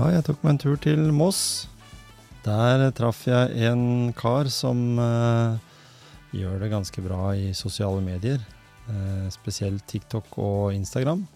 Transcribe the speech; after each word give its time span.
Ja, 0.00 0.06
jeg 0.14 0.24
tok 0.24 0.38
meg 0.40 0.54
en 0.54 0.58
tur 0.62 0.78
til 0.80 1.00
Moss. 1.12 1.68
Der 2.40 2.86
traff 2.96 3.26
jeg 3.28 3.66
en 3.68 4.14
kar 4.16 4.48
som 4.48 4.96
uh, 4.96 5.58
gjør 6.32 6.62
det 6.62 6.70
ganske 6.72 7.02
bra 7.04 7.34
i 7.36 7.50
sosiale 7.52 8.00
medier. 8.00 8.40
Uh, 8.86 9.28
spesielt 9.28 9.84
TikTok 9.90 10.38
og 10.40 10.72
Instagram. 10.72 11.26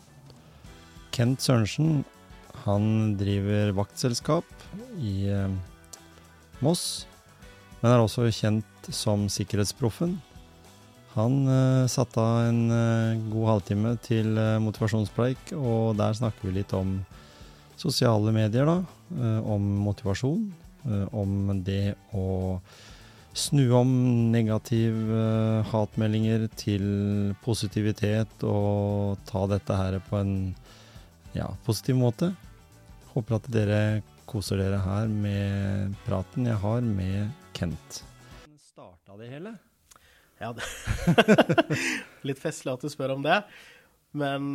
Kent 1.12 1.44
Sørensen, 1.44 2.06
han 2.64 2.86
driver 3.20 3.74
vaktselskap 3.76 4.48
i 4.96 5.28
uh, 5.28 5.52
Moss, 6.64 7.04
men 7.82 7.92
er 7.92 8.00
også 8.00 8.30
kjent 8.32 8.88
som 8.88 9.26
Sikkerhetsproffen. 9.28 10.16
Han 11.18 11.36
uh, 11.50 11.84
satte 11.84 12.16
av 12.16 12.46
en 12.48 12.64
god 13.28 13.50
halvtime 13.50 13.92
til 14.08 14.32
motivasjonspreik, 14.64 15.52
og 15.52 15.98
der 16.00 16.16
snakker 16.16 16.48
vi 16.48 16.62
litt 16.62 16.72
om 16.72 17.02
sosiale 17.80 18.32
medier, 18.34 18.66
da. 18.66 18.84
eh, 19.18 19.40
om 19.50 19.62
motivasjon. 19.84 20.52
eh, 20.84 21.06
om 21.14 21.62
det 21.64 21.94
å 22.12 22.60
snu 23.34 23.72
om 23.74 23.90
negative 24.30 25.64
hatmeldinger 25.72 26.46
til 26.54 27.34
positivitet 27.42 28.44
og 28.46 29.18
ta 29.26 29.46
dette 29.50 29.74
her 29.74 29.98
på 30.06 30.20
en 30.20 30.34
ja, 31.34 31.48
positiv 31.66 31.98
måte. 31.98 32.30
Håper 33.14 33.40
at 33.40 33.50
dere 33.50 33.80
koser 34.30 34.62
dere 34.62 34.78
her 34.82 35.10
med 35.10 35.96
praten 36.06 36.46
jeg 36.46 36.60
har 36.62 36.84
med 36.86 37.30
Kent. 37.54 38.02
Starta 38.58 39.18
det 39.18 39.32
hele? 39.32 39.56
Ja, 40.40 40.52
det 40.54 40.64
Litt 42.28 42.40
festlig 42.42 42.72
at 42.72 42.82
du 42.82 42.90
spør 42.90 43.16
om 43.16 43.24
det. 43.26 43.40
Men 44.14 44.54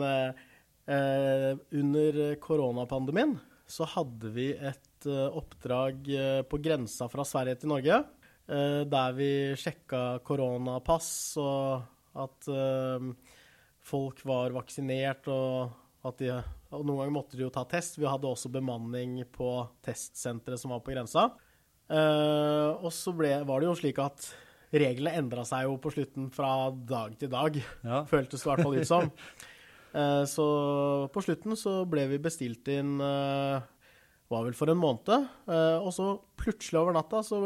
eh, 0.89 1.53
under 1.79 2.19
koronapandemien 2.41 3.37
så 3.69 3.85
hadde 3.85 4.31
vi 4.33 4.47
et 4.55 5.05
eh, 5.05 5.27
oppdrag 5.37 6.07
eh, 6.09 6.41
på 6.49 6.57
grensa 6.65 7.05
fra 7.11 7.25
Sverige 7.27 7.59
til 7.61 7.69
Norge. 7.69 7.99
eh, 8.49 8.81
der 8.89 9.13
vi 9.17 9.31
sjekka 9.61 10.19
koronapass 10.25 11.11
og 11.37 11.83
at 12.19 12.49
eh, 12.49 13.05
folk 13.89 14.23
var 14.25 14.55
vaksinert 14.57 15.29
og 15.29 15.77
at 16.09 16.17
de 16.23 16.31
og 16.69 16.83
Noen 16.85 16.99
ganger 16.99 17.13
måtte 17.15 17.33
de 17.37 17.41
jo 17.41 17.49
ta 17.49 17.63
test. 17.65 17.95
Vi 17.97 18.05
hadde 18.05 18.29
også 18.29 18.49
bemanning 18.53 19.15
på 19.33 19.47
testsenteret 19.81 20.61
som 20.61 20.69
var 20.69 20.83
på 20.85 20.91
grensa. 20.93 21.23
Eh, 21.89 22.69
og 22.77 22.91
så 22.93 23.09
ble, 23.17 23.31
var 23.49 23.57
det 23.63 23.65
jo 23.71 23.73
slik 23.79 23.97
at 24.03 24.27
reglene 24.69 25.15
endra 25.17 25.41
seg 25.49 25.65
jo 25.65 25.79
på 25.81 25.89
slutten 25.95 26.27
fra 26.29 26.69
dag 26.69 27.15
til 27.17 27.31
dag. 27.33 27.57
Ja. 27.81 28.03
Føltes 28.05 28.43
det 28.43 28.45
i 28.45 28.51
hvert 28.51 28.61
fall 28.67 28.77
ut 28.77 28.89
som. 28.91 29.09
Eh, 29.93 30.23
så 30.29 30.45
på 31.13 31.23
slutten 31.25 31.57
så 31.57 31.81
ble 31.89 32.05
vi 32.11 32.21
bestilt 32.21 32.67
inn 32.71 32.99
eh, 33.01 33.61
var 34.29 34.45
vel 34.45 34.57
for 34.57 34.69
en 34.69 34.79
måned. 34.79 35.09
Eh, 35.49 35.77
og 35.79 35.91
så 35.95 36.11
plutselig 36.39 36.81
over 36.81 36.95
natta 36.97 37.23
så 37.25 37.39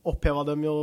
oppheva 0.00 0.44
de 0.48 0.56
jo 0.64 0.76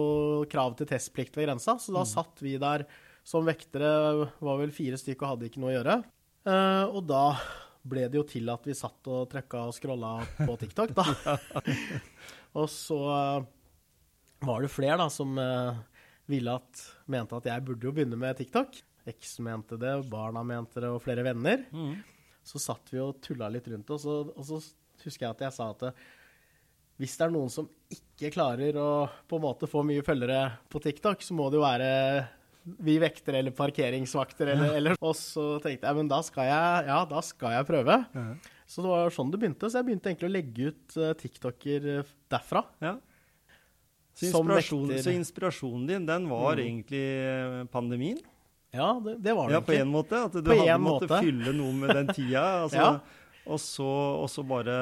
krav 0.49 0.75
til 0.77 0.89
testplikt 0.89 1.37
ved 1.37 1.49
grensa. 1.49 1.77
Så 1.81 1.93
da 1.95 2.05
satt 2.07 2.41
vi 2.45 2.57
der 2.61 2.85
som 3.27 3.47
vektere, 3.47 4.27
var 4.39 4.59
vel 4.61 4.73
fire 4.73 4.97
stykker 4.99 5.25
og 5.25 5.35
hadde 5.35 5.49
ikke 5.49 5.61
noe 5.61 5.73
å 5.73 5.77
gjøre. 5.79 5.95
Og 6.95 7.01
da 7.03 7.23
ble 7.87 8.05
det 8.07 8.15
jo 8.15 8.23
til 8.27 8.47
at 8.53 8.63
vi 8.67 8.75
satt 8.77 9.09
og 9.11 9.25
trykka 9.31 9.65
og 9.67 9.75
scrolla 9.75 10.13
på 10.37 10.55
TikTok, 10.61 10.93
da. 10.95 11.35
og 12.61 12.69
så 12.71 12.99
var 14.47 14.63
det 14.63 14.71
flere 14.71 14.99
da 15.01 15.09
som 15.11 15.33
ville 16.31 16.55
at, 16.55 16.85
mente 17.11 17.35
at 17.35 17.49
jeg 17.51 17.65
burde 17.67 17.89
jo 17.89 17.95
begynne 17.97 18.21
med 18.21 18.39
TikTok. 18.39 18.79
Eks 19.07 19.37
mente 19.45 19.77
det, 19.79 19.93
barna 20.11 20.43
mente 20.43 20.81
det, 20.83 20.89
og 20.91 21.01
flere 21.05 21.23
venner. 21.23 21.65
Så 22.47 22.59
satt 22.63 22.89
vi 22.93 22.99
og 23.03 23.17
tulla 23.23 23.49
litt 23.51 23.67
rundt 23.71 23.89
oss, 23.95 24.05
og, 24.07 24.33
og 24.37 24.45
så 24.47 24.59
husker 25.03 25.25
jeg 25.27 25.33
at 25.35 25.45
jeg 25.47 25.55
sa 25.57 25.69
at 25.73 25.89
hvis 26.97 27.13
det 27.19 27.27
er 27.27 27.33
noen 27.35 27.51
som 27.53 27.67
ikke 27.93 28.31
klarer 28.33 28.77
å 28.81 28.87
på 29.29 29.37
en 29.37 29.43
måte 29.43 29.67
få 29.69 29.83
mye 29.85 30.01
følgere 30.03 30.39
på 30.71 30.79
TikTok, 30.81 31.21
så 31.21 31.35
må 31.37 31.49
det 31.53 31.59
jo 31.59 31.65
være 31.65 31.89
vi 32.83 32.97
vektere 32.99 33.39
eller 33.39 33.53
parkeringsvakter 33.55 34.49
eller, 34.51 34.73
eller 34.75 34.97
Og 34.99 35.13
så 35.15 35.43
tenkte 35.63 35.87
jeg 35.87 35.95
men 35.95 36.09
da 36.11 36.17
skal 36.25 36.49
jeg, 36.49 36.87
ja, 36.89 36.97
da 37.07 37.21
skal 37.23 37.53
jeg 37.55 37.67
prøve. 37.69 37.99
Så 38.67 38.83
det 38.83 38.89
var 38.91 39.13
sånn 39.15 39.29
det 39.31 39.39
begynte. 39.39 39.69
Så 39.71 39.79
jeg 39.79 39.87
begynte 39.87 40.09
egentlig 40.11 40.27
å 40.27 40.33
legge 40.33 40.71
ut 40.73 40.97
eh, 40.99 41.13
TikToker 41.21 41.85
eh, 41.93 42.09
derfra. 42.33 42.65
Ja. 42.83 42.95
Så, 44.17 44.31
Som 44.33 44.49
inspirasjon, 44.49 44.89
vekter. 44.89 45.05
så 45.05 45.13
inspirasjonen 45.15 45.85
din, 45.93 46.05
den 46.09 46.25
var 46.27 46.57
Mm. 46.57 46.63
egentlig 46.65 47.05
eh, 47.21 47.63
pandemien? 47.71 48.19
Ja, 48.77 48.89
det, 49.03 49.15
det 49.25 49.33
var 49.37 49.49
det 49.49 49.55
Ja, 49.57 49.61
på 49.61 49.73
egentlig. 49.73 49.81
en 49.85 49.93
måte. 49.93 50.19
At 50.29 50.35
du 50.37 50.41
På 50.51 50.57
hadde 50.59 50.77
måttet 50.83 51.09
måte. 51.11 51.21
fylle 51.25 51.53
noe 51.57 51.73
med 51.83 51.95
den 51.97 52.11
tida. 52.13 52.43
Altså, 52.67 52.77
Ja. 52.77 52.91
og, 53.47 53.59
så, 53.63 53.87
og 54.23 54.29
så 54.31 54.43
bare 54.47 54.77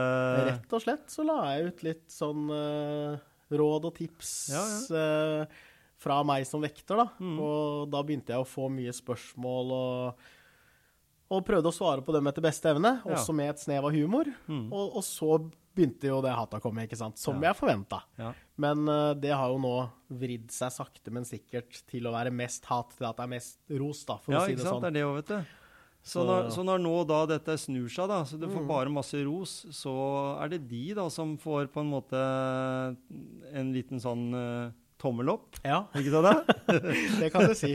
Rett 0.52 0.76
og 0.76 0.84
slett 0.84 1.08
så 1.14 1.26
la 1.28 1.38
jeg 1.54 1.70
ut 1.72 1.84
litt 1.86 2.06
sånn 2.12 2.46
uh, 2.52 3.18
råd 3.56 3.90
og 3.92 3.94
tips 4.00 4.32
Ja, 4.54 4.64
uh, 4.98 5.60
fra 6.06 6.20
meg 6.28 6.44
som 6.50 6.62
vekter, 6.66 6.98
da. 7.00 7.06
Mm. 7.24 7.36
Og 7.42 7.86
da 7.94 8.02
begynte 8.06 8.34
jeg 8.36 8.44
å 8.44 8.48
få 8.50 8.68
mye 8.70 8.92
spørsmål 8.94 9.72
og, 9.74 10.26
og 11.34 11.46
prøvde 11.48 11.72
å 11.72 11.74
svare 11.74 12.04
på 12.06 12.14
dem 12.14 12.28
etter 12.30 12.44
beste 12.46 12.70
evne, 12.74 12.98
også 13.08 13.34
med 13.34 13.54
et 13.54 13.62
snev 13.64 13.88
av 13.88 13.96
humor. 13.96 14.28
Mm. 14.50 14.68
Og, 14.76 14.98
og 15.00 15.06
så 15.08 15.38
begynte 15.76 16.12
jo 16.12 16.20
det 16.24 16.34
hatet 16.36 16.60
å 16.60 16.64
komme, 16.64 16.84
ikke 16.86 17.00
sant. 17.00 17.18
Som 17.22 17.42
jeg 17.42 17.58
forventa. 17.58 18.04
Ja. 18.56 18.62
Men 18.64 18.88
eh, 18.88 19.14
det 19.20 19.34
har 19.36 19.50
jo 19.52 19.58
nå 19.60 19.74
vridd 20.16 20.50
seg 20.54 20.72
sakte, 20.72 21.12
men 21.12 21.26
sikkert 21.28 21.82
til 21.92 22.08
å 22.08 22.14
være 22.16 22.32
mest 22.32 22.66
hat 22.72 22.94
til 22.98 23.06
at 23.10 23.18
det 23.20 23.24
er 23.26 23.32
mest 23.36 23.58
ros, 23.82 24.06
da, 24.08 24.16
for 24.24 24.34
ja, 24.34 24.40
å 24.44 24.46
si 24.48 24.56
det 24.56 24.64
sant. 24.64 24.78
sånn. 24.78 24.86
Det 24.86 24.92
er 24.94 24.98
det 25.00 25.06
òg, 25.10 25.16
vet 25.20 25.32
du. 25.34 25.54
Så, 26.06 26.22
når, 26.22 26.52
så 26.54 26.62
når 26.62 26.82
nå 26.84 26.94
da 27.10 27.20
dette 27.26 27.56
snur 27.58 27.88
seg, 27.90 28.08
da, 28.12 28.20
så 28.30 28.38
du 28.38 28.46
får 28.46 28.62
Mm. 28.62 28.68
bare 28.70 28.92
masse 28.94 29.18
ros, 29.26 29.66
så 29.74 29.92
er 30.44 30.52
det 30.54 30.60
de 30.70 30.94
da 30.94 31.08
som 31.10 31.32
får 31.42 31.68
på 31.74 31.82
en 31.82 31.90
måte 31.90 32.20
en 33.58 33.72
liten 33.74 33.98
sånn 34.04 34.28
uh, 34.38 34.70
tommel 35.02 35.32
opp. 35.34 35.58
Ja, 35.66 35.88
Ikke 35.98 36.14
sant? 36.14 36.46
Det? 36.70 36.78
det 37.24 37.32
kan 37.34 37.50
du 37.50 37.56
si. 37.58 37.74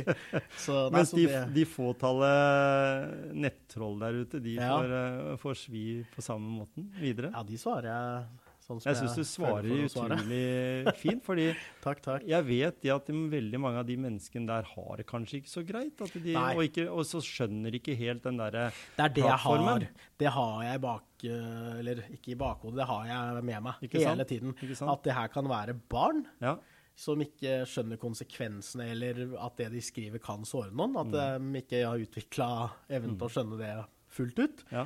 Så, 0.63 0.77
nei, 0.93 1.01
Mens 1.01 1.11
de, 1.11 1.27
det, 1.27 1.43
de 1.59 1.65
fåtallet 1.69 3.35
nettroll 3.35 3.99
der 4.01 4.21
ute, 4.23 4.41
de 4.47 4.55
Ja. 4.61 4.77
får, 4.79 4.95
uh, 4.95 5.37
får 5.43 5.59
svi 5.67 5.85
på 6.15 6.23
samme 6.25 6.55
måten 6.63 6.87
videre. 7.03 7.33
ja, 7.35 7.43
de 7.47 7.59
svarer 7.61 7.91
jeg 7.91 8.50
sånn 8.79 8.93
Jeg 8.93 9.01
syns 9.01 9.17
du 9.19 9.25
svarer 9.25 9.67
utrolig 9.89 10.95
fint, 11.03 11.23
fordi 11.27 11.49
Takk, 11.83 12.01
takk. 12.05 12.23
jeg 12.29 12.45
vet 12.47 12.85
at 12.95 13.07
veldig 13.11 13.59
mange 13.61 13.79
av 13.83 13.87
de 13.89 13.97
menneskene 13.97 14.47
der 14.47 14.63
har 14.63 14.97
det 14.97 15.07
kanskje 15.11 15.41
ikke 15.41 15.51
så 15.51 15.65
greit. 15.67 16.01
At 16.01 16.13
de, 16.15 16.37
og, 16.37 16.63
ikke, 16.63 16.87
og 16.93 17.03
så 17.05 17.19
skjønner 17.25 17.75
ikke 17.75 17.97
helt 17.99 18.23
den 18.23 18.37
derre 18.39 18.69
Det 18.97 19.05
er 19.05 19.09
det 19.09 19.25
jeg 19.25 19.31
har. 19.31 19.39
plattformen. 19.41 19.89
Det 20.21 20.31
har 20.39 20.63
jeg 20.69 20.81
bak 20.81 21.25
eh, 21.25 21.79
Eller 21.81 22.05
ikke 22.15 22.31
i 22.31 22.39
bakhodet, 22.47 22.77
det 22.77 22.87
har 22.87 23.07
jeg 23.11 23.45
med 23.51 23.63
meg 23.67 23.75
hele 23.93 24.25
tiden. 24.25 24.55
At 24.87 25.03
det 25.03 25.15
her 25.19 25.29
kan 25.29 25.49
være 25.51 25.75
barn 25.91 26.27
Ja. 26.41 26.57
som 27.01 27.17
ikke 27.25 27.63
skjønner 27.65 27.97
konsekvensene, 27.97 28.91
eller 28.93 29.35
at 29.41 29.57
det 29.57 29.71
de 29.73 29.81
skriver, 29.81 30.21
kan 30.21 30.45
såre 30.45 30.71
noen. 30.71 30.97
At 31.01 31.07
Mm. 31.41 31.53
de 31.55 31.63
ikke 31.63 31.85
har 31.87 31.97
utvikla 31.97 32.71
evnen 32.91 33.17
til 33.17 33.27
å 33.27 33.31
skjønne 33.33 33.57
det 33.59 33.85
fullt 34.11 34.39
ut. 34.39 34.65
Ja. 34.71 34.85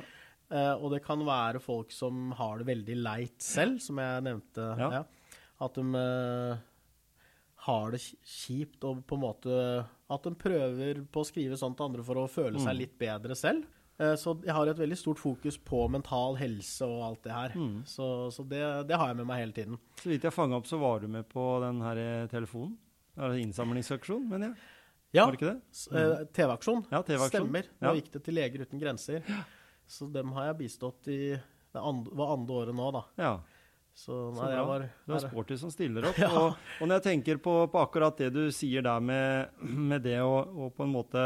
Eh, 0.55 0.73
og 0.79 0.91
det 0.93 1.01
kan 1.03 1.19
være 1.27 1.59
folk 1.63 1.91
som 1.91 2.29
har 2.39 2.61
det 2.61 2.67
veldig 2.69 2.95
leit 3.03 3.43
selv, 3.43 3.79
som 3.83 3.99
jeg 3.99 4.23
nevnte. 4.29 4.69
Ja. 4.79 4.89
Ja. 5.01 5.03
At 5.65 5.75
de 5.79 5.83
eh, 5.99 6.57
har 7.67 7.91
det 7.95 8.01
kjipt 8.23 8.83
og 8.87 8.99
på 9.09 9.15
en 9.17 9.23
måte 9.23 9.55
At 10.11 10.25
de 10.27 10.35
prøver 10.37 10.99
på 11.09 11.23
å 11.23 11.25
skrive 11.25 11.57
sånn 11.57 11.73
til 11.75 11.87
andre 11.87 12.03
for 12.05 12.19
å 12.21 12.27
føle 12.29 12.59
seg 12.61 12.75
Mm. 12.75 12.79
litt 12.83 12.97
bedre 13.01 13.35
selv. 13.39 13.63
Eh, 13.97 14.13
så 14.19 14.35
jeg 14.43 14.53
har 14.53 14.67
et 14.67 14.77
veldig 14.77 14.97
stort 14.99 15.17
fokus 15.17 15.55
på 15.57 15.85
mental 15.89 16.35
helse 16.37 16.83
og 16.85 16.99
alt 17.07 17.23
det 17.23 17.31
her. 17.33 17.55
Mm. 17.55 17.79
Så, 17.87 18.29
så 18.35 18.43
det, 18.47 18.61
det 18.89 18.97
har 18.99 19.07
jeg 19.13 19.17
med 19.21 19.25
meg 19.31 19.39
hele 19.41 19.55
tiden. 19.55 19.79
Så 20.03 20.11
vidt 20.11 20.27
jeg 20.27 20.35
fanga 20.35 20.59
opp, 20.59 20.67
så 20.67 20.77
var 20.77 20.99
du 20.99 21.07
med 21.07 21.25
på 21.31 21.45
den 21.63 21.79
her 21.81 22.27
telefonen. 22.27 22.75
Innsamlingsaksjon, 23.39 24.27
mener 24.29 24.51
jeg. 24.51 24.57
Ja, 25.15 25.23
Var 25.25 25.31
det 25.31 25.39
ikke 25.39 25.53
det? 25.53 25.61
eh, 25.95 26.25
TV-aksjon. 26.35 26.81
Ja, 26.91 26.99
TV-aksjon. 27.07 27.45
Stemmer. 27.47 27.69
Ja. 27.79 27.87
Nå 27.87 27.93
gikk 28.01 28.09
det 28.11 28.21
til 28.25 28.35
Leger 28.35 28.65
uten 28.67 28.81
grenser. 28.81 29.23
Så 29.87 30.07
dem 30.11 30.31
har 30.33 30.47
jeg 30.51 30.57
bistått 30.63 31.07
i 31.13 31.19
det 31.35 31.81
andre, 31.81 32.11
var 32.15 32.33
andre 32.37 32.53
året 32.61 32.75
nå, 32.75 32.87
da. 32.95 33.03
Ja. 33.21 33.33
Så 33.95 34.11
nei, 34.35 34.49
så 34.51 34.63
var 34.67 34.83
Du 35.07 35.13
er 35.15 35.21
sporty 35.23 35.55
som 35.59 35.71
stiller 35.71 36.09
opp. 36.09 36.17
Ja. 36.25 36.29
Og, 36.35 36.57
og 36.81 36.87
når 36.89 36.97
jeg 36.99 37.05
tenker 37.05 37.37
på, 37.39 37.53
på 37.71 37.79
akkurat 37.83 38.17
det 38.19 38.31
du 38.35 38.43
sier 38.51 38.83
der 38.83 38.99
med, 38.99 39.53
med 39.63 40.03
det 40.03 40.17
å 40.23 40.33
og 40.65 40.73
på 40.75 40.83
en 40.83 40.91
måte 40.91 41.23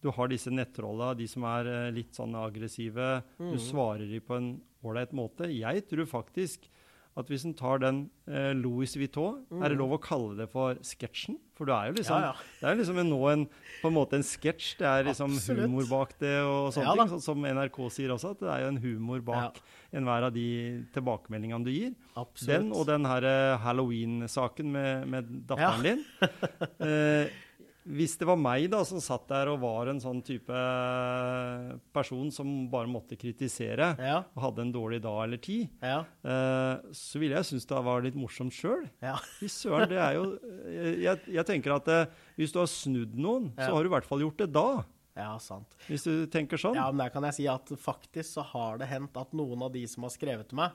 Du 0.00 0.08
har 0.16 0.30
disse 0.32 0.48
nettrolla, 0.48 1.10
de 1.14 1.26
som 1.28 1.44
er 1.44 1.66
eh, 1.68 1.90
litt 1.92 2.14
sånn 2.16 2.32
aggressive. 2.40 3.22
Du 3.36 3.50
Mhm. 3.50 3.58
svarer 3.60 4.06
de 4.08 4.20
på 4.24 4.36
en 4.38 4.46
ålreit 4.82 5.12
måte. 5.12 5.50
Jeg 5.52 5.82
tror 5.90 6.06
faktisk 6.08 6.70
at 7.18 7.30
hvis 7.30 7.42
en 7.44 7.54
tar 7.58 7.80
den 7.82 8.04
eh, 8.30 8.52
Louis 8.54 8.92
Vuitton, 8.96 9.40
er 9.58 9.72
det 9.72 9.78
lov 9.80 9.96
å 9.96 10.00
kalle 10.02 10.36
det 10.38 10.46
for 10.52 10.78
sketsjen? 10.86 11.38
For 11.58 11.68
du 11.68 11.74
er 11.74 11.90
jo 11.90 11.96
liksom. 11.98 12.22
Ja, 12.22 12.30
ja. 12.30 12.60
det 12.60 12.68
er 12.70 12.78
liksom 12.78 13.00
en, 13.02 13.10
nå 13.12 13.18
en, 13.32 13.42
på 13.82 13.90
en 13.90 13.96
måte 13.96 14.16
en 14.16 14.24
sketsj. 14.24 14.70
Det 14.78 14.86
er 14.88 15.04
liksom 15.10 15.34
Absolutt. 15.36 15.66
humor 15.66 15.90
bak 15.90 16.14
det 16.22 16.36
og 16.40 16.70
sånne 16.72 16.86
Ja 16.86 16.94
ting. 16.96 17.10
Sånn 17.12 17.24
som 17.26 17.44
NRK 17.44 17.80
sier 17.92 18.14
også, 18.14 18.32
at 18.36 18.46
det 18.46 18.52
er 18.54 18.62
jo 18.64 18.70
en 18.70 18.80
humor 18.86 19.26
bak 19.26 19.60
enhver 19.90 20.28
av 20.30 20.32
de 20.32 20.46
tilbakemeldingene 20.94 21.66
du 21.66 21.72
gir. 21.74 21.92
Absolutt. 22.14 22.48
Den 22.54 22.72
og 22.72 22.86
den 22.88 23.10
her 23.10 23.28
eh, 23.28 23.58
Halloween-saken 23.66 24.72
med, 24.78 25.06
med 25.16 25.36
datteren 25.50 25.86
din. 25.90 26.04
Eh, 26.80 27.28
hvis 27.88 28.18
det 28.20 28.26
var 28.28 28.36
meg 28.36 28.66
da, 28.70 28.82
som 28.84 29.00
satt 29.00 29.26
der 29.30 29.48
og 29.48 29.60
var 29.62 29.88
en 29.88 30.00
sånn 30.02 30.20
type 30.22 30.52
person 31.94 32.30
som 32.34 32.68
bare 32.70 32.88
måtte 32.90 33.16
kritisere, 33.18 33.96
Ja. 33.98 34.18
og 34.36 34.42
hadde 34.42 34.62
en 34.66 34.72
dårlig 34.72 35.00
dag 35.02 35.24
eller 35.24 35.38
ti, 35.38 35.68
Ja. 35.82 36.00
uh, 36.24 36.80
så 36.92 37.18
ville 37.18 37.36
jeg 37.36 37.44
synes 37.44 37.66
det 37.66 37.82
var 37.84 38.02
litt 38.02 38.14
morsomt 38.14 38.52
sjøl. 38.52 38.88
Ja. 39.02 39.16
Fy 39.38 39.46
søren, 39.48 39.88
det 39.88 39.98
er 39.98 40.14
jo 40.14 40.38
Jeg, 41.00 41.20
jeg 41.26 41.46
tenker 41.46 41.74
at 41.76 41.88
uh, 41.88 42.06
hvis 42.36 42.52
du 42.52 42.58
har 42.60 42.66
snudd 42.66 43.14
noen, 43.14 43.52
så 43.56 43.72
har 43.72 43.82
du 43.82 43.88
i 43.88 43.94
hvert 43.96 44.04
fall 44.06 44.20
gjort 44.20 44.36
det 44.38 44.52
da. 44.52 44.84
ja, 45.16 45.36
sant. 45.38 45.74
Hvis 45.88 46.04
du 46.04 46.26
tenker 46.26 46.56
sånn. 46.56 46.74
Ja, 46.78 46.90
men 46.92 46.98
der 47.04 47.10
kan 47.10 47.22
jeg 47.24 47.34
si 47.34 47.46
at 47.50 47.66
faktisk 47.80 48.30
så 48.38 48.44
har 48.44 48.78
det 48.78 48.88
hendt 48.88 49.16
at 49.16 49.32
noen 49.32 49.62
av 49.62 49.72
de 49.72 49.86
som 49.86 50.02
har 50.06 50.10
skrevet 50.10 50.48
til 50.48 50.56
meg, 50.56 50.70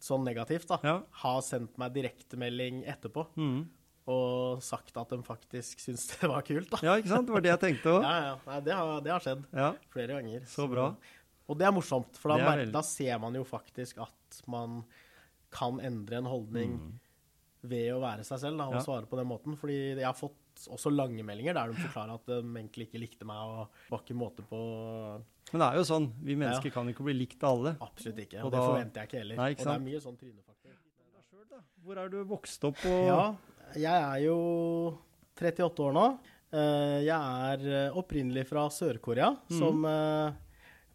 sånn 0.00 0.24
negativt, 0.24 0.68
da, 0.68 0.78
har 1.22 1.40
sendt 1.42 1.76
meg 1.78 1.92
direktemelding 1.94 2.84
etterpå 2.86 3.26
Mhm. 3.36 3.66
Og 4.06 4.62
sagt 4.62 4.96
at 4.96 5.08
de 5.14 5.18
faktisk 5.22 5.78
syns 5.80 6.08
det 6.18 6.28
var 6.28 6.42
kult, 6.42 6.70
da. 6.70 6.78
Ja, 6.82 6.96
ikke 6.98 7.08
sant? 7.12 7.26
Det 7.28 7.32
var 7.36 7.40
det 7.44 7.50
jeg 7.52 7.60
tenkte 7.60 7.92
òg. 7.96 8.02
Ja, 8.08 8.14
ja. 8.24 8.34
Nei, 8.46 8.60
det, 8.66 8.74
har, 8.74 9.00
det 9.00 9.12
har 9.12 9.20
skjedd 9.20 9.44
Ja. 9.54 9.72
flere 9.92 10.16
ganger. 10.18 10.46
Så 10.50 10.66
bra. 10.70 10.88
Og 11.48 11.58
det 11.58 11.66
er 11.66 11.72
morsomt, 11.72 12.16
for 12.18 12.32
da, 12.34 12.38
veldig- 12.56 12.72
da 12.72 12.82
ser 12.82 13.18
man 13.18 13.34
jo 13.34 13.44
faktisk 13.44 13.98
at 14.02 14.42
man 14.48 14.82
kan 15.52 15.78
endre 15.80 16.16
en 16.18 16.24
holdning 16.30 16.76
ved 17.62 17.92
å 17.94 18.00
være 18.02 18.24
seg 18.24 18.38
selv 18.40 18.58
da, 18.58 18.64
og 18.66 18.72
Mm. 18.74 18.78
Ja. 18.80 18.84
svare 18.86 19.06
på 19.06 19.16
den 19.20 19.28
måten. 19.28 19.56
Fordi 19.56 19.94
jeg 19.94 20.04
har 20.04 20.14
fått 20.18 20.34
også 20.68 20.90
lange 20.90 21.22
meldinger 21.24 21.54
der 21.54 21.70
de 21.72 21.74
forklarer 21.78 22.14
at 22.14 22.26
de 22.26 22.40
egentlig 22.42 22.88
ikke 22.88 23.00
likte 23.00 23.24
meg 23.24 23.36
og 23.36 23.68
var 23.90 24.00
ikke 24.02 24.16
måte 24.18 24.42
på 24.48 24.58
Men 25.52 25.60
det 25.60 25.68
er 25.68 25.76
jo 25.78 25.84
sånn, 25.84 26.12
vi 26.22 26.34
mennesker 26.34 26.70
Ja. 26.70 26.74
kan 26.74 26.88
ikke 26.88 27.04
bli 27.04 27.14
likt 27.14 27.42
av 27.44 27.58
alle. 27.58 27.76
Absolutt 27.80 28.18
ikke. 28.18 28.38
Og, 28.40 28.46
Og 28.46 28.50
det 28.52 28.58
da- 28.58 28.66
forventer 28.66 28.94
jeg 29.00 29.08
ikke 29.08 29.18
heller. 29.22 29.36
Nei, 29.36 29.50
ikke 29.54 29.60
og 29.60 29.66
det 29.66 29.74
er 29.74 29.86
mye 29.90 30.00
sånn 30.00 30.18
trynefaktor. 30.18 30.70
Hvor 31.84 31.98
er 31.98 32.08
du 32.08 32.24
vokst 32.24 32.64
opp? 32.64 32.78
Og... 32.86 33.06
Ja, 33.06 33.34
jeg 33.80 33.96
er 33.96 34.20
jo 34.26 34.36
38 35.38 35.86
år 35.86 35.96
nå. 35.96 36.06
Eh, 36.52 37.00
Jeg 37.06 37.16
er 37.16 37.62
eh, 37.64 37.96
opprinnelig 37.96 38.44
fra 38.50 38.66
Sør-Korea, 38.72 39.32
mm. 39.48 39.56
som 39.56 39.86
eh, 39.88 40.34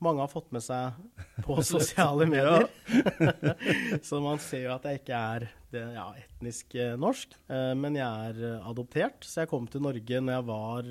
mange 0.06 0.22
har 0.22 0.30
fått 0.30 0.52
med 0.54 0.62
seg 0.62 1.00
på 1.46 1.58
sosiale 1.74 2.28
medier. 2.30 2.68
Så 4.08 4.22
man 4.22 4.42
ser 4.44 4.68
jo 4.68 4.76
at 4.76 4.86
jeg 4.86 5.02
ikke 5.02 5.22
er 5.34 5.48
det, 5.74 5.82
ja, 5.98 6.06
etnisk 6.22 6.78
norsk. 7.02 7.34
Men 7.50 7.98
jeg 7.98 8.30
er 8.30 8.62
adoptert, 8.70 9.26
så 9.28 9.42
jeg 9.42 9.50
kom 9.52 9.66
til 9.68 9.82
Norge 9.84 10.22
når 10.24 10.38
jeg 10.38 10.46
var 10.48 10.88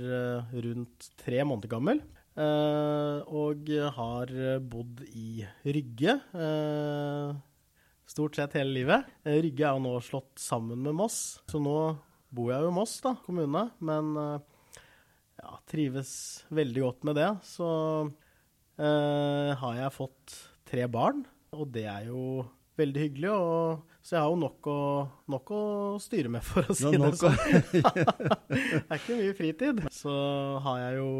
rundt 0.66 1.06
tre 1.22 1.38
måneder 1.48 1.70
gammel. 1.72 2.02
Og 2.36 3.70
har 3.96 4.34
bodd 4.60 5.00
i 5.16 5.46
Rygge 5.64 6.18
stort 8.06 8.38
sett 8.38 8.56
hele 8.58 8.72
livet. 8.72 9.06
Eh, 9.24 9.40
Rygge 9.44 9.66
er 9.66 9.76
jo 9.76 9.82
nå 9.84 9.94
slått 10.04 10.38
sammen 10.40 10.82
med 10.84 10.96
Moss, 10.96 11.40
så 11.50 11.60
nå 11.62 11.78
bor 12.36 12.52
jeg 12.52 12.64
jo 12.64 12.70
i 12.70 12.76
Moss 12.76 12.98
da, 13.04 13.16
kommune. 13.26 13.66
Men 13.84 14.12
eh, 14.22 14.82
ja, 15.42 15.56
trives 15.68 16.12
veldig 16.54 16.84
godt 16.86 17.08
med 17.08 17.18
det. 17.20 17.30
Så 17.46 17.70
eh, 18.78 19.50
har 19.62 19.80
jeg 19.80 19.96
fått 19.96 20.36
tre 20.66 20.86
barn, 20.90 21.24
og 21.56 21.68
det 21.74 21.86
er 21.90 22.08
jo 22.10 22.44
veldig 22.76 23.02
hyggelig. 23.06 23.32
Og, 23.34 23.98
så 24.04 24.16
jeg 24.16 24.22
har 24.22 24.30
jo 24.30 24.40
nok 24.44 24.70
å, 24.70 24.80
nok 25.34 25.52
å 25.56 25.64
styre 26.02 26.32
med, 26.32 26.46
for 26.46 26.70
å 26.70 26.76
si 26.76 26.92
det 26.94 27.12
sånn. 27.18 27.36
det 27.74 28.82
er 28.86 28.98
ikke 29.00 29.20
mye 29.20 29.36
fritid. 29.38 29.84
Så 29.94 30.14
har 30.66 30.82
jeg 30.86 31.02
jo 31.02 31.10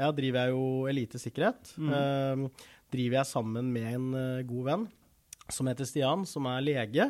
Ja, 0.00 0.08
driver 0.16 0.46
jeg 0.46 0.54
jo 0.54 0.66
elitesikkerhet. 0.88 1.74
Mm. 1.76 1.92
Eh, 1.98 2.66
driver 2.92 3.20
jeg 3.20 3.28
sammen 3.28 3.68
med 3.72 3.88
en 3.92 4.10
eh, 4.16 4.44
god 4.48 4.68
venn 4.70 4.90
som 5.54 5.68
heter 5.70 5.88
Stian, 5.88 6.26
som 6.28 6.48
er 6.50 6.64
lege. 6.64 7.08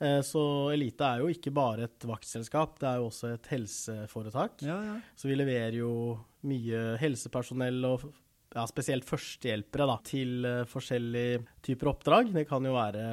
Eh, 0.00 0.20
så 0.24 0.42
Elite 0.72 1.04
er 1.04 1.20
jo 1.20 1.28
ikke 1.32 1.52
bare 1.52 1.84
et 1.88 2.08
vaktselskap, 2.08 2.78
det 2.80 2.88
er 2.88 3.00
jo 3.00 3.10
også 3.10 3.34
et 3.34 3.50
helseforetak. 3.52 4.64
Ja, 4.64 4.78
ja. 4.86 4.96
Så 5.16 5.28
vi 5.28 5.36
leverer 5.36 5.76
jo 5.82 5.92
mye 6.48 6.96
helsepersonell 7.02 7.84
og 7.84 8.06
ja, 8.54 8.64
spesielt 8.66 9.06
førstehjelpere 9.06 9.88
da, 9.90 9.98
til 10.08 10.48
eh, 10.48 10.62
forskjellige 10.68 11.42
typer 11.66 11.92
oppdrag. 11.92 12.32
Det 12.36 12.46
kan 12.48 12.64
jo 12.64 12.76
være 12.78 13.04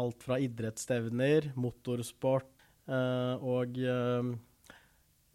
alt 0.00 0.26
fra 0.26 0.40
idrettsstevner, 0.42 1.52
motorsport 1.62 2.50
eh, 2.90 3.46
og 3.46 3.78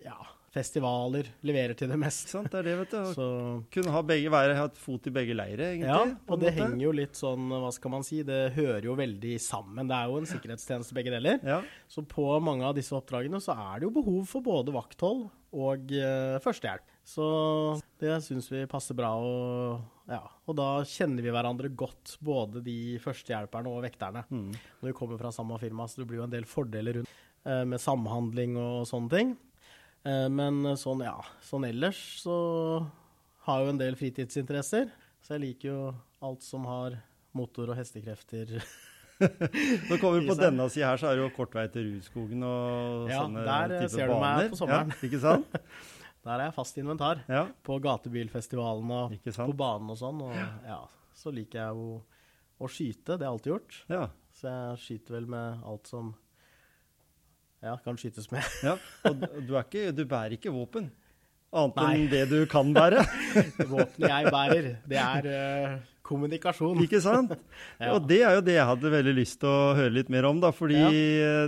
ja, 0.04 0.19
festivaler. 0.57 1.30
Leverer 1.48 1.77
til 1.77 1.92
det 1.94 2.00
meste. 2.01 2.33
sant, 2.33 2.50
det 2.51 2.59
er 2.63 2.68
det, 2.71 2.75
vet 2.81 2.95
du. 2.95 3.13
Så 3.15 3.30
Kunne 3.74 3.94
ha 3.95 4.04
begge 4.12 4.33
være, 4.33 4.57
ha 4.57 4.68
et 4.71 4.81
fot 4.81 5.07
i 5.09 5.13
begge 5.13 5.38
leire, 5.38 5.71
egentlig. 5.75 5.94
ja, 5.94 6.01
og 6.27 6.42
det 6.42 6.51
måte. 6.51 6.57
henger 6.59 6.83
jo 6.83 6.94
litt 6.98 7.18
sånn, 7.19 7.48
hva 7.54 7.71
skal 7.75 7.94
man 7.94 8.06
si, 8.07 8.21
det 8.27 8.42
hører 8.57 8.89
jo 8.89 8.98
veldig 9.00 9.38
sammen. 9.44 9.88
Det 9.89 9.98
er 9.98 10.12
jo 10.12 10.21
en 10.21 10.30
sikkerhetstjeneste 10.33 10.98
begge 10.98 11.13
deler. 11.13 11.42
Ja, 11.45 11.62
Så 11.92 12.04
på 12.07 12.27
mange 12.44 12.68
av 12.68 12.75
disse 12.77 12.95
oppdragene 12.98 13.42
så 13.44 13.56
er 13.56 13.80
det 13.80 13.88
jo 13.89 13.95
behov 14.01 14.25
for 14.30 14.45
både 14.45 14.74
vakthold 14.75 15.27
og 15.57 15.94
uh, 15.95 16.38
førstehjelp. 16.44 16.94
Så 17.07 17.25
det 18.01 18.18
syns 18.25 18.50
vi 18.51 18.65
passer 18.69 18.98
bra. 18.98 19.13
Og, 19.15 19.86
ja, 20.12 20.19
og 20.44 20.57
da 20.60 20.68
kjenner 20.88 21.24
vi 21.24 21.31
hverandre 21.31 21.71
godt, 21.71 22.18
både 22.24 22.62
de 22.65 22.98
førstehjelperne 23.03 23.71
og 23.71 23.86
vekterne. 23.86 24.25
Mm. 24.27 24.51
Når 24.81 24.92
vi 24.92 24.95
kommer 24.98 25.21
fra 25.21 25.31
samme 25.31 25.60
firma, 25.62 25.88
så 25.88 26.01
det 26.01 26.10
blir 26.10 26.21
jo 26.21 26.27
en 26.27 26.36
del 26.36 26.48
fordeler 26.50 27.00
rundt 27.00 27.13
uh, 27.48 27.63
med 27.63 27.80
samhandling 27.81 28.57
og 28.60 28.83
sånne 28.89 29.13
ting. 29.13 29.36
Eh, 30.07 30.27
men 30.31 30.63
sånn, 30.80 31.04
ja, 31.04 31.18
sånn 31.44 31.68
ellers 31.68 32.00
så 32.24 32.38
har 33.48 33.59
jeg 33.59 33.68
jo 33.68 33.74
en 33.75 33.81
del 33.81 33.98
fritidsinteresser. 34.00 34.92
Så 35.24 35.36
jeg 35.36 35.44
liker 35.44 35.71
jo 35.74 35.80
alt 36.24 36.45
som 36.45 36.65
har 36.69 36.95
motor 37.38 37.74
og 37.74 37.80
hestekrefter. 37.80 38.56
Nå 39.19 39.98
kommer 39.98 40.21
vi 40.21 40.27
på 40.30 40.38
denne 40.38 40.68
sida 40.69 40.92
her, 40.92 41.01
så 41.01 41.09
er 41.09 41.18
det 41.18 41.24
jo 41.25 41.30
kort 41.36 41.56
vei 41.57 41.65
til 41.74 41.88
Rudskogen 41.89 42.44
og 42.45 43.07
Ja, 43.09 43.24
sånne 43.24 43.45
der, 43.48 43.74
Ja, 43.74 43.80
type 43.81 43.94
ser 43.95 44.12
du 44.12 44.18
meg 44.21 44.51
på 44.51 44.59
sommeren. 44.59 44.94
Ja, 44.94 45.07
ikke 45.09 45.21
sant? 45.24 45.57
Der 46.27 46.42
er 46.42 46.50
jeg 46.50 46.56
fast 46.57 46.77
inventar. 46.81 47.21
Ja, 47.31 47.45
På 47.63 47.77
gatebilfestivalen 47.80 48.89
og 48.92 49.13
på 49.24 49.53
banen 49.56 49.94
og 49.94 50.00
sånn. 50.00 50.18
Og 50.25 50.33
ja, 50.68 50.81
så 51.15 51.31
liker 51.31 51.62
jeg 51.62 51.77
jo 51.77 51.86
å 52.60 52.68
skyte. 52.68 53.15
Det 53.15 53.24
har 53.24 53.30
jeg 53.30 53.36
alltid 53.38 53.51
gjort. 53.53 53.77
Ja, 53.94 54.01
Så 54.36 54.51
jeg 54.51 54.81
skyter 54.83 55.15
vel 55.15 55.30
med 55.31 55.63
alt 55.71 55.88
som 55.88 56.10
ja, 57.63 57.75
kan 57.83 57.98
skytes 58.00 58.30
med. 58.31 58.45
ja. 58.63 58.77
Og 59.07 59.21
du, 59.48 59.54
ikke, 59.59 59.92
du 59.95 60.06
bærer 60.06 60.38
ikke 60.38 60.53
våpen. 60.53 60.91
Annet 61.58 61.77
Nei. 61.79 61.91
enn 61.96 62.08
det 62.12 62.24
du 62.27 62.41
kan 62.51 62.74
bære. 62.75 63.03
Våpenet 63.72 64.10
jeg 64.10 64.32
bærer, 64.34 64.65
det 64.91 65.00
er 65.00 65.27
uh, 65.32 65.77
kommunikasjon. 66.08 66.82
Ikke 66.84 67.01
sant? 67.03 67.34
Ja. 67.82 67.93
Og 67.93 68.08
det 68.10 68.24
er 68.25 68.36
jo 68.36 68.41
det 68.41 68.55
jeg 68.58 68.65
hadde 68.65 68.91
veldig 68.91 69.13
lyst 69.20 69.39
til 69.43 69.51
å 69.51 69.74
høre 69.77 69.93
litt 69.93 70.10
mer 70.13 70.25
om, 70.27 70.39
da. 70.41 70.50
Fordi 70.55 70.79
eh, 70.82 71.46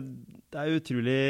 det 0.49 0.61
er 0.61 0.79
utrolig 0.79 1.23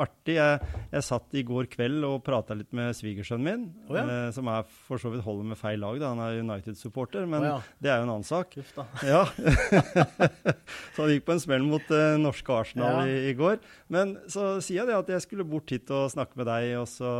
artig. 0.00 0.34
Jeg, 0.36 0.72
jeg 0.92 1.04
satt 1.06 1.36
i 1.38 1.42
går 1.46 1.68
kveld 1.72 2.04
og 2.04 2.18
prata 2.26 2.56
litt 2.58 2.74
med 2.76 2.92
svigersønnen 2.96 3.46
min, 3.46 3.62
oh, 3.88 3.96
ja. 3.96 4.04
eh, 4.04 4.26
som 4.36 4.50
er 4.52 4.66
for 4.88 5.00
så 5.00 5.12
vidt 5.12 5.24
holder 5.24 5.46
med 5.52 5.60
feil 5.60 5.80
lag. 5.80 5.96
da, 6.02 6.10
Han 6.12 6.20
er 6.24 6.40
United-supporter, 6.42 7.24
men 7.30 7.46
oh, 7.46 7.48
ja. 7.48 7.78
det 7.80 7.92
er 7.92 8.02
jo 8.02 8.08
en 8.08 8.14
annen 8.16 8.28
sak. 8.28 8.58
Ja. 9.14 9.22
så 10.94 11.04
han 11.04 11.14
gikk 11.14 11.24
på 11.28 11.34
en 11.36 11.42
smell 11.42 11.64
mot 11.66 11.94
eh, 11.94 12.18
norske 12.20 12.52
Arsenal 12.52 13.08
i, 13.08 13.16
i 13.30 13.34
går. 13.38 13.58
Men 13.92 14.16
så 14.28 14.58
sier 14.64 14.82
jeg 14.82 14.90
det 14.90 15.00
at 15.00 15.14
jeg 15.16 15.24
skulle 15.24 15.48
bort 15.48 15.72
hit 15.72 15.90
og 15.94 16.12
snakke 16.12 16.36
med 16.40 16.50
deg, 16.50 16.74
og 16.82 16.88
så 16.90 17.14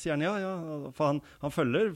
sier 0.00 0.16
han 0.16 0.26
ja, 0.26 0.34
ja. 0.42 0.54
For 0.96 1.12
han, 1.12 1.22
han 1.44 1.54
følger 1.54 1.94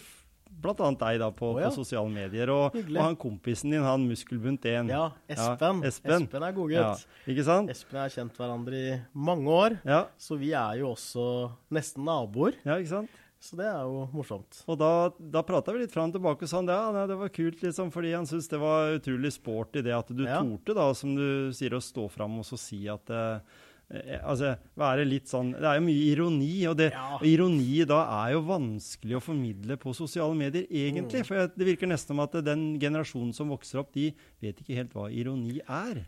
annet 0.64 0.98
deg 1.00 1.20
da 1.22 1.30
på, 1.30 1.52
oh, 1.54 1.60
ja. 1.60 1.68
på 1.68 1.78
sosiale 1.78 2.10
medier. 2.10 2.50
Og, 2.50 2.74
og 2.74 2.98
han 2.98 3.16
kompisen 3.16 3.70
din, 3.70 3.82
han 3.82 4.06
Muskelbunt 4.08 4.64
1. 4.64 4.90
Ja, 4.90 5.10
Espen. 5.28 5.84
Espen. 5.84 6.28
er 6.42 6.52
god 6.56 6.70
Ja, 6.72 6.90
ikke 7.26 7.44
sant? 7.46 7.70
Espen 7.70 8.00
har 8.00 8.08
kjent 8.10 8.36
hverandre 8.36 8.74
i 8.74 8.98
mange 9.14 9.48
år, 9.48 9.78
Ja, 9.86 10.06
så 10.18 10.38
vi 10.40 10.52
er 10.52 10.80
jo 10.82 10.92
også 10.96 11.50
nesten 11.70 12.04
naboer. 12.04 12.58
ja, 12.64 12.76
ikke 12.78 12.94
sant? 12.96 13.10
Så 13.38 13.54
det 13.54 13.68
er 13.70 13.84
jo 13.86 14.08
morsomt. 14.10 14.64
Og 14.66 14.74
da, 14.80 15.12
da 15.14 15.44
prata 15.46 15.70
vi 15.70 15.84
litt 15.84 15.92
fram 15.94 16.10
og 16.10 16.16
tilbake, 16.16 16.42
og 16.42 16.50
sa 16.50 16.58
han 16.58 16.66
ja, 16.98 17.04
det 17.06 17.14
var 17.20 17.30
kult, 17.30 17.60
liksom, 17.62 17.92
fordi 17.94 18.10
han 18.16 18.26
syntes 18.26 18.50
det 18.50 18.58
var 18.58 18.96
utrolig 18.96 19.30
sport 19.30 19.78
i 19.78 19.82
det 19.86 19.94
at 19.94 20.10
du 20.10 20.24
Ja. 20.26 20.40
torde, 20.42 20.74
da, 20.74 20.88
som 20.92 21.14
du 21.14 21.52
sier, 21.54 21.76
å 21.78 21.80
stå 21.82 22.08
fram 22.10 22.40
og 22.42 22.44
så 22.48 22.58
si 22.58 22.88
at 22.90 23.08
eh, 23.14 23.38
Altså, 23.90 24.50
være 24.76 25.04
litt 25.08 25.30
sånn 25.30 25.54
Det 25.54 25.64
er 25.64 25.78
jo 25.78 25.84
mye 25.86 26.02
ironi, 26.10 26.66
og, 26.68 26.74
det, 26.76 26.90
Ja. 26.92 27.14
og 27.16 27.22
ironi 27.24 27.86
da 27.88 28.02
er 28.26 28.34
jo 28.34 28.42
vanskelig 28.44 29.16
å 29.16 29.22
formidle 29.24 29.78
på 29.80 29.94
sosiale 29.96 30.34
medier, 30.36 30.66
egentlig. 30.68 31.22
Mm. 31.22 31.26
For 31.26 31.46
det 31.56 31.66
virker 31.70 31.88
nesten 31.88 32.12
som 32.12 32.20
at 32.20 32.32
den 32.44 32.78
generasjonen 32.78 33.32
som 33.34 33.48
vokser 33.48 33.80
opp, 33.80 33.92
de 33.94 34.10
vet 34.42 34.60
ikke 34.60 34.76
helt 34.76 34.92
hva 34.92 35.08
ironi 35.10 35.60
er. 35.66 36.04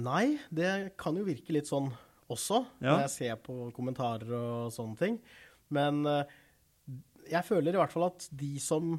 Nei, 0.00 0.38
det 0.50 0.96
kan 0.96 1.14
jo 1.20 1.24
virke 1.28 1.52
litt 1.52 1.68
sånn 1.68 1.92
også, 2.30 2.64
Ja. 2.80 2.96
når 2.96 3.00
jeg 3.02 3.10
ser 3.10 3.36
på 3.36 3.70
kommentarer 3.76 4.32
og 4.32 4.72
sånne 4.72 4.96
ting. 4.98 5.20
Men 5.70 6.06
eh, 6.06 6.24
jeg 7.30 7.44
føler 7.44 7.74
i 7.74 7.80
hvert 7.84 7.92
fall 7.92 8.04
at 8.08 8.28
de 8.32 8.58
som 8.58 8.96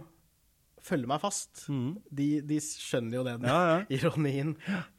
følger 0.86 1.10
meg 1.10 1.22
fast, 1.24 1.64
Mm. 1.72 1.96
de, 2.20 2.28
de 2.46 2.58
skjønner 2.62 3.18
jo 3.18 3.24
den 3.26 3.46
Ja, 3.50 3.58
ja. 3.72 3.78
ironien. 3.98 4.52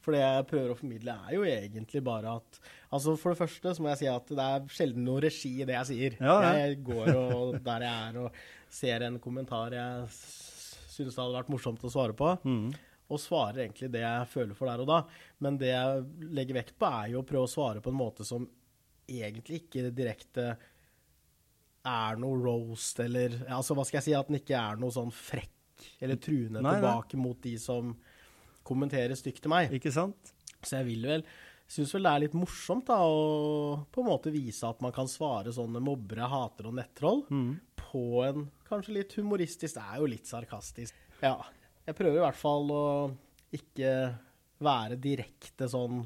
For 0.03 0.11
det 0.15 0.21
jeg 0.21 0.47
prøver 0.51 0.73
å 0.73 0.77
formidle, 0.79 1.15
er 1.27 1.35
jo 1.37 1.45
egentlig 1.47 2.03
bare 2.03 2.37
at 2.41 2.59
Altså 2.91 3.17
For 3.19 3.33
det 3.33 3.39
første 3.41 3.73
så 3.75 3.83
må 3.83 3.89
jeg 3.91 3.99
si 4.03 4.07
at 4.11 4.29
det 4.31 4.43
er 4.43 4.67
sjelden 4.71 5.03
noe 5.07 5.19
regi 5.25 5.49
i 5.61 5.65
det 5.67 5.75
jeg 5.75 5.89
sier. 5.89 6.17
Ja. 6.23 6.37
Jeg 6.55 6.77
går 6.87 7.09
og 7.15 7.57
der 7.69 7.83
jeg 7.87 8.11
er 8.11 8.19
og 8.25 8.37
ser 8.71 9.03
en 9.07 9.17
kommentar 9.23 9.75
jeg 9.75 10.05
syns 10.17 11.13
det 11.15 11.19
hadde 11.21 11.35
vært 11.39 11.51
morsomt 11.53 11.83
å 11.87 11.91
svare 11.93 12.15
på, 12.17 12.35
Mm 12.47 12.69
og 13.07 13.21
svarer 13.23 13.61
egentlig 13.63 13.87
det 13.93 14.01
jeg 14.01 14.27
føler 14.27 14.51
for 14.57 14.67
der 14.67 14.81
og 14.83 14.87
da. 14.89 14.95
Men 15.39 15.55
det 15.55 15.69
jeg 15.69 16.01
legger 16.35 16.57
vekt 16.57 16.73
på, 16.75 16.89
er 16.91 17.13
jo 17.13 17.21
å 17.21 17.25
prøve 17.29 17.47
å 17.47 17.51
svare 17.53 17.79
på 17.79 17.87
en 17.93 17.95
måte 17.95 18.25
som 18.27 18.43
egentlig 19.07 19.61
ikke 19.61 19.93
direkte 19.95 20.49
er 21.87 22.17
noe 22.19 22.35
roast, 22.43 22.99
eller 22.99 23.37
altså 23.47 23.77
hva 23.77 23.85
skal 23.87 24.01
jeg 24.01 24.07
si, 24.09 24.15
at 24.17 24.27
den 24.27 24.41
ikke 24.41 24.59
er 24.59 24.81
noe 24.81 24.91
sånn 24.91 25.13
frekk 25.15 25.53
eller 26.01 26.15
truende 26.21 26.61
Nei, 26.61 26.71
nei. 26.71 26.79
tilbake 26.79 27.17
mot 27.17 27.41
de 27.41 27.55
som 27.61 27.95
kommenterer 28.67 29.15
stygt 29.17 29.41
til 29.45 29.49
meg. 29.53 29.71
Ikke 29.77 29.91
sant? 29.93 30.33
Så 30.63 30.79
jeg 30.81 30.85
vil 30.93 31.05
vel 31.07 31.23
Syns 31.67 31.91
vel 31.91 32.05
det 32.07 32.11
er 32.13 32.21
litt 32.23 32.35
morsomt 32.39 32.85
da, 32.87 32.95
å 33.03 33.81
på 33.91 33.99
en 33.99 34.07
måte 34.07 34.31
vise 34.31 34.63
at 34.63 34.79
man 34.79 34.93
kan 34.95 35.03
svare 35.11 35.51
sånne 35.51 35.81
mobbere, 35.83 36.23
hater 36.31 36.69
og 36.69 36.77
nettroll 36.77 37.25
Mm. 37.27 37.57
på 37.75 38.03
en 38.23 38.45
kanskje 38.69 38.93
litt 38.95 39.11
humoristisk 39.19 39.75
Det 39.75 39.83
er 39.83 39.97
jo 39.99 40.05
litt 40.07 40.23
sarkastisk. 40.25 40.93
Ja. 41.21 41.33
Jeg 41.85 41.95
prøver 41.97 42.15
i 42.21 42.23
hvert 42.23 42.39
fall 42.39 42.71
å 42.71 43.11
ikke 43.51 43.91
være 44.63 44.95
direkte 44.95 45.67
sånn 45.67 46.05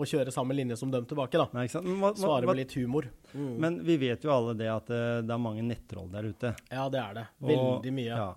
å 0.00 0.02
kjøre 0.10 0.32
samme 0.34 0.54
linje 0.58 0.76
som 0.76 0.90
dem 0.90 1.06
tilbake, 1.06 1.38
da. 1.38 1.46
Nei, 1.54 1.68
ikke 1.68 1.76
sant? 1.78 1.86
Hva, 1.86 2.10
Svare 2.16 2.46
hva, 2.48 2.54
med 2.54 2.56
litt 2.64 2.74
humor. 2.74 3.06
Mm. 3.32 3.56
men 3.62 3.78
vi 3.84 3.96
vet 3.96 4.24
jo 4.24 4.32
alle 4.34 4.54
det 4.58 4.66
at 4.74 4.86
det, 4.90 5.26
det 5.28 5.30
er 5.30 5.38
mange 5.38 5.62
nettroll 5.62 6.08
der 6.10 6.24
ute. 6.32 6.56
Ja, 6.68 6.88
det 6.88 6.98
er 6.98 7.14
det. 7.14 7.26
Og- 7.42 7.48
Veldig 7.84 7.92
mye. 7.94 8.10
Ja. 8.10 8.34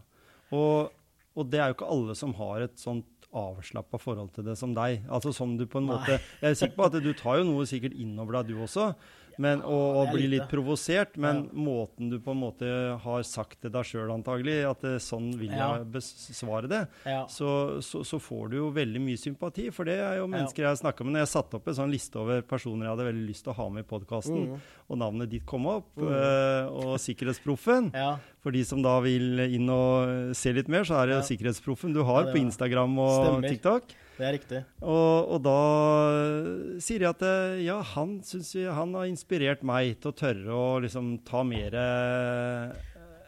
Og, 0.51 0.91
og 1.33 1.49
det 1.49 1.59
er 1.61 1.71
jo 1.71 1.77
ikke 1.77 1.91
alle 1.95 2.15
som 2.17 2.35
har 2.37 2.65
et 2.65 2.75
sånt 2.81 3.07
avslappa 3.33 3.99
forhold 3.99 4.31
til 4.35 4.43
det 4.45 4.57
som 4.57 4.73
deg. 4.77 5.03
Altså 5.09 5.33
som 5.33 5.57
du 5.57 5.65
på 5.65 5.81
en 5.81 5.87
Nei. 5.89 5.95
måte 5.97 6.19
Jeg 6.41 6.51
er 6.51 6.53
sikker 6.59 6.75
på 6.77 6.85
at 6.91 7.03
du 7.03 7.13
tar 7.13 7.37
jo 7.41 7.43
noe 7.49 7.65
sikkert 7.65 7.93
innover 7.99 8.39
deg, 8.43 8.53
du 8.53 8.61
også. 8.63 8.93
Men, 9.41 9.63
og, 9.65 9.95
og 9.97 10.11
blir 10.13 10.29
litt 10.29 10.43
provosert. 10.51 11.15
Men 11.17 11.47
Ja. 11.47 11.57
måten 11.57 12.11
du 12.11 12.19
på 12.21 12.35
en 12.35 12.37
måte 12.37 12.67
har 13.01 13.23
sagt 13.25 13.61
til 13.61 13.71
deg 13.73 13.81
sjøl 13.89 14.11
antagelig, 14.13 14.59
at 14.69 14.81
det, 14.85 14.91
sånn 15.01 15.31
vil 15.39 15.49
Ja. 15.49 15.79
jeg 15.79 15.87
besvare 15.91 16.69
det, 16.69 16.87
Ja. 17.03 17.25
så, 17.25 17.81
så, 17.81 18.03
så 18.05 18.19
får 18.21 18.51
du 18.51 18.57
jo 18.57 18.67
veldig 18.71 19.01
mye 19.01 19.17
sympati. 19.17 19.71
For 19.73 19.85
det 19.89 19.97
er 19.97 20.17
jo 20.21 20.27
mennesker 20.27 20.61
jeg 20.61 20.69
har 20.69 20.75
snakka 20.77 21.03
med. 21.03 21.13
Når 21.17 21.25
jeg 21.25 21.33
satte 21.33 21.55
opp 21.57 21.67
en 21.67 21.73
sånn 21.73 21.89
liste 21.91 22.15
over 22.21 22.43
personer 22.45 22.85
jeg 22.85 22.93
hadde 22.93 23.09
veldig 23.09 23.25
lyst 23.31 23.43
til 23.47 23.53
å 23.53 23.57
ha 23.57 23.69
med 23.69 23.85
i 23.85 23.89
podkasten, 23.89 24.43
Mm. 24.53 24.59
og 24.91 24.97
navnet 25.01 25.29
ditt 25.31 25.45
kom 25.47 25.65
opp, 25.65 25.89
eh, 25.97 26.69
og 26.69 26.99
Sikkerhetsproffen 27.01 27.91
ja. 27.93 28.17
For 28.43 28.51
de 28.51 28.61
som 28.67 28.81
da 28.83 28.99
vil 28.99 29.39
inn 29.39 29.69
og 29.71 30.35
se 30.35 30.51
litt 30.51 30.67
mer, 30.67 30.83
så 30.83 30.97
er 31.01 31.07
det. 31.07 31.19
Sikkerhetsproffen 31.23 31.93
du 31.95 32.01
har 32.03 32.25
på 32.25 32.35
Instagram 32.41 32.97
og 32.99 33.22
Stemmer. 33.23 33.53
TikTok. 33.53 33.99
Det 34.13 34.25
er 34.27 34.35
riktig. 34.35 34.59
Og, 34.85 35.31
og 35.33 35.39
da 35.41 35.59
sier 36.85 37.01
jeg 37.07 37.15
at 37.15 37.23
eh, 37.25 37.63
ja, 37.65 37.79
han 37.95 38.19
syns 38.25 38.51
vi 38.53 38.67
han 38.69 38.93
har 38.93 39.09
inspirert 39.09 39.63
meg 39.65 39.95
til 40.03 40.11
å 40.11 40.17
tørre 40.19 40.57
å 40.57 40.67
liksom 40.83 41.15
ta 41.25 41.41
mer 41.47 41.77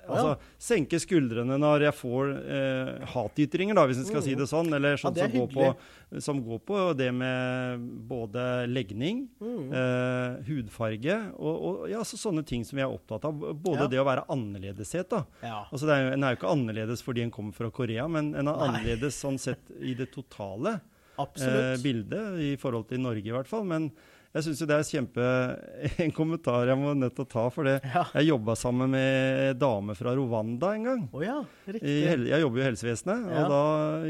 Altså 0.09 0.35
senke 0.61 0.99
skuldrene 1.01 1.57
når 1.59 1.85
jeg 1.87 1.95
får 1.97 2.31
eh, 2.45 3.05
hatytringer, 3.13 3.75
da, 3.77 3.85
hvis 3.89 4.01
en 4.03 4.07
skal 4.09 4.21
si 4.25 4.35
det 4.37 4.47
sånn. 4.51 4.69
Eller 4.77 4.97
sånt 5.01 5.17
ja, 5.17 5.27
som, 5.27 5.35
går 5.39 5.49
på, 5.53 6.19
som 6.21 6.41
går 6.45 6.59
på 6.67 6.79
det 6.99 7.11
med 7.15 7.85
både 8.09 8.45
legning, 8.71 9.25
Mm. 9.41 9.71
eh, 9.73 10.43
hudfarge 10.47 11.15
og, 11.37 11.55
og 11.67 11.89
ja, 11.91 12.01
så 12.07 12.17
sånne 12.19 12.43
ting 12.47 12.63
som 12.65 12.77
vi 12.79 12.83
er 12.85 12.91
opptatt 12.91 13.25
av. 13.29 13.33
Både 13.55 13.85
Ja. 13.85 13.87
det 13.87 13.99
å 14.01 14.07
være 14.07 14.25
annerledeshet, 14.29 15.09
da. 15.09 15.23
Ja. 15.43 15.65
Altså, 15.71 15.85
det 15.89 15.95
er, 15.95 16.11
en 16.13 16.23
er 16.23 16.33
jo 16.35 16.39
ikke 16.41 16.51
annerledes 16.55 17.03
fordi 17.05 17.21
en 17.25 17.31
kommer 17.31 17.53
fra 17.55 17.69
Korea, 17.71 18.07
men 18.07 18.33
en 18.35 18.47
er 18.47 18.51
Nei. 18.53 18.67
annerledes 18.69 19.17
sånn 19.21 19.37
sett 19.41 19.71
i 19.81 19.93
det 19.97 20.11
totale 20.13 20.79
eh, 21.17 21.77
bildet, 21.81 22.39
i 22.43 22.55
forhold 22.59 22.89
til 22.89 22.99
Norge 22.99 23.25
i 23.25 23.31
hvert 23.35 23.47
fall. 23.47 23.63
Men 23.67 23.89
jeg 24.35 24.43
syns 24.45 24.59
jo 24.61 24.67
det 24.67 24.75
er 24.75 24.87
kjempe 24.89 25.25
En 26.05 26.11
kommentar 26.15 26.67
jeg 26.67 26.77
må 26.79 26.91
nødt 26.97 27.15
til 27.15 27.23
å 27.25 27.29
ta, 27.31 27.45
for 27.55 27.67
det. 27.67 27.77
Ja. 27.87 28.03
Jeg 28.19 28.27
jobba 28.33 28.55
sammen 28.59 28.91
med 28.91 29.43
en 29.53 29.59
dame 29.61 29.95
fra 29.95 30.11
Rwanda 30.17 30.73
en 30.75 30.87
gang. 30.89 31.05
Å 31.15 31.23
ja, 31.23 31.37
riktig. 31.69 31.87
I, 31.87 32.17
jeg 32.33 32.43
jobber 32.43 32.59
jo 32.59 32.65
i 32.65 32.67
helsevesenet, 32.69 33.29
Ja. 33.31 33.45
og 33.45 33.53
da 33.53 33.61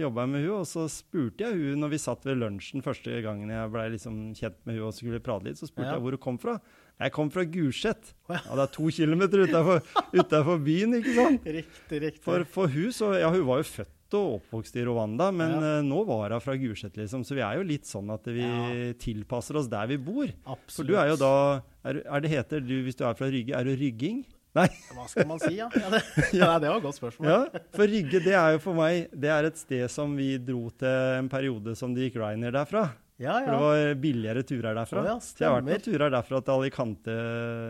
jobba 0.01 0.25
jeg 0.25 0.33
med 0.33 0.45
hun, 0.47 0.55
og 0.63 0.65
så 0.69 0.87
spurte 0.91 1.45
jeg 1.45 1.59
hun 1.61 1.83
når 1.85 1.93
vi 1.93 2.01
satt 2.01 2.25
ved 2.25 2.41
lunsjen 2.41 2.83
første 2.85 3.21
gangen 3.25 3.53
jeg 3.53 3.71
ble 3.75 3.85
liksom 3.95 4.17
kjent 4.37 4.57
med 4.65 4.79
hun 4.79 4.87
og 4.89 4.97
skulle 4.97 5.21
prate 5.23 5.47
litt, 5.51 5.61
så 5.61 5.69
spurte 5.69 5.91
Ja. 5.91 5.95
jeg 5.99 6.05
hvor 6.07 6.17
hun 6.17 6.25
kom 6.25 6.41
fra. 6.41 6.57
Jeg 6.95 7.11
kom 7.11 7.27
fra 7.29 7.43
Gulset. 7.43 8.13
Ja. 8.31 8.39
Det 8.55 8.63
er 8.65 8.69
to 8.71 8.85
kilometer 8.95 9.41
utenfor 9.45 10.61
byen, 10.63 10.95
ikke 11.01 11.15
sant? 11.17 11.43
Riktig, 11.59 12.01
riktig. 12.01 12.23
For, 12.23 12.45
for 12.47 12.71
hun, 12.71 12.91
så, 12.95 13.13
ja, 13.19 13.29
hun 13.33 13.43
var 13.47 13.59
jo 13.61 13.67
født 13.67 13.91
og 14.17 14.37
oppvokst 14.39 14.75
i 14.79 14.85
Rwanda, 14.87 15.31
men 15.35 15.51
Ja. 15.57 15.77
eh, 15.79 15.81
nå 15.85 16.05
var 16.07 16.31
hun 16.35 16.41
fra 16.41 16.55
Gulset, 16.57 16.95
liksom. 16.97 17.23
Så 17.27 17.35
vi 17.35 17.41
er 17.45 17.57
jo 17.59 17.63
litt 17.63 17.83
sånn 17.85 18.09
at 18.13 18.23
vi 18.25 18.41
Ja. 18.41 18.93
tilpasser 18.97 19.55
oss 19.59 19.67
der 19.67 19.87
vi 19.87 19.97
bor. 19.97 20.27
Absolutt. 20.45 20.71
For 20.75 20.83
du 20.83 20.95
er 20.95 21.09
jo 21.13 21.15
da 21.21 21.61
er, 21.85 22.01
er 22.05 22.19
det 22.21 22.31
heter 22.31 22.59
du, 22.65 22.83
Hvis 22.83 22.95
du 22.97 23.03
er 23.05 23.13
fra 23.13 23.27
Rygge, 23.27 23.53
er 23.53 23.63
du 23.63 23.75
rygging? 23.75 24.25
Nei. 24.55 24.69
Hva 24.95 25.03
skal 25.11 25.27
man 25.27 25.37
si, 25.39 25.55
ja? 25.57 25.67
ja, 25.75 25.89
det, 25.91 25.99
ja 26.39 26.57
det 26.59 26.69
var 26.71 26.77
et 26.77 26.83
godt 26.83 26.95
spørsmål. 26.95 27.27
Ja, 27.27 27.59
for 27.75 27.85
Rygge 27.91 28.23
det 28.23 28.33
er 28.39 28.53
jo 28.55 28.59
for 28.63 28.73
meg 28.73 29.09
Det 29.11 29.27
er 29.27 29.43
et 29.49 29.57
sted 29.59 29.83
som 29.91 30.15
vi 30.15 30.37
dro 30.39 30.69
til 30.79 30.87
en 31.19 31.27
periode 31.27 31.75
som 31.75 31.93
det 31.93 32.07
gikk 32.09 32.21
Ryanair 32.23 32.55
derfra. 32.55 32.85
Ja, 33.19 33.39
ja. 33.39 33.45
For 33.45 33.51
det 33.51 33.59
var 33.63 33.95
billigere 34.03 34.43
turer 34.43 34.75
derfra. 34.75 34.99
Oh, 35.01 35.05
ja, 35.07 35.17
så 35.23 35.37
jeg 35.39 35.47
har 35.49 35.61
vært 35.61 35.83
på 35.83 35.91
turer 35.91 36.09
derfra 36.11 36.39
til 36.43 36.53
Alicante 36.55 37.13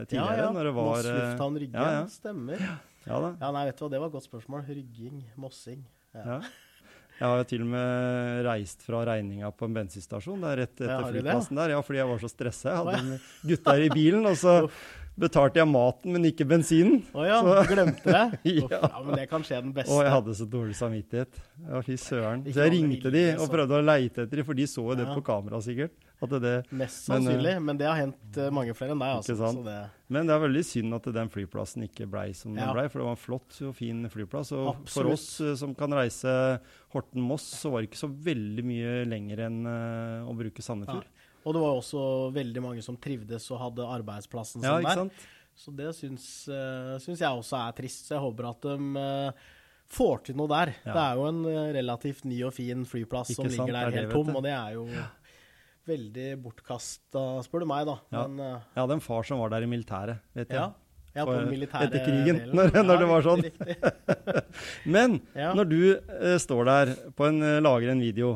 tidligere. 0.09 0.37
ja, 0.37 0.45
ja. 0.45 0.51
når 0.53 0.63
det 0.69 0.73
var... 0.77 0.91
Moss 0.95 1.05
eh, 1.05 1.17
lufthavn 1.21 1.59
Rygge, 1.61 1.73
ja, 1.73 1.91
ja. 1.99 2.05
stemmer. 2.09 2.63
Ja 3.05 3.19
da. 3.21 3.29
Ja, 3.41 3.51
nei, 3.53 3.65
vet 3.69 3.77
du 3.77 3.83
hva, 3.85 3.89
det 3.93 3.99
var 4.01 4.07
et 4.09 4.15
godt 4.15 4.25
spørsmål. 4.29 4.63
Rygging, 4.69 5.19
mossing. 5.37 5.83
Ja. 6.15 6.25
Ja. 6.35 6.37
Jeg 7.15 7.29
har 7.31 7.37
jo 7.39 7.45
til 7.47 7.61
og 7.63 7.67
med 7.71 8.41
reist 8.43 8.81
fra 8.83 9.05
regninga 9.07 9.47
på 9.55 9.69
en 9.69 9.75
bensinstasjon 9.77 10.41
der 10.43 10.57
rett 10.65 10.73
etter 10.83 11.05
flyplassen 11.13 11.55
der. 11.61 11.71
Ja, 11.71 11.79
fordi 11.87 12.01
jeg 12.01 12.09
var 12.09 12.19
så 12.19 12.27
stressa. 12.31 12.73
Jeg 12.73 12.81
hadde 12.81 12.95
ja. 12.97 13.03
med 13.07 13.29
gutta 13.53 13.75
i 13.79 13.87
bilen, 13.93 14.25
og 14.27 14.35
så 14.41 14.55
betalte 15.15 15.61
jeg 15.61 15.69
maten, 15.71 16.11
men 16.11 16.27
ikke 16.27 16.43
bensinen. 16.49 16.97
Å 17.15 17.23
ja, 17.23 17.37
Så- 17.39 17.53
du 17.63 17.71
glemte 17.71 18.03
det? 18.03 18.23
Ja. 18.59 18.81
Ja, 18.83 18.99
men 19.05 19.15
det 19.15 19.29
kan 19.31 19.45
skje 19.47 19.61
den 19.63 19.71
beste. 19.77 19.95
Og 19.95 20.03
jeg 20.03 20.11
hadde 20.11 20.35
så 20.35 20.49
dårlig 20.57 20.75
samvittighet. 20.75 21.39
Ja, 21.69 21.79
fy 21.87 21.95
søren. 22.03 22.43
Så 22.51 22.65
jeg 22.65 22.73
ringte 22.75 23.13
de 23.15 23.23
og 23.39 23.47
prøvde 23.53 23.79
å 23.79 23.85
leite 23.87 24.25
etter 24.27 24.35
de, 24.41 24.43
for 24.51 24.59
de 24.59 24.67
så 24.67 24.83
jo 24.83 24.99
det 24.99 25.07
Ja. 25.07 25.15
på 25.15 25.23
kamera 25.23 25.61
sikkert. 25.63 25.95
At 26.25 26.33
det, 26.43 26.53
Mest 26.71 26.97
eh, 27.03 27.13
sannsynlig, 27.13 27.53
men, 27.63 27.77
det 27.79 27.87
har 27.87 27.99
hendt 27.99 28.37
eh, 28.41 28.49
mange 28.53 28.73
flere 28.77 28.95
enn 28.95 29.01
deg, 29.03 29.13
altså. 29.19 29.35
Så 29.39 29.63
det, 29.65 29.77
men 30.13 30.27
det 30.29 30.35
er 30.35 30.41
veldig 30.43 30.63
synd 30.67 30.97
at 30.97 31.09
den 31.15 31.31
flyplassen 31.33 31.85
ikke 31.87 32.07
blei 32.11 32.27
som 32.37 32.53
Ja. 32.57 32.67
den 32.67 32.75
blei, 32.77 32.85
for 32.89 33.01
det 33.01 33.07
var 33.07 33.17
en 33.17 33.21
flott 33.23 33.59
og 33.67 33.75
fin 33.77 34.03
flyplass. 34.11 34.51
Og 34.57 34.83
for 34.91 35.11
oss 35.13 35.27
eh, 35.41 35.55
som 35.59 35.75
kan 35.77 35.93
reise 35.97 36.33
Horten-Moss, 36.93 37.47
så 37.61 37.71
var 37.73 37.81
det 37.83 37.89
ikke 37.91 38.03
så 38.03 38.11
veldig 38.11 38.65
mye 38.65 38.93
lenger 39.09 39.45
enn 39.47 39.61
å 39.67 40.35
bruke 40.37 40.61
Sandefjord. 40.65 41.07
og 41.45 41.53
det 41.53 41.61
var 41.61 41.77
også 41.79 42.05
veldig 42.33 42.61
mange 42.63 42.81
som 42.85 42.97
trivdes 42.97 43.49
og 43.53 43.61
hadde 43.61 43.85
arbeidsplassen 43.99 44.63
Ja, 44.63 44.77
sin 44.77 44.85
ikke 44.85 44.89
der. 44.89 45.03
sant? 45.03 45.27
Så 45.55 45.71
det 45.71 45.91
syns, 45.95 46.23
syns 47.05 47.21
jeg 47.21 47.29
også 47.31 47.55
er 47.61 47.75
trist. 47.77 48.07
Så 48.09 48.17
jeg 48.17 48.23
håper 48.25 48.49
at 48.49 48.65
de 48.65 49.31
får 49.95 50.23
til 50.27 50.35
noe 50.39 50.49
der. 50.51 50.71
Ja. 50.83 50.91
Det 50.95 51.03
er 51.03 51.19
jo 51.19 51.27
en 51.29 51.43
relativt 51.77 52.25
ny 52.25 52.39
og 52.47 52.55
fin 52.57 52.81
flyplass 52.89 53.31
Ikke 53.31 53.37
som 53.37 53.51
ligger 53.53 53.77
er 53.77 53.91
der 53.93 53.99
helt 54.01 54.15
tom, 54.15 54.33
og 54.35 54.43
det 54.43 54.51
er 54.55 54.73
jo 54.75 54.87
veldig 55.87 56.27
bortkasta, 56.43 57.23
spør 57.45 57.63
du 57.63 57.67
meg, 57.69 57.85
da. 57.89 57.95
Ja. 58.11 58.23
Men 58.27 58.39
uh, 58.41 58.61
Jeg 58.75 58.81
hadde 58.83 58.97
en 58.97 59.05
far 59.05 59.23
som 59.27 59.39
var 59.43 59.49
der 59.53 59.65
i 59.67 59.69
militæret, 59.69 60.19
vet 60.35 60.49
jeg. 60.49 60.57
ja. 60.59 60.71
Ja, 61.15 61.23
på 61.23 61.31
den 61.31 61.47
militære 61.47 61.85
etter 61.87 62.01
krigen, 62.03 62.39
delen. 62.41 62.55
når- 62.59 62.83
når 62.83 62.97
det 62.99 63.05
var 63.07 63.21
sånn. 63.23 63.43
Men 64.95 65.21
Ja. 65.35 65.53
når 65.55 65.69
du 65.69 65.77
uh, 65.95 66.37
står 66.41 66.65
der 66.67 66.91
på 67.15 67.27
en, 67.29 67.41
uh, 67.41 67.59
lager 67.63 67.91
en 67.93 68.01
video, 68.03 68.33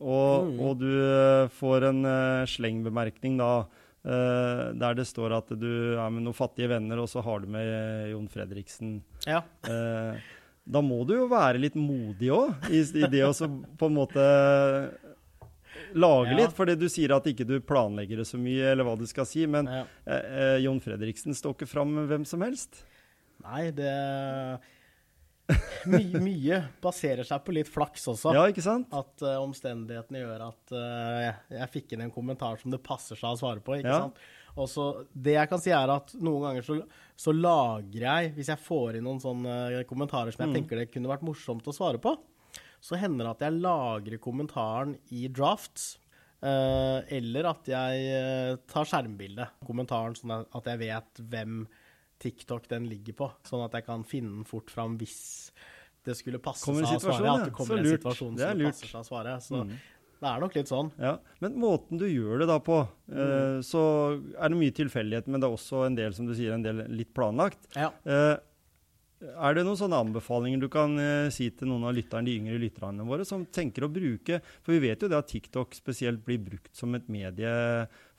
og, 0.00 0.44
Mm. 0.46 0.60
og 0.60 0.78
du 0.78 1.48
får 1.58 1.84
en 1.90 2.02
slengbemerkning 2.46 3.38
da, 3.38 3.64
Uh, 4.04 4.74
der 4.76 4.92
det 4.98 5.06
står 5.08 5.32
at 5.32 5.48
du 5.56 5.96
er 5.96 6.10
med 6.12 6.26
noen 6.26 6.34
fattige 6.36 6.68
venner, 6.68 6.98
og 7.00 7.06
så 7.08 7.22
har 7.24 7.38
du 7.40 7.46
med 7.48 7.64
uh, 7.64 8.10
Jon 8.10 8.26
Fredriksen. 8.28 8.98
Ja. 9.24 9.38
Uh, 9.64 10.20
da 10.68 10.82
må 10.84 11.06
du 11.08 11.14
jo 11.14 11.24
være 11.26 11.56
litt 11.58 11.72
modig 11.74 12.28
òg, 12.28 12.52
i, 12.68 12.82
i 13.00 13.08
det 13.08 13.22
å 13.24 13.32
på 13.32 13.88
en 13.88 13.96
måte 13.96 14.26
lage 15.94 16.30
Ja. 16.32 16.36
litt. 16.42 16.52
Fordi 16.56 16.74
du 16.78 16.86
sier 16.88 17.14
at 17.16 17.24
ikke 17.30 17.46
du 17.46 17.60
planlegger 17.60 18.16
det 18.22 18.26
så 18.28 18.38
mye, 18.40 18.72
eller 18.72 18.84
hva 18.84 18.96
du 18.98 19.06
skal 19.06 19.26
si. 19.26 19.46
Men 19.46 19.66
ja. 19.70 19.84
eh, 20.06 20.30
eh, 20.42 20.58
Jon 20.64 20.80
Fredriksen 20.80 21.34
står 21.34 21.54
ikke 21.56 21.68
fram 21.70 21.94
hvem 22.10 22.24
som 22.26 22.40
helst. 22.46 22.82
Nei, 23.44 23.70
det 23.76 23.90
My, 25.84 25.98
Mye 26.24 26.58
baserer 26.80 27.26
seg 27.28 27.42
på 27.44 27.52
litt 27.52 27.68
flaks 27.68 28.06
også. 28.08 28.30
Ja, 28.32 28.46
ikke 28.48 28.62
sant? 28.64 28.86
At 28.96 29.20
uh, 29.26 29.34
omstendighetene 29.44 30.22
gjør 30.22 30.44
at 30.46 30.72
uh, 30.72 31.18
jeg, 31.20 31.34
jeg 31.58 31.68
fikk 31.74 31.92
inn 31.92 32.06
en 32.06 32.14
kommentar 32.14 32.56
som 32.62 32.72
det 32.72 32.80
passer 32.86 33.18
seg 33.20 33.34
å 33.34 33.40
svare 33.42 33.60
på. 33.60 33.76
ikke 33.76 33.90
Ja. 33.92 33.98
sant? 34.06 34.22
Og 34.56 34.68
så, 34.70 34.86
Det 35.12 35.34
jeg 35.34 35.48
kan 35.50 35.58
si, 35.60 35.72
er 35.74 35.90
at 35.92 36.14
noen 36.16 36.46
ganger 36.46 36.62
så, 36.64 36.78
så 37.18 37.32
lagrer 37.34 38.04
jeg 38.06 38.28
Hvis 38.36 38.52
jeg 38.52 38.60
får 38.62 38.96
inn 39.00 39.04
noen 39.04 39.18
sånne 39.20 39.82
kommentarer 39.90 40.30
som 40.32 40.44
jeg 40.46 40.52
Mm. 40.52 40.56
tenker 40.62 40.78
det 40.80 40.92
kunne 40.94 41.10
vært 41.10 41.26
morsomt 41.26 41.66
å 41.68 41.74
svare 41.74 41.98
på, 42.00 42.14
så 42.84 42.98
hender 43.00 43.24
det 43.24 43.32
at 43.38 43.44
jeg 43.46 43.60
lagrer 43.64 44.20
kommentaren 44.20 44.96
i 45.16 45.26
drafts. 45.32 45.94
eh, 46.44 47.00
eller 47.16 47.46
at 47.48 47.64
jeg 47.72 48.00
eh, 48.12 48.56
tar 48.68 48.84
skjermbilde 48.84 49.46
av 49.46 49.66
kommentaren, 49.66 50.12
sånn 50.18 50.42
at- 50.44 50.66
jeg 50.68 50.78
vet 50.82 51.22
hvem 51.30 51.62
TikTok 52.20 52.68
den 52.68 52.84
ligger 52.90 53.14
på. 53.16 53.30
Sånn 53.48 53.64
at 53.64 53.72
jeg 53.72 53.86
kan 53.86 54.04
finne 54.04 54.28
den 54.36 54.44
fort 54.44 54.68
fram 54.68 54.98
hvis 54.98 55.50
det 56.04 56.14
skulle 56.18 56.38
passe 56.38 56.60
seg 56.68 56.74
å 56.84 57.00
svare. 57.00 57.32
At 57.40 57.44
det 57.48 57.54
kommer 57.56 57.78
en 57.80 57.88
situasjon 57.96 58.36
som 58.38 58.60
passer 58.60 58.86
seg 58.92 59.00
å 59.00 59.08
svare. 59.08 59.36
Så 59.40 59.64
Mm. 59.64 59.70
det 60.20 60.28
er 60.28 60.40
nok 60.40 60.54
litt 60.54 60.68
sånn. 60.68 60.92
Ja, 61.00 61.16
Men 61.40 61.56
måten 61.56 61.98
du 61.98 62.04
gjør 62.04 62.40
det 62.40 62.46
da 62.48 62.58
på, 62.60 62.82
eh, 63.10 63.60
så 63.64 64.20
er 64.38 64.48
det 64.50 64.58
mye 64.58 64.70
tilfeldighet, 64.76 65.26
men 65.26 65.40
det 65.40 65.48
er 65.48 65.56
også 65.56 65.86
en 65.86 65.94
del, 65.94 66.12
som 66.12 66.26
du 66.26 66.34
sier, 66.34 66.52
en 66.52 66.62
del 66.62 66.86
litt 66.88 67.14
planlagt. 67.14 67.72
Ja. 67.74 67.90
Eh, 68.04 68.36
er 69.24 69.54
det 69.56 69.62
noen 69.64 69.78
sånne 69.78 69.98
anbefalinger 70.04 70.60
du 70.60 70.68
kan 70.72 70.94
eh, 71.00 71.28
si 71.34 71.46
til 71.56 71.68
noen 71.70 71.84
av 71.88 71.94
lytterne, 71.96 72.26
de 72.28 72.36
yngre 72.38 72.58
lytterne 72.60 73.06
våre 73.08 73.24
som 73.28 73.44
tenker 73.46 73.86
å 73.86 73.90
bruke 73.92 74.40
For 74.62 74.74
vi 74.74 74.82
vet 74.88 75.00
jo 75.04 75.08
det 75.08 75.16
at 75.18 75.28
TikTok 75.30 75.74
spesielt 75.78 76.22
blir 76.26 76.38
brukt 76.44 76.72
som 76.76 76.94
et 76.98 77.08
medie 77.08 77.52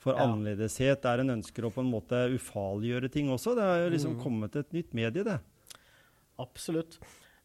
for 0.02 0.14
Ja. 0.14 0.24
annerledeshet, 0.26 1.02
der 1.02 1.20
en 1.22 1.34
ønsker 1.38 1.64
å 1.66 1.72
på 1.74 1.82
en 1.82 1.90
måte 1.90 2.20
ufarliggjøre 2.36 3.10
ting 3.10 3.28
også. 3.32 3.54
Det 3.56 3.62
har 3.66 3.78
jo 3.84 3.90
liksom 3.96 4.14
Mm. 4.16 4.22
kommet 4.22 4.56
et 4.56 4.72
nytt 4.72 4.92
medie, 4.94 5.24
det. 5.24 5.40
Absolutt. 6.38 6.98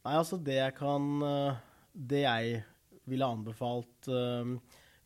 Nei, 0.06 0.14
altså 0.18 0.38
det 0.44 0.58
jeg 0.60 0.76
kan 0.76 1.22
eh, 1.24 1.56
Det 1.96 2.22
jeg 2.24 2.64
ville 3.08 3.26
anbefalt 3.28 4.08
eh, 4.08 4.54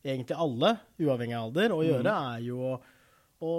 egentlig 0.06 0.36
alle, 0.38 0.78
uavhengig 1.00 1.34
av 1.34 1.48
alder, 1.50 1.72
å 1.74 1.82
gjøre, 1.82 2.12
er 2.36 2.40
jo 2.46 2.78
å 3.42 3.52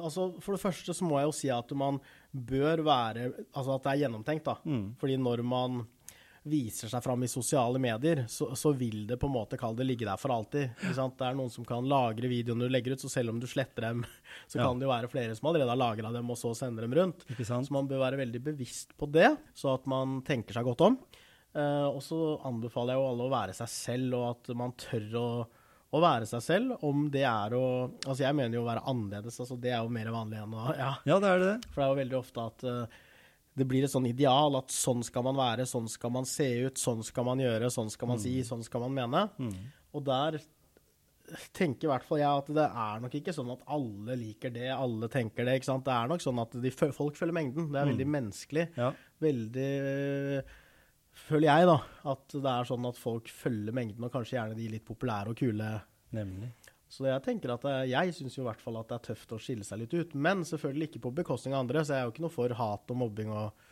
Altså, 0.00 0.32
for 0.42 0.56
det 0.56 0.60
første 0.62 0.90
så 0.90 1.06
må 1.06 1.20
jeg 1.20 1.28
jo 1.28 1.34
si 1.38 1.48
at 1.54 1.70
man 1.78 2.00
bør 2.32 2.82
være 2.84 3.28
Altså 3.56 3.74
at 3.76 3.84
det 3.86 3.92
er 3.94 4.00
gjennomtenkt, 4.04 4.44
da. 4.48 4.56
Mm. 4.68 4.90
Fordi 5.00 5.16
når 5.20 5.42
man 5.48 5.78
viser 6.48 6.88
seg 6.88 7.02
fram 7.04 7.20
i 7.26 7.28
sosiale 7.28 7.80
medier, 7.82 8.22
så, 8.30 8.46
så 8.56 8.70
vil 8.72 9.02
det 9.10 9.18
på 9.20 9.26
en 9.28 9.34
måte, 9.34 9.58
kall 9.60 9.74
det, 9.76 9.84
ligge 9.84 10.06
der 10.08 10.16
for 10.20 10.32
alltid. 10.32 10.70
Ikke 10.78 10.94
sant? 10.96 11.16
Det 11.18 11.26
er 11.26 11.36
noen 11.36 11.50
som 11.52 11.66
kan 11.68 11.84
lagre 11.90 12.30
videoene 12.30 12.64
du 12.64 12.72
legger 12.72 12.94
ut, 12.96 13.02
så 13.02 13.10
selv 13.12 13.34
om 13.34 13.40
du 13.42 13.44
sletter 13.50 13.84
dem, 13.88 14.04
så 14.48 14.60
Ja. 14.60 14.64
kan 14.68 14.78
det 14.80 14.86
jo 14.88 14.92
være 14.94 15.10
flere 15.12 15.34
som 15.36 15.50
allerede 15.50 15.74
har 15.74 15.80
lagra 15.82 16.12
dem, 16.14 16.30
og 16.32 16.38
så 16.40 16.54
sender 16.56 16.86
dem 16.86 16.94
rundt. 16.96 17.26
Ikke 17.34 17.44
sant? 17.48 17.68
Så 17.68 17.74
man 17.76 17.88
bør 17.90 18.00
være 18.06 18.20
veldig 18.22 18.40
bevisst 18.52 18.94
på 18.96 19.10
det, 19.12 19.34
så 19.58 19.74
at 19.76 19.88
man 19.90 20.22
tenker 20.24 20.56
seg 20.56 20.64
godt 20.70 20.86
om. 20.88 20.96
Eh, 21.58 21.88
og 21.90 22.00
så 22.06 22.38
anbefaler 22.48 22.94
jeg 22.94 23.02
jo 23.02 23.10
alle 23.10 23.28
å 23.28 23.34
være 23.34 23.56
seg 23.58 23.72
selv, 23.74 24.16
og 24.20 24.26
at 24.30 24.54
man 24.56 24.72
tør 24.78 25.08
å, 25.20 25.28
å 25.88 26.00
være 26.02 26.28
seg 26.28 26.44
selv. 26.44 26.76
Om 26.84 27.06
det 27.12 27.24
er 27.28 27.56
å 27.56 27.66
Altså, 27.88 28.22
jeg 28.24 28.36
mener 28.36 28.58
jo 28.58 28.64
å 28.64 28.68
være 28.68 28.84
annerledes, 28.90 29.38
altså 29.40 29.56
det 29.60 29.72
er 29.72 29.80
jo 29.80 29.92
mer 29.94 30.10
vanlig 30.14 30.42
enn 30.42 30.56
å 30.56 30.66
Ja. 30.82 30.92
Ja, 31.08 31.20
det 31.22 31.30
er 31.30 31.44
det. 31.44 31.54
For 31.70 31.80
det 31.80 31.86
er 31.86 31.92
jo 31.92 32.02
veldig 32.02 32.18
ofte 32.18 32.44
at 32.44 32.66
uh, 32.68 33.00
det 33.58 33.66
blir 33.68 33.86
et 33.86 33.92
sånn 33.92 34.06
ideal 34.08 34.58
at 34.58 34.74
sånn 34.74 35.02
skal 35.06 35.24
man 35.26 35.38
være, 35.38 35.66
sånn 35.66 35.88
skal 35.90 36.12
man 36.14 36.28
se 36.28 36.46
ut, 36.68 36.78
sånn 36.78 37.02
skal 37.06 37.26
man 37.26 37.42
gjøre, 37.42 37.72
sånn 37.74 37.90
skal 37.90 38.12
man 38.12 38.22
si, 38.22 38.36
sånn 38.46 38.62
skal 38.66 38.84
man 38.84 38.94
mene. 38.94 39.24
Mm. 39.40 39.58
Og 39.98 40.04
der 40.06 40.38
tenker 41.56 41.88
i 41.88 41.90
hvert 41.90 42.06
fall 42.06 42.20
jeg 42.22 42.28
at 42.42 42.46
det 42.56 42.66
er 42.66 43.02
nok 43.02 43.16
ikke 43.18 43.34
sånn 43.36 43.50
at 43.52 43.64
alle 43.74 44.16
liker 44.20 44.52
det, 44.54 44.68
alle 44.72 45.10
tenker 45.12 45.44
det. 45.44 45.58
ikke 45.58 45.68
sant? 45.68 45.84
Det 45.88 45.96
er 45.96 46.12
nok 46.12 46.24
sånn 46.24 46.40
at 46.40 46.56
de, 46.62 46.72
folk 46.72 47.18
følger 47.18 47.34
mengden. 47.36 47.68
Det 47.74 47.80
er 47.80 47.90
veldig 47.90 48.08
menneskelig. 48.14 48.66
Ja. 48.78 48.92
Veldig 49.24 49.68
Føler 51.26 51.48
jeg, 51.50 51.68
da, 51.68 51.76
at 52.14 52.34
det 52.34 52.50
er 52.54 52.68
sånn 52.68 52.88
at 52.88 52.98
folk 53.00 53.28
følger 53.32 53.74
mengden, 53.76 54.06
og 54.06 54.12
kanskje 54.14 54.38
gjerne 54.38 54.56
de 54.58 54.68
litt 54.72 54.86
populære 54.86 55.34
og 55.34 55.40
kule. 55.40 55.72
Nemlig. 56.16 56.52
Så 56.88 57.04
jeg 57.04 57.20
tenker 57.24 57.52
at 57.52 57.66
jeg 57.90 58.14
syns 58.16 58.38
i 58.38 58.44
hvert 58.46 58.62
fall 58.64 58.78
at 58.80 58.88
det 58.88 58.96
er 58.96 59.08
tøft 59.10 59.34
å 59.36 59.40
skille 59.42 59.66
seg 59.66 59.82
litt 59.82 59.92
ut. 59.92 60.14
Men 60.16 60.46
selvfølgelig 60.48 60.88
ikke 60.88 61.02
på 61.04 61.12
bekostning 61.20 61.56
av 61.56 61.66
andre, 61.66 61.82
så 61.84 61.94
jeg 61.94 62.00
er 62.00 62.08
jo 62.08 62.14
ikke 62.14 62.24
noe 62.24 62.32
for 62.32 62.54
hat 62.60 62.94
og 62.94 63.00
mobbing 63.02 63.34
og, 63.34 63.66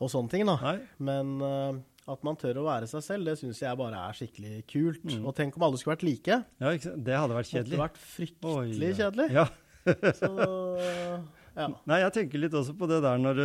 og 0.00 0.12
sånne 0.12 0.32
ting, 0.32 0.46
da. 0.48 0.56
Nei. 0.62 0.78
Men 1.10 1.34
uh, 1.44 1.82
at 2.08 2.24
man 2.24 2.38
tør 2.40 2.62
å 2.62 2.66
være 2.68 2.88
seg 2.88 3.04
selv, 3.04 3.28
det 3.28 3.36
syns 3.42 3.60
jeg 3.60 3.78
bare 3.78 4.00
er 4.08 4.16
skikkelig 4.16 4.62
kult. 4.70 5.04
Mm. 5.04 5.26
Og 5.26 5.36
tenk 5.36 5.58
om 5.58 5.66
alle 5.68 5.80
skulle 5.80 5.96
vært 5.96 6.06
like. 6.08 6.40
Ja? 6.62 6.72
Det 6.72 7.18
hadde 7.20 7.36
vært 7.36 7.50
kjedelig. 7.50 7.72
Det 7.74 7.76
hadde 7.76 7.84
vært 7.84 8.04
fryktelig 8.14 8.54
Oi, 8.62 8.92
ja. 8.94 8.98
kjedelig. 9.02 9.28
Ja. 9.36 9.46
Så 10.20 10.30
ja. 11.56 11.66
Nei, 11.88 11.98
jeg 12.02 12.12
tenker 12.12 12.38
litt 12.42 12.52
også 12.58 12.74
på 12.76 12.86
det 12.90 12.98
der 13.02 13.16
når 13.18 13.38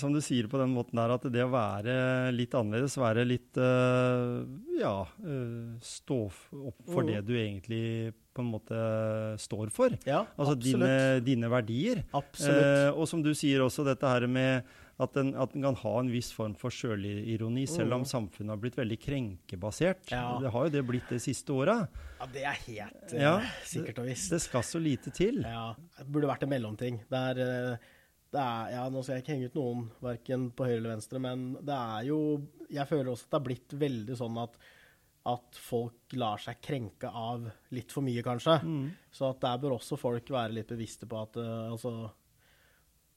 som 0.00 0.12
du 0.12 0.20
sier 0.20 0.48
på 0.50 0.58
den 0.58 0.72
måten 0.74 0.98
der, 0.98 1.12
at 1.14 1.22
det 1.30 1.44
å 1.44 1.50
være 1.52 1.94
litt 2.34 2.54
annerledes, 2.58 2.96
være 2.98 3.24
litt 3.28 3.56
øh, 3.56 4.42
Ja, 4.80 5.06
øh, 5.22 5.78
stå 5.80 6.18
opp 6.26 6.82
for 6.90 7.02
Mm. 7.02 7.06
det 7.12 7.20
du 7.28 7.34
egentlig 7.38 8.12
på 8.34 8.40
en 8.42 8.50
måte 8.50 8.78
står 9.38 9.70
for. 9.70 9.90
ja 10.08 10.24
Altså 10.38 10.54
dine, 10.58 11.20
dine 11.22 11.48
verdier. 11.52 12.02
absolutt. 12.12 12.62
Eh, 12.64 12.90
og 12.98 13.06
som 13.08 13.22
du 13.22 13.32
sier 13.34 13.60
også, 13.60 13.84
dette 13.84 14.02
her 14.08 14.26
med 14.26 14.64
at 15.00 15.16
en, 15.16 15.34
at 15.34 15.54
en 15.56 15.62
kan 15.62 15.74
ha 15.80 15.92
en 16.00 16.10
viss 16.12 16.32
form 16.36 16.52
for 16.54 16.70
sjølironi, 16.70 17.64
selv 17.66 17.94
om 17.96 18.02
Mm. 18.02 18.10
samfunnet 18.10 18.50
har 18.50 18.56
blitt 18.60 18.76
veldig 18.76 18.98
krenkebasert. 19.00 20.10
Ja. 20.12 20.38
Det 20.40 20.50
har 20.52 20.64
jo 20.68 20.70
det 20.70 20.82
blitt 20.86 21.08
de 21.08 21.18
siste 21.18 21.48
åra. 21.52 21.88
ja, 22.20 22.26
det 22.32 22.44
er 22.44 22.58
helt 22.66 23.12
eh, 23.14 23.22
Ja, 23.22 23.40
sikkert 23.64 23.98
og 23.98 24.06
visst. 24.06 24.30
Det 24.30 24.40
skal 24.40 24.62
så 24.62 24.78
lite 24.82 25.10
til. 25.10 25.42
Ja, 25.42 25.74
det 25.98 26.06
burde 26.06 26.28
vært 26.28 26.42
en 26.44 26.50
mellomting. 26.52 27.00
Det 27.10 27.18
er, 27.18 27.40
eh, 27.72 27.76
det 28.32 28.40
er 28.40 28.70
Ja, 28.76 28.88
nå 28.90 29.02
skal 29.02 29.16
jeg 29.16 29.24
ikke 29.24 29.34
henge 29.36 29.50
ut 29.50 29.54
noen, 29.58 29.90
verken 30.02 30.50
på 30.52 30.64
høyre 30.68 30.76
eller 30.78 30.94
venstre, 30.96 31.18
men 31.20 31.54
det 31.62 31.74
er 31.74 32.04
jo 32.08 32.20
Jeg 32.70 32.86
føler 32.88 33.10
også 33.12 33.24
at 33.26 33.30
det 33.30 33.40
har 33.40 33.48
blitt 33.48 33.68
veldig 33.88 34.16
sånn 34.16 34.38
at 34.42 34.56
at 35.24 35.54
folk 35.54 36.16
lar 36.18 36.36
seg 36.42 36.56
krenke 36.60 37.06
av 37.06 37.44
litt 37.70 37.92
for 37.92 38.02
mye, 38.02 38.24
kanskje. 38.26 38.56
Mm. 38.64 38.88
Så 39.12 39.28
at 39.30 39.38
der 39.40 39.56
bør 39.62 39.76
også 39.78 39.96
folk 39.96 40.26
være 40.34 40.50
litt 40.56 40.66
bevisste 40.66 41.06
på 41.06 41.14
at 41.22 41.36
uh, 41.38 41.70
altså 41.70 42.10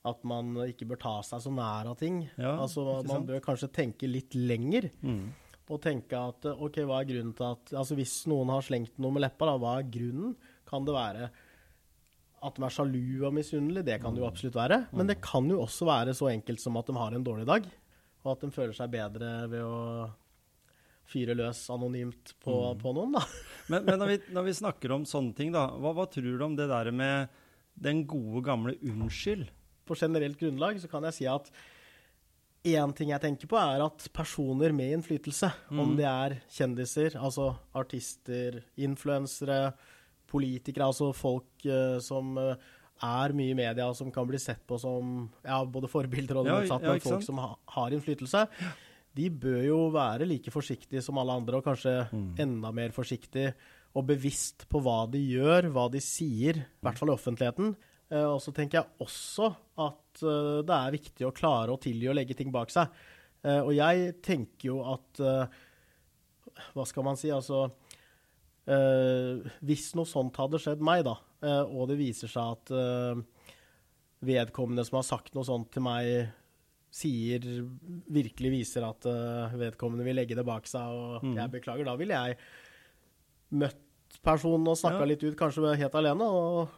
at 0.06 0.22
man 0.28 0.54
ikke 0.66 0.88
bør 0.90 1.00
ta 1.02 1.16
seg 1.26 1.42
så 1.44 1.52
nær 1.54 1.90
av 1.92 1.98
ting. 2.00 2.22
Ja, 2.38 2.56
altså, 2.62 2.86
man 3.02 3.10
sant? 3.10 3.30
bør 3.30 3.44
kanskje 3.44 3.72
tenke 3.74 4.10
litt 4.10 4.38
lenger. 4.38 4.90
Mm. 5.06 5.34
Og 5.66 5.82
tenke 5.82 6.20
at 6.20 6.46
eh, 6.46 6.62
OK, 6.62 6.84
hva 6.86 7.02
er 7.02 7.10
grunnen 7.10 7.34
til 7.34 7.48
at 7.48 7.72
Altså 7.74 7.98
hvis 7.98 8.20
noen 8.30 8.52
har 8.54 8.66
slengt 8.66 9.00
noe 9.02 9.16
med 9.16 9.26
leppa, 9.26 9.50
da, 9.50 9.58
hva 9.62 9.80
er 9.80 9.88
grunnen? 9.90 10.36
Kan 10.70 10.86
det 10.86 10.94
være 10.96 11.30
at 12.46 12.60
de 12.60 12.66
er 12.68 12.76
sjalu 12.76 13.24
og 13.26 13.34
misunnelig? 13.34 13.86
Det 13.88 13.98
kan 14.04 14.14
det 14.14 14.22
jo 14.22 14.28
absolutt 14.28 14.60
være. 14.60 14.84
Men 14.94 15.10
det 15.10 15.18
kan 15.24 15.48
jo 15.50 15.64
også 15.64 15.88
være 15.90 16.14
så 16.18 16.30
enkelt 16.30 16.62
som 16.62 16.78
at 16.78 16.92
de 16.92 16.98
har 17.00 17.16
en 17.18 17.26
dårlig 17.26 17.48
dag. 17.50 17.66
Og 18.26 18.30
at 18.36 18.46
de 18.46 18.54
føler 18.54 18.76
seg 18.78 18.94
bedre 18.94 19.32
ved 19.50 19.66
å 19.66 19.80
fyre 21.10 21.36
løs 21.38 21.60
anonymt 21.74 22.34
på, 22.42 22.54
på 22.82 22.94
noen, 22.98 23.18
da. 23.18 23.22
Men, 23.70 23.86
men 23.86 23.98
når, 24.02 24.10
vi, 24.12 24.18
når 24.34 24.44
vi 24.46 24.56
snakker 24.60 24.94
om 24.94 25.06
sånne 25.10 25.34
ting, 25.38 25.52
da, 25.54 25.68
hva, 25.82 25.94
hva 25.98 26.08
tror 26.10 26.26
du 26.38 26.44
om 26.46 26.58
det 26.58 26.68
der 26.70 26.92
med 26.94 27.34
den 27.82 28.04
gode, 28.10 28.44
gamle 28.46 28.76
unnskyld? 28.86 29.48
På 29.86 29.96
generelt 29.96 30.38
grunnlag 30.40 30.80
så 30.82 30.90
kan 30.90 31.04
jeg 31.04 31.14
si 31.14 31.26
at 31.30 31.50
én 32.66 32.94
ting 32.98 33.12
jeg 33.14 33.22
tenker 33.22 33.48
på, 33.52 33.58
er 33.62 33.84
at 33.86 34.08
personer 34.12 34.74
med 34.74 34.96
innflytelse, 34.98 35.52
om 35.70 35.92
Mhm. 35.92 35.98
det 35.98 36.06
er 36.10 36.42
kjendiser, 36.50 37.16
altså 37.22 37.56
artister, 37.76 38.64
influensere, 38.78 39.74
politikere, 40.28 40.88
altså 40.90 41.12
folk 41.14 41.46
uh, 41.70 42.00
som 42.02 42.36
uh, 42.42 42.56
er 43.04 43.34
mye 43.38 43.52
i 43.52 43.54
media, 43.54 43.94
som 43.94 44.10
kan 44.12 44.26
bli 44.28 44.40
sett 44.42 44.66
på 44.68 44.80
som 44.82 45.30
ja, 45.46 45.60
både 45.64 45.88
forbilder 45.92 46.38
og 46.40 46.46
det 46.46 46.52
Ja, 46.52 46.60
motsatte, 46.62 46.84
ja, 46.84 46.90
men 46.90 47.00
ikke 47.00 47.10
folk 47.12 47.22
sant? 47.22 47.26
som 47.30 47.38
ha, 47.44 47.56
har 47.78 47.92
innflytelse, 47.92 48.48
de 49.16 49.30
bør 49.30 49.62
jo 49.64 49.80
være 49.94 50.26
like 50.28 50.50
forsiktige 50.52 51.02
som 51.04 51.18
alle 51.22 51.32
andre, 51.38 51.58
og 51.58 51.64
kanskje 51.64 52.10
Mm. 52.12 52.36
enda 52.40 52.72
mer 52.74 52.90
forsiktige 52.90 53.54
og 53.96 54.08
bevisst 54.08 54.66
på 54.68 54.82
hva 54.82 55.06
de 55.10 55.20
gjør, 55.20 55.70
hva 55.72 55.86
de 55.92 56.00
sier, 56.02 56.56
i 56.58 56.66
hvert 56.84 56.98
fall 56.98 57.10
i 57.10 57.14
offentligheten. 57.14 57.76
Eh, 58.12 58.22
og 58.26 58.38
så 58.44 58.54
tenker 58.54 58.80
jeg 58.84 59.06
også 59.06 59.48
at 59.82 60.22
eh, 60.22 60.62
det 60.68 60.76
er 60.78 60.94
viktig 60.94 61.26
å 61.26 61.34
klare 61.36 61.74
å 61.74 61.80
tilgi 61.82 62.10
og 62.12 62.16
legge 62.20 62.36
ting 62.38 62.52
bak 62.54 62.70
seg. 62.74 62.92
Eh, 63.46 63.62
og 63.64 63.72
jeg 63.74 64.22
tenker 64.26 64.70
jo 64.72 64.80
at 64.94 65.22
Hva 66.74 66.86
skal 66.88 67.04
man 67.04 67.18
si? 67.20 67.28
Altså 67.36 67.66
Hvis 69.62 69.90
noe 69.98 70.08
sånt 70.10 70.38
hadde 70.40 70.58
skjedd 70.62 70.82
meg, 70.82 71.04
da, 71.06 71.18
og 71.68 71.90
det 71.92 71.98
viser 72.00 72.32
seg 72.32 72.56
at 72.56 72.72
vedkommende 74.26 74.86
som 74.88 74.98
har 74.98 75.06
sagt 75.06 75.36
noe 75.36 75.46
sånt 75.46 75.70
til 75.76 75.84
meg, 75.86 76.32
sier 76.96 77.44
Virkelig 78.16 78.50
viser 78.56 78.88
at 78.88 79.06
vedkommende 79.60 80.08
vil 80.08 80.18
legge 80.18 80.38
det 80.40 80.46
bak 80.48 80.66
seg, 80.72 80.88
og 80.96 81.24
Mm. 81.28 81.36
jeg 81.38 81.52
beklager, 81.60 81.86
da 81.86 81.96
ville 82.00 82.14
jeg 82.16 82.38
møtt 83.52 84.18
personen 84.24 84.68
og 84.68 84.78
snakka 84.80 85.00
Ja. 85.04 85.06
litt 85.12 85.24
ut, 85.24 85.36
kanskje 85.38 85.76
helt 85.78 85.94
alene, 85.94 86.24
og 86.24 86.70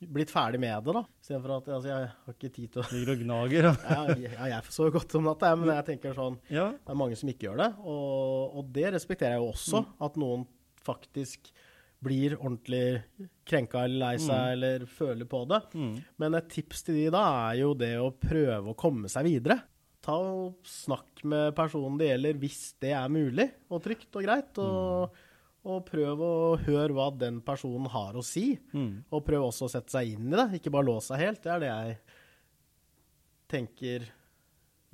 blitt 0.00 0.32
ferdig 0.32 0.60
med 0.62 0.84
det, 0.84 0.94
da. 0.96 1.02
Istedenfor 1.22 1.54
at 1.56 1.70
altså, 1.76 1.90
jeg 1.90 2.08
har 2.10 2.34
ikke 2.36 2.50
tid 2.52 2.72
til 2.74 2.82
å 2.82 2.86
Ligger 2.92 3.12
og 3.14 3.22
gnager. 3.22 3.68
Ja. 3.70 4.00
ja, 4.10 4.16
ja, 4.26 4.48
jeg 4.56 4.74
sover 4.74 4.96
godt 4.98 5.16
om 5.18 5.28
natta, 5.30 5.52
men 5.58 5.72
jeg 5.74 5.88
tenker 5.92 6.16
sånn 6.16 6.36
ja. 6.52 6.68
Det 6.76 6.92
er 6.94 7.00
mange 7.00 7.18
som 7.18 7.30
ikke 7.32 7.48
gjør 7.48 7.62
det, 7.64 7.70
og, 7.84 8.58
og 8.60 8.74
det 8.76 8.90
respekterer 8.96 9.36
jeg 9.36 9.44
jo 9.44 9.54
også. 9.54 9.82
At 10.06 10.20
noen 10.20 10.44
faktisk 10.86 11.50
blir 12.06 12.36
ordentlig 12.36 13.00
krenka 13.48 13.86
eller 13.86 14.02
lei 14.02 14.16
seg 14.20 14.56
eller 14.56 14.84
føler 14.90 15.28
på 15.28 15.42
det. 15.48 15.62
Mm. 15.74 15.94
Men 16.22 16.36
et 16.38 16.50
tips 16.52 16.84
til 16.86 16.98
de 17.00 17.06
da 17.14 17.24
er 17.48 17.62
jo 17.62 17.72
det 17.78 17.94
å 17.98 18.12
prøve 18.20 18.72
å 18.72 18.78
komme 18.78 19.10
seg 19.12 19.26
videre. 19.26 19.58
Ta 20.04 20.18
og 20.20 20.60
Snakk 20.68 21.24
med 21.26 21.54
personen 21.56 21.96
det 21.98 22.12
gjelder, 22.12 22.36
hvis 22.42 22.60
det 22.84 22.92
er 22.94 23.10
mulig 23.10 23.48
og 23.72 23.82
trygt 23.82 24.12
og 24.12 24.26
greit. 24.28 24.60
Og, 24.62 25.16
og 25.66 25.82
prøv 25.88 26.20
å 26.22 26.34
høre 26.62 26.94
hva 26.94 27.08
den 27.18 27.40
personen 27.44 27.88
har 27.90 28.14
å 28.14 28.22
si. 28.24 28.52
Mm. 28.70 29.02
Og 29.10 29.24
prøv 29.26 29.48
også 29.48 29.66
å 29.66 29.72
sette 29.72 29.96
seg 29.96 30.14
inn 30.14 30.30
i 30.30 30.36
det, 30.36 30.46
ikke 30.60 30.72
bare 30.74 30.86
låse 30.86 31.10
seg 31.10 31.24
helt. 31.24 31.42
Det 31.42 31.52
er 31.52 31.62
det 31.64 31.72
jeg 31.72 31.96
tenker 33.50 34.06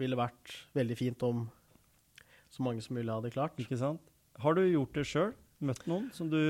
ville 0.01 0.19
vært 0.19 0.55
veldig 0.77 0.97
fint 0.99 1.25
om 1.29 1.45
så 2.53 2.65
mange 2.65 2.85
som 2.85 2.97
mulig 2.97 3.13
hadde 3.13 3.33
klart. 3.33 3.61
Ikke 3.61 3.79
sant? 3.81 4.03
Har 4.41 4.57
du 4.57 4.65
gjort 4.65 4.97
det 4.97 5.07
sjøl? 5.09 5.33
Møtt 5.63 5.85
noen 5.87 6.09
som 6.15 6.29
du 6.33 6.41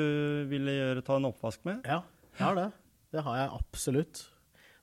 ville 0.48 0.72
gjøre, 0.72 1.04
ta 1.04 1.18
en 1.18 1.28
oppvask 1.28 1.66
med? 1.68 1.82
Ja, 1.84 2.00
jeg 2.38 2.46
har 2.46 2.58
det. 2.58 2.68
Det 3.12 3.24
har 3.26 3.38
jeg 3.42 3.56
absolutt. 3.58 4.22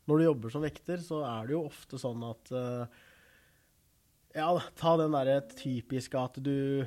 Når 0.09 0.19
du 0.19 0.25
jobber 0.27 0.53
som 0.53 0.65
vekter, 0.65 1.01
så 1.01 1.23
er 1.25 1.47
det 1.47 1.55
jo 1.55 1.65
ofte 1.69 1.99
sånn 2.01 2.23
at 2.27 2.51
uh, 2.53 2.99
Ja, 4.37 4.51
ta 4.77 4.95
den 5.01 5.15
derre 5.15 5.39
typiske 5.55 6.21
at 6.21 6.37
du 6.45 6.85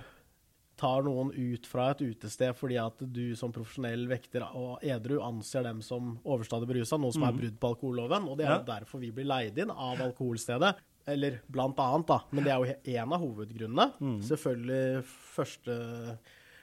tar 0.80 1.04
noen 1.06 1.32
ut 1.34 1.66
fra 1.68 1.90
et 1.92 2.02
utested 2.02 2.56
fordi 2.58 2.78
at 2.80 3.02
du 3.14 3.34
som 3.38 3.52
profesjonell 3.54 4.06
vekter 4.10 4.44
og 4.48 4.82
edru 4.82 5.18
anser 5.24 5.66
dem 5.66 5.82
som 5.84 6.16
overstadig 6.24 6.70
berusa, 6.70 6.98
noe 7.00 7.14
som 7.14 7.26
er 7.28 7.36
brudd 7.36 7.58
på 7.60 7.72
alkoholloven. 7.74 8.28
Og 8.30 8.38
det 8.40 8.48
er 8.48 8.56
jo 8.56 8.70
derfor 8.72 9.02
vi 9.02 9.12
blir 9.14 9.28
leid 9.28 9.60
inn 9.62 9.72
av 9.72 10.00
alkoholstedet. 10.08 10.74
Eller 11.12 11.40
blant 11.50 11.78
annet, 11.82 12.06
da. 12.06 12.20
Men 12.30 12.46
det 12.46 12.52
er 12.54 12.62
jo 12.62 12.94
én 12.94 13.14
av 13.16 13.24
hovedgrunnene. 13.24 13.88
Selvfølgelig 14.28 15.02
første 15.34 15.76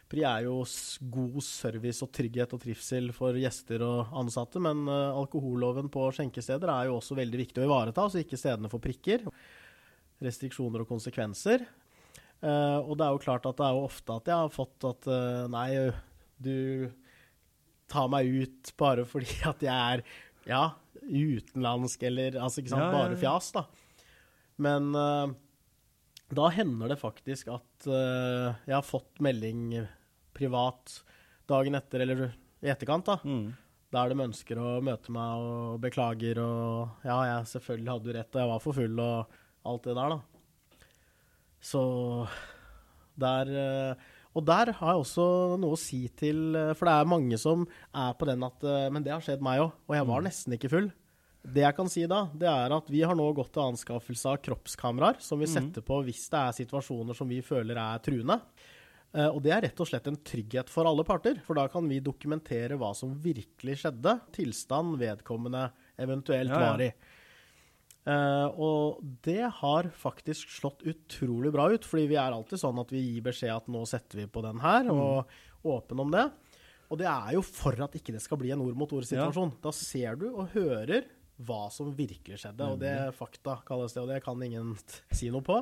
Pri 0.09 0.23
er 0.25 0.47
jo 0.47 0.63
god 1.13 1.35
service 1.45 2.01
og 2.01 2.09
trygghet 2.17 2.55
og 2.55 2.61
trivsel 2.63 3.11
for 3.13 3.35
gjester 3.37 3.83
og 3.85 4.15
ansatte, 4.17 4.57
men 4.57 4.87
eh, 4.89 5.17
alkoholloven 5.19 5.91
på 5.93 6.07
skjenkesteder 6.17 6.71
er 6.73 6.87
jo 6.89 6.95
også 6.97 7.17
veldig 7.19 7.41
viktig 7.43 7.61
å 7.61 7.67
ivareta, 7.67 8.07
så 8.09 8.23
ikke 8.23 8.39
stedene 8.41 8.71
får 8.71 8.81
prikker. 8.87 9.27
Restriksjoner 10.25 10.81
og 10.81 10.89
konsekvenser. 10.89 11.67
Eh, 12.39 12.77
og 12.79 12.95
det 12.95 13.05
er 13.05 13.15
jo 13.15 13.21
klart 13.23 13.47
at 13.49 13.59
det 13.59 13.67
er 13.67 13.75
jo 13.75 13.87
ofte 13.89 14.15
at 14.15 14.31
jeg 14.31 14.41
har 14.45 14.53
fått 14.53 14.85
at 14.87 15.09
uh, 15.11 15.43
nei, 15.51 15.67
du 16.39 16.87
tar 17.91 18.07
meg 18.11 18.29
ut 18.31 18.71
bare 18.79 19.03
fordi 19.07 19.41
at 19.51 19.65
jeg 19.65 19.75
er 19.75 20.03
ja, 20.47 20.63
utenlandsk 21.03 22.05
eller 22.07 22.39
altså 22.39 22.63
ikke 22.63 22.73
sant, 22.73 22.85
Ja, 22.85 22.89
ja, 22.93 23.03
bare 23.03 23.19
fjas, 23.19 23.51
da. 23.57 23.65
Men 24.59 24.93
uh, 24.95 25.27
da 26.31 26.51
hender 26.55 26.93
det 26.93 26.99
faktisk 27.01 27.49
at 27.51 27.87
jeg 27.89 28.69
har 28.69 28.85
fått 28.85 29.17
melding 29.23 29.79
privat 30.35 30.99
dagen 31.49 31.77
etter 31.79 32.03
eller 32.03 32.27
i 32.61 32.69
etterkant, 32.69 33.07
da. 33.07 33.15
Mm. 33.23 33.55
Der 33.89 34.11
de 34.11 34.25
ønsker 34.27 34.59
å 34.61 34.75
møte 34.85 35.13
meg 35.15 35.41
og 35.41 35.79
beklager 35.81 36.37
og 36.43 37.07
Ja, 37.07 37.17
jeg 37.25 37.47
selvfølgelig 37.55 37.93
hadde 37.95 38.11
jo 38.11 38.17
rett, 38.19 38.35
og 38.35 38.43
jeg 38.43 38.51
var 38.51 38.61
for 38.61 38.77
full 38.77 39.01
og 39.01 39.39
alt 39.71 39.87
det 39.87 39.95
der, 39.97 40.13
da. 40.13 40.38
Så 41.61 41.83
der 43.19 43.51
eh, 43.51 44.07
Og 44.37 44.45
der 44.47 44.71
har 44.77 44.95
jeg 44.95 45.03
også 45.03 45.27
noe 45.59 45.75
å 45.75 45.79
si 45.79 46.05
til 46.19 46.55
eh, 46.55 46.73
For 46.77 46.89
det 46.89 46.95
er 46.95 47.11
mange 47.11 47.39
som 47.41 47.67
er 47.91 48.15
på 48.17 48.29
den 48.29 48.45
at 48.47 48.65
eh, 48.65 48.87
Men 48.93 49.05
det 49.05 49.13
har 49.15 49.23
skjedd 49.25 49.43
meg 49.45 49.65
òg, 49.65 49.75
og 49.89 49.97
jeg 49.97 50.09
var 50.09 50.25
nesten 50.25 50.55
ikke 50.55 50.71
full. 50.71 50.89
Det 51.39 51.63
jeg 51.63 51.75
kan 51.77 51.87
si 51.91 52.03
da, 52.09 52.25
det 52.35 52.49
er 52.51 52.73
at 52.75 52.89
vi 52.91 52.99
har 53.07 53.15
nå 53.15 53.25
gått 53.33 53.53
til 53.55 53.69
anskaffelse 53.71 54.27
av 54.27 54.41
kroppskameraer 54.43 55.21
som 55.23 55.39
vi 55.39 55.47
setter 55.47 55.85
på 55.87 56.01
hvis 56.03 56.25
det 56.33 56.41
er 56.41 56.57
situasjoner 56.57 57.15
som 57.15 57.31
vi 57.31 57.39
føler 57.41 57.79
er 57.79 58.01
truende. 58.03 58.35
Og 59.31 59.39
det 59.41 59.53
er 59.55 59.63
rett 59.63 59.79
og 59.79 59.87
slett 59.87 60.09
en 60.11 60.19
trygghet 60.19 60.69
for 60.69 60.85
alle 60.85 61.05
parter, 61.07 61.39
for 61.41 61.57
da 61.57 61.63
kan 61.71 61.87
vi 61.89 62.01
dokumentere 62.03 62.75
hva 62.77 62.91
som 62.93 63.15
virkelig 63.23 63.79
skjedde, 63.79 64.17
tilstand 64.35 64.99
vedkommende 64.99 65.63
eventuelt 65.97 66.51
Ja, 66.51 66.75
ja. 66.75 66.91
Eh, 68.07 68.47
og 68.57 69.01
det 69.25 69.43
har 69.59 69.89
faktisk 69.93 70.49
slått 70.55 70.85
utrolig 70.87 71.51
bra 71.53 71.67
ut, 71.73 71.85
fordi 71.85 72.07
vi 72.07 72.15
er 72.15 72.31
alltid 72.33 72.61
sånn 72.61 72.79
at 72.81 72.89
vi 72.95 73.01
gir 73.03 73.25
beskjed 73.27 73.51
at 73.55 73.67
nå 73.67 73.83
setter 73.89 74.21
vi 74.23 74.25
på 74.31 74.41
den 74.45 74.59
her, 74.63 74.83
Mm. 74.87 74.99
og 74.99 75.27
åpen 75.65 75.99
om 75.99 76.11
det. 76.11 76.31
Og 76.89 76.97
det 76.97 77.05
er 77.05 77.33
jo 77.35 77.41
for 77.45 77.75
at 77.83 77.93
ikke 77.93 78.13
det 78.15 78.21
skal 78.23 78.37
bli 78.37 78.49
en 78.51 78.61
ord 78.61 78.75
mot 78.75 78.89
ord-situasjon. 78.89 79.51
Da 79.61 79.71
ser 79.75 80.15
du 80.15 80.29
og 80.33 80.49
hører 80.55 81.05
hva 81.39 81.69
som 81.71 81.93
virkelig 81.95 82.39
skjedde, 82.41 82.65
og 82.65 82.79
det 82.79 82.89
er 82.89 83.11
fakta 83.15 83.59
kalles 83.63 83.93
det, 83.93 84.01
og 84.01 84.09
det 84.09 84.23
kan 84.23 84.41
ingen 84.41 84.75
si 85.11 85.29
noe 85.29 85.41
på. 85.45 85.59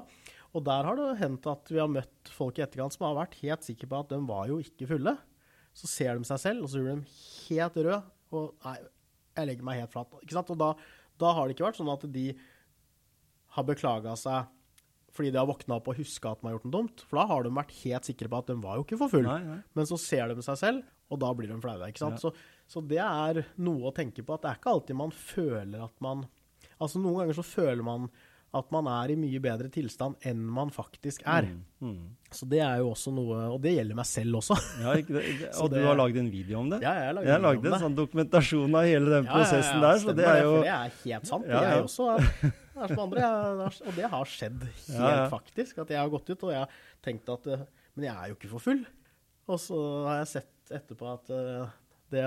Og 0.56 0.64
der 0.64 0.84
har 0.88 0.96
det 0.96 1.18
hendt 1.20 1.46
at 1.52 1.68
vi 1.70 1.78
har 1.82 1.88
møtt 1.92 2.30
folk 2.32 2.58
i 2.58 2.64
etterkant 2.64 2.94
som 2.96 3.06
har 3.14 3.26
vært 3.28 3.36
helt 3.44 3.62
sikre 3.68 3.90
på 3.92 4.00
at 4.00 4.10
de 4.10 4.22
var 4.26 4.48
jo 4.48 4.58
ikke 4.64 4.88
fulle. 4.88 5.18
Så 5.76 5.86
ser 5.92 6.18
de 6.18 6.24
seg 6.26 6.40
selv, 6.40 6.64
og 6.64 6.70
så 6.72 6.80
blir 6.82 6.96
de 6.96 7.06
helt 7.50 7.76
røde, 7.76 8.00
og 8.32 8.56
nei, 8.66 8.78
jeg 9.38 9.46
legger 9.52 9.64
meg 9.68 9.82
helt 9.82 9.92
flat. 9.94 10.16
Ikke 10.24 10.34
sant? 10.34 10.50
Og 10.50 10.58
da, 10.58 10.72
da 11.22 11.34
har 11.36 11.48
det 11.48 11.56
ikke 11.56 11.68
vært 11.70 11.80
sånn 11.80 11.94
at 11.94 12.06
de 12.14 12.28
har 13.58 13.66
beklaga 13.68 14.14
seg 14.20 14.54
fordi 15.18 15.32
de 15.34 15.40
har 15.40 15.48
våkna 15.50 15.80
opp 15.80 15.88
og 15.90 15.98
huska 15.98 16.30
at 16.36 16.44
de 16.44 16.46
har 16.46 16.54
gjort 16.54 16.66
noe 16.68 16.76
dumt. 16.76 17.02
For 17.10 17.18
da 17.18 17.24
har 17.32 17.46
de 17.46 17.50
vært 17.58 17.72
helt 17.80 18.06
sikre 18.06 18.30
på 18.30 18.38
at 18.38 18.52
de 18.52 18.56
var 18.62 18.78
jo 18.78 18.84
ikke 18.86 19.00
for 19.02 19.10
full. 19.10 19.26
Nei, 19.26 19.40
nei. 19.48 19.56
Men 19.74 19.88
så 19.90 19.98
ser 19.98 20.30
de 20.30 20.44
seg 20.46 20.60
selv, 20.62 20.92
og 21.10 21.22
da 21.24 21.32
blir 21.34 21.50
de 21.50 21.58
flaue. 21.64 21.88
ikke 21.90 22.04
sant? 22.04 22.20
Ja. 22.20 22.30
Så, 22.30 22.70
så 22.70 22.84
det 22.86 23.00
er 23.02 23.40
noe 23.66 23.90
å 23.90 23.94
tenke 23.98 24.22
på. 24.22 24.36
At 24.38 24.46
det 24.46 24.52
er 24.52 24.60
ikke 24.60 24.76
alltid 24.76 25.00
man 25.00 25.16
føler 25.16 25.88
at 25.88 25.96
man 26.06 26.28
Altså 26.78 27.00
Noen 27.02 27.24
ganger 27.24 27.34
så 27.40 27.42
føler 27.48 27.82
man 27.82 28.04
at 28.56 28.70
man 28.72 28.88
er 28.88 29.12
i 29.12 29.16
mye 29.20 29.40
bedre 29.44 29.68
tilstand 29.72 30.16
enn 30.26 30.40
man 30.40 30.70
faktisk 30.72 31.26
er. 31.28 31.50
Mm, 31.50 31.58
mm. 31.84 32.06
Så 32.32 32.48
det 32.50 32.62
er 32.64 32.80
jo 32.80 32.90
også 32.94 33.12
noe 33.16 33.36
Og 33.54 33.58
det 33.64 33.74
gjelder 33.76 33.98
meg 34.00 34.08
selv 34.08 34.40
også. 34.40 34.56
Ja, 34.84 34.94
det, 34.96 35.26
og 35.62 35.70
det- 35.72 35.82
du 35.82 35.88
har 35.88 35.98
lagd 36.00 36.18
en 36.22 36.30
video 36.32 36.62
om 36.62 36.70
det? 36.72 36.80
Ja, 36.86 36.94
jeg 36.96 37.10
har 37.10 37.18
laget 37.18 37.28
Jeg 37.28 37.36
har 37.36 37.44
lagd 37.44 37.68
en 37.68 37.76
sånn 37.84 37.98
dokumentasjon 37.98 38.78
av 38.80 38.88
hele 38.88 39.12
den 39.12 39.28
Ja, 39.28 39.28
ja, 39.28 39.28
ja, 39.28 39.44
prosessen 39.44 39.84
der, 39.84 40.00
så 40.04 40.16
det 40.16 40.28
er 40.32 40.42
jo 40.46 40.56
det 40.64 40.72
er 40.74 40.96
helt 41.04 41.30
sant. 41.32 41.48
Ja. 41.52 41.62
Jeg 41.68 41.84
også 41.90 42.10
er, 42.16 42.30
er 42.52 42.94
som 42.94 43.04
andre. 43.08 43.26
Jeg, 43.28 43.72
og 43.92 44.00
det 44.00 44.12
har 44.16 44.32
skjedd 44.32 44.66
helt 44.98 45.34
faktisk. 45.36 45.84
At 45.84 45.94
jeg 45.96 46.02
har 46.02 46.14
gått 46.16 46.32
ut 46.32 46.48
og 46.48 46.54
jeg 46.56 46.64
har 46.64 46.80
tenkt 47.04 47.30
at 47.36 47.48
eh, 47.52 47.66
Men 47.98 48.10
jeg 48.10 48.16
er 48.16 48.32
jo 48.32 48.40
ikke 48.40 48.54
for 48.56 48.64
full. 48.70 48.84
Og 49.48 49.60
så 49.64 49.82
har 50.08 50.22
jeg 50.24 50.32
sett 50.38 50.76
etterpå 50.82 51.14
at 51.14 51.32
eh, 51.36 51.76
det 52.16 52.26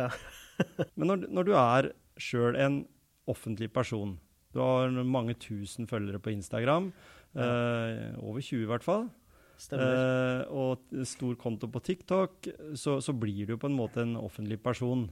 Men 0.96 1.14
når, 1.14 1.26
når 1.32 1.48
du 1.48 1.54
er 1.56 1.90
sjøl 2.20 2.56
en 2.60 2.82
offentlig 3.30 3.68
person, 3.72 4.18
du 4.52 4.60
har 4.62 4.90
mange 5.06 5.36
tusen 5.38 5.88
følgere 5.90 6.20
på 6.22 6.32
Instagram, 6.34 6.90
eh, 7.34 8.06
over 8.18 8.40
20 8.42 8.64
i 8.64 8.70
hvert 8.70 8.86
fall, 8.86 9.08
stemmer. 9.60 9.92
eh, 9.92 10.42
og 10.50 11.04
stor 11.06 11.36
konto 11.40 11.70
på 11.70 11.82
TikTok, 11.86 12.50
så, 12.74 12.98
så 13.00 13.14
blir 13.14 13.46
du 13.46 13.56
på 13.56 13.70
en 13.70 13.78
måte 13.78 14.02
en 14.02 14.16
offentlig 14.20 14.60
person. 14.62 15.08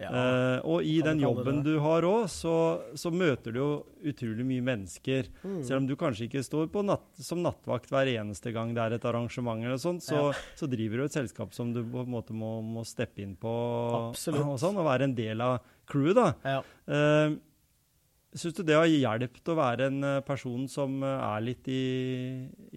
Ja. 0.00 0.10
Eh, 0.10 0.58
og 0.66 0.82
i 0.82 0.96
den 1.04 1.20
jobben 1.22 1.60
du 1.64 1.76
har 1.82 2.04
òg, 2.06 2.26
så, 2.32 2.54
så 2.98 3.12
møter 3.14 3.54
du 3.54 3.60
jo 3.60 3.68
utrolig 4.10 4.46
mye 4.46 4.64
mennesker. 4.66 5.30
Mm. 5.44 5.60
Selv 5.66 5.82
om 5.82 5.88
du 5.88 5.94
kanskje 5.98 6.26
ikke 6.26 6.42
står 6.44 6.68
på 6.74 6.82
natt, 6.86 7.06
som 7.22 7.42
nattvakt 7.44 7.92
hver 7.94 8.10
eneste 8.16 8.52
gang 8.54 8.74
det 8.74 8.82
er 8.82 8.98
et 8.98 9.08
arrangement, 9.08 9.62
eller 9.64 9.80
sånt, 9.80 10.04
så, 10.04 10.26
så 10.58 10.68
driver 10.70 11.00
du 11.00 11.06
et 11.06 11.16
selskap 11.16 11.54
som 11.56 11.72
du 11.74 11.82
på 11.82 12.04
en 12.04 12.14
måte 12.16 12.36
må, 12.36 12.56
må 12.66 12.84
steppe 12.88 13.22
inn 13.24 13.36
på 13.38 13.54
og, 13.54 14.18
sånn, 14.18 14.76
og 14.76 14.86
være 14.88 15.10
en 15.10 15.18
del 15.18 15.44
av 15.44 15.58
crewet. 15.90 16.18
da. 16.18 16.56
ja. 16.56 16.62
Uh, 16.90 17.40
Syns 18.34 18.56
du 18.56 18.64
det 18.66 18.74
har 18.74 18.88
hjulpet 18.90 19.50
å 19.52 19.54
være 19.54 19.86
en 19.92 20.06
eh, 20.08 20.22
person 20.26 20.64
som 20.70 20.96
eh, 21.06 21.20
er 21.22 21.42
litt 21.44 21.68
i, 21.70 21.82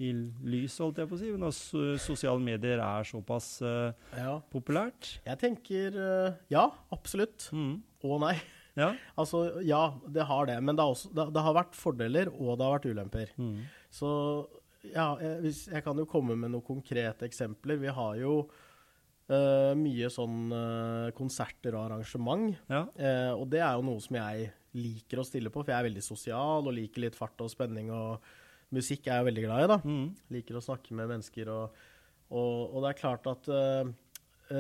i 0.06 0.12
lys, 0.46 0.76
holdt 0.84 1.02
jeg 1.02 1.10
på 1.10 1.18
å 1.18 1.22
si, 1.22 1.32
når 1.34 1.56
sosiale 2.04 2.44
medier 2.44 2.78
er 2.84 3.08
såpass 3.10 3.56
uh, 3.66 3.90
ja. 4.14 4.36
populært? 4.54 5.16
Jeg 5.26 5.42
tenker 5.42 5.98
uh, 5.98 6.38
ja, 6.54 6.68
absolutt. 6.94 7.50
Mm. 7.58 7.80
Og 8.06 8.22
nei. 8.28 8.36
Ja. 8.78 8.92
Altså, 9.18 9.48
ja, 9.66 9.82
det 10.14 10.28
har 10.30 10.46
det. 10.46 10.60
Men 10.62 10.78
det 10.78 10.86
har, 10.86 10.94
også, 10.94 11.10
det, 11.18 11.26
det 11.34 11.46
har 11.48 11.58
vært 11.58 11.74
fordeler, 11.80 12.30
og 12.30 12.54
det 12.60 12.68
har 12.68 12.76
vært 12.76 12.88
ulemper. 12.92 13.34
Mm. 13.42 13.66
Så 13.90 14.12
ja, 14.92 15.08
jeg, 15.18 15.34
hvis, 15.42 15.64
jeg 15.74 15.82
kan 15.88 15.98
jo 15.98 16.06
komme 16.06 16.38
med 16.38 16.54
noen 16.54 16.68
konkrete 16.68 17.26
eksempler. 17.26 17.82
Vi 17.82 17.98
har 17.98 18.22
jo 18.22 18.36
uh, 18.46 19.74
mye 19.74 20.14
sånn 20.14 20.54
konserter 21.18 21.74
og 21.74 21.88
arrangement. 21.88 22.54
ja. 22.70 22.86
Og 23.34 23.48
det 23.50 23.66
er 23.66 23.74
jo 23.74 23.90
noe 23.90 24.06
som 24.06 24.22
jeg 24.22 24.52
liker 24.76 25.22
å 25.22 25.26
stille 25.28 25.52
på, 25.54 25.64
for 25.64 25.72
jeg 25.72 25.80
er 25.80 25.88
veldig 25.88 26.04
sosial 26.06 26.68
og 26.68 26.76
liker 26.76 27.06
litt 27.06 27.18
fart 27.18 27.40
og 27.44 27.52
spenning. 27.52 27.92
Og 27.94 28.74
musikk 28.76 29.08
er 29.08 29.22
jeg 29.22 29.30
veldig 29.30 29.46
glad 29.46 29.64
i, 29.64 29.70
da. 29.72 29.80
Mm. 29.86 30.10
Liker 30.36 30.60
å 30.60 30.66
snakke 30.66 30.98
med 30.98 31.12
mennesker. 31.14 31.54
Og, 31.54 31.80
og, 32.30 32.54
og 32.68 32.84
det 32.84 32.92
er 32.92 33.00
klart 33.02 33.32
at 33.32 33.50
uh, 33.52 33.94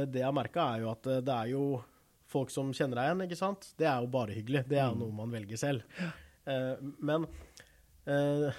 det 0.08 0.22
jeg 0.22 0.28
har 0.28 0.36
merka, 0.36 0.72
er 0.74 0.84
jo 0.84 0.92
at 0.92 1.08
eh, 1.08 1.24
det 1.24 1.36
er 1.36 1.52
jo 1.54 1.66
folk 2.28 2.52
som 2.52 2.74
kjenner 2.76 3.00
deg 3.00 3.10
igjen, 3.10 3.26
ikke 3.28 3.40
sant. 3.40 3.70
Det 3.80 3.88
er 3.88 4.02
jo 4.04 4.10
bare 4.12 4.36
hyggelig. 4.36 4.66
Det 4.68 4.82
er 4.82 4.90
jo 4.90 5.00
noe 5.00 5.16
man 5.16 5.32
velger 5.32 5.62
selv. 5.62 6.02
Uh, 6.48 6.76
men 7.00 7.28
uh, 8.08 8.50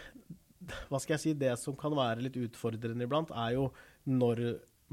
hva 0.88 1.00
skal 1.00 1.16
jeg 1.16 1.22
si, 1.22 1.34
det 1.38 1.52
som 1.60 1.76
kan 1.78 1.94
være 1.96 2.24
litt 2.24 2.38
utfordrende 2.40 3.06
iblant, 3.06 3.32
er 3.36 3.56
jo 3.58 3.68
når 4.08 4.42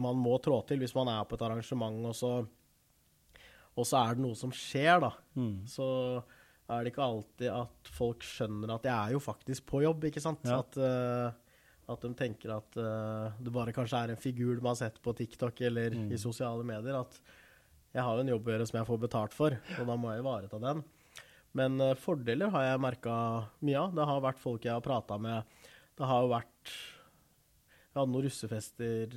man 0.01 0.17
må 0.19 0.35
trå 0.43 0.59
til. 0.67 0.81
Hvis 0.83 0.95
man 0.97 1.09
er 1.11 1.23
på 1.27 1.37
et 1.37 1.45
arrangement, 1.45 2.01
og 2.09 2.15
så, 2.17 2.31
og 3.75 3.87
så 3.87 4.01
er 4.01 4.17
det 4.17 4.25
noe 4.25 4.37
som 4.39 4.51
skjer, 4.55 4.99
da. 5.03 5.11
Mm. 5.39 5.63
Så 5.71 5.87
er 6.69 6.83
det 6.85 6.91
ikke 6.93 7.05
alltid 7.05 7.49
at 7.53 7.89
folk 7.93 8.23
skjønner 8.25 8.71
at 8.75 8.85
jeg 8.87 8.95
er 8.95 9.11
jo 9.13 9.19
faktisk 9.21 9.65
på 9.69 9.83
jobb, 9.83 10.07
ikke 10.09 10.23
sant? 10.23 10.41
Ja. 10.47 10.61
At, 10.63 10.77
uh, 10.81 11.91
at 11.93 12.01
de 12.01 12.09
tenker 12.17 12.55
at 12.55 12.77
uh, 12.81 13.35
det 13.37 13.53
bare 13.53 13.73
kanskje 13.75 13.99
er 14.01 14.13
en 14.15 14.21
figur 14.21 14.55
de 14.57 14.65
har 14.65 14.77
sett 14.79 14.97
på 15.05 15.13
TikTok 15.13 15.61
eller 15.67 15.93
Mm. 15.93 16.07
i 16.11 16.17
sosiale 16.17 16.63
medier. 16.65 16.97
At 17.03 17.19
jeg 17.93 18.01
har 18.03 18.15
jo 18.17 18.23
en 18.25 18.31
jobb 18.33 18.47
å 18.49 18.51
gjøre 18.55 18.67
som 18.67 18.79
jeg 18.79 18.87
får 18.89 18.99
betalt 19.05 19.33
for, 19.37 19.53
og 19.79 19.85
da 19.87 19.95
må 19.95 20.09
jeg 20.11 20.23
ivareta 20.25 20.59
den. 20.59 20.81
Men 21.55 21.77
uh, 21.79 21.93
fordeler 21.95 22.49
har 22.51 22.63
jeg 22.71 22.81
merka 22.83 23.13
mye 23.61 23.77
av. 23.85 23.93
Det 23.95 24.07
har 24.09 24.25
vært 24.25 24.41
folk 24.41 24.65
jeg 24.65 24.73
har 24.73 24.81
prata 24.83 25.19
med. 25.21 25.45
Det 25.95 26.09
har 26.09 26.25
jo 26.25 26.33
vært 26.33 26.73
Jeg 26.73 28.01
hadde 28.01 28.11
noen 28.11 28.25
russefester 28.25 29.13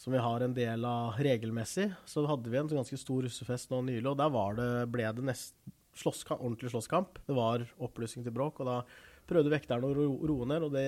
som 0.00 0.14
vi 0.14 0.20
har 0.24 0.40
en 0.46 0.54
del 0.56 0.84
av 0.88 1.18
regelmessig. 1.20 1.90
Så 2.08 2.22
hadde 2.28 2.48
vi 2.48 2.56
en 2.56 2.70
ganske 2.72 2.96
stor 2.96 3.26
russefest 3.26 3.68
nå 3.74 3.82
nylig, 3.84 4.06
og 4.08 4.16
der 4.16 4.30
var 4.32 4.54
det, 4.56 4.68
ble 4.94 5.04
det 5.18 5.26
nest, 5.28 5.52
slåsskamp, 6.00 6.40
ordentlig 6.40 6.70
slåsskamp. 6.72 7.18
Det 7.26 7.34
var 7.36 7.66
oppblussing 7.84 8.24
til 8.24 8.32
bråk, 8.32 8.62
og 8.62 8.70
da 8.70 8.78
prøvde 9.28 9.52
vekterne 9.52 9.84
å 9.90 9.92
ro- 9.98 10.22
roe 10.30 10.46
ned, 10.48 10.64
og 10.64 10.72
det 10.72 10.86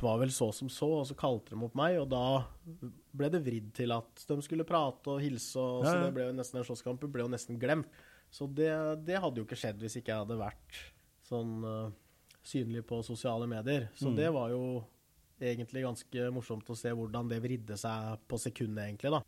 var 0.00 0.16
vel 0.22 0.30
så 0.32 0.48
som 0.56 0.70
så, 0.72 0.88
og 1.02 1.04
så 1.10 1.14
kalte 1.18 1.52
de 1.52 1.60
opp 1.66 1.74
meg, 1.76 1.98
og 2.00 2.08
da 2.08 2.22
ble 3.16 3.28
det 3.34 3.42
vridd 3.44 3.68
til 3.76 3.92
at 3.92 4.22
de 4.30 4.38
skulle 4.44 4.64
prate 4.66 5.12
og 5.12 5.20
hilse, 5.20 5.60
og 5.60 5.84
Ja, 5.84 5.92
så 5.92 6.06
det 6.06 6.14
ble 6.16 6.30
jo 6.30 6.36
nesten 6.38 6.62
en 6.62 6.64
slåsskamp, 6.70 7.04
ble 7.12 7.26
jo 7.26 7.32
nesten 7.32 7.58
glemt. 7.60 7.90
Så 8.32 8.48
det, 8.48 8.72
det 9.06 9.20
hadde 9.22 9.38
jo 9.42 9.44
ikke 9.46 9.58
skjedd 9.60 9.78
hvis 9.84 9.98
ikke 10.00 10.14
jeg 10.14 10.22
hadde 10.24 10.40
vært 10.40 10.80
sånn 11.28 11.52
uh, 11.62 11.92
synlig 12.46 12.82
på 12.88 13.02
sosiale 13.06 13.46
medier. 13.50 13.90
Så 13.94 14.08
Mm. 14.10 14.16
det 14.16 14.32
var 14.34 14.50
jo 14.54 14.62
egentlig 15.40 15.82
ganske 15.84 16.30
morsomt 16.32 16.68
å 16.70 16.76
se 16.76 16.88
hvordan 16.90 17.28
det 17.28 17.42
vridde 17.42 17.76
seg 17.76 18.18
på 18.28 18.38
sekundet, 18.40 18.86
egentlig, 18.88 19.10
da. 19.12 19.22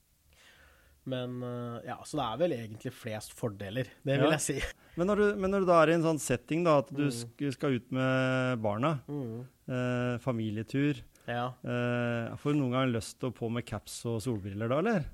Men 1.08 1.42
eh, 1.42 1.86
ja, 1.88 1.96
så 2.04 2.18
det 2.18 2.24
er 2.26 2.40
vel 2.42 2.52
egentlig 2.58 2.92
flest 2.92 3.32
fordeler, 3.38 3.86
det 4.04 4.18
vil 4.20 4.28
Ja. 4.28 4.36
jeg 4.36 4.40
si. 4.44 4.58
Men, 4.96 5.06
når 5.08 5.16
du, 5.16 5.26
men 5.40 5.50
når 5.54 5.60
du 5.60 5.66
da 5.66 5.82
er 5.82 5.90
i 5.90 5.94
en 5.94 6.02
sånn 6.02 6.18
setting, 6.20 6.64
da, 6.64 6.78
at 6.82 6.90
du 6.92 7.04
Mm. 7.06 7.12
sk 7.12 7.52
skal 7.54 7.76
ut 7.78 7.90
med 7.92 8.60
barna, 8.60 9.00
Mm. 9.08 9.46
eh, 9.68 10.18
familietur, 10.18 11.02
Ja. 11.28 11.52
Eh, 11.62 12.34
får 12.36 12.52
du 12.52 12.58
noen 12.58 12.72
gang 12.72 12.92
lyst 12.92 13.18
til 13.20 13.30
å 13.30 13.34
på 13.34 13.50
med 13.52 13.64
caps 13.66 14.04
og 14.06 14.20
solbriller 14.22 14.68
da, 14.68 14.78
eller? 14.78 15.04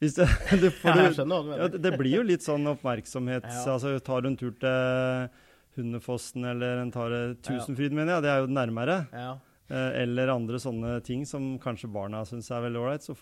Det, 0.00 0.14
du 0.62 0.70
får, 0.70 0.94
Ja, 0.94 0.94
jeg 1.02 1.10
du- 1.10 1.22
skjønner 1.22 1.34
hva 1.34 1.42
du 1.42 1.48
mener. 1.50 1.58
Ja, 1.58 1.68
det- 1.78 1.98
blir 1.98 2.14
jo 2.14 2.22
litt 2.22 2.40
sånn 2.42 2.66
oppmerksomhet. 2.70 3.42
Altså, 3.66 3.98
tar 4.02 4.22
du 4.22 4.28
en 4.28 4.36
tur 4.36 4.52
til 4.52 5.30
Hundefossen 5.76 6.44
eller 6.46 6.78
en 6.82 6.90
tar 6.90 7.10
det 7.10 7.42
Tusenfryd, 7.42 7.90
mener 7.92 8.14
jeg, 8.14 8.22
det 8.22 8.30
er 8.30 8.40
jo 8.42 8.46
nærmere. 8.46 9.08
Ja. 9.12 9.38
Eh, 9.68 9.90
eller 10.02 10.30
andre 10.32 10.56
sånne 10.62 10.94
ting 11.04 11.26
som 11.28 11.50
kanskje 11.60 11.90
barna 11.92 12.22
syns 12.28 12.48
er 12.54 12.62
veldig 12.64 12.80
ålreit. 12.80 13.04
Så 13.04 13.14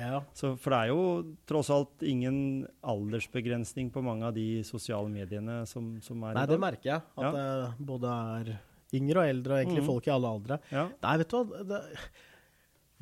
ja. 0.00 0.18
for 0.34 0.74
det 0.74 0.80
er 0.80 0.90
jo 0.90 1.04
tross 1.46 1.70
alt 1.70 2.02
ingen 2.06 2.66
aldersbegrensning 2.80 3.92
på 3.94 4.02
mange 4.02 4.26
av 4.26 4.34
de 4.34 4.64
sosiale 4.66 5.10
mediene 5.12 5.60
som, 5.70 5.94
som 6.02 6.26
er 6.26 6.40
Nei, 6.40 6.44
i 6.48 6.52
det 6.52 6.60
merker 6.62 6.90
jeg. 6.96 7.06
At 7.14 7.28
Ja. 7.28 7.32
det 7.36 7.86
både 7.92 8.16
er 8.40 8.52
yngre 8.98 9.22
og 9.22 9.30
eldre, 9.30 9.54
og 9.54 9.62
egentlig 9.62 9.84
mm. 9.84 9.88
folk 9.88 10.08
i 10.08 10.14
alle 10.16 10.34
aldre. 10.36 10.58
Ja. 10.74 10.88
Nei, 11.06 11.14
vet 11.22 11.30
du 11.30 11.38
hva 11.38 11.62
det, 11.70 11.80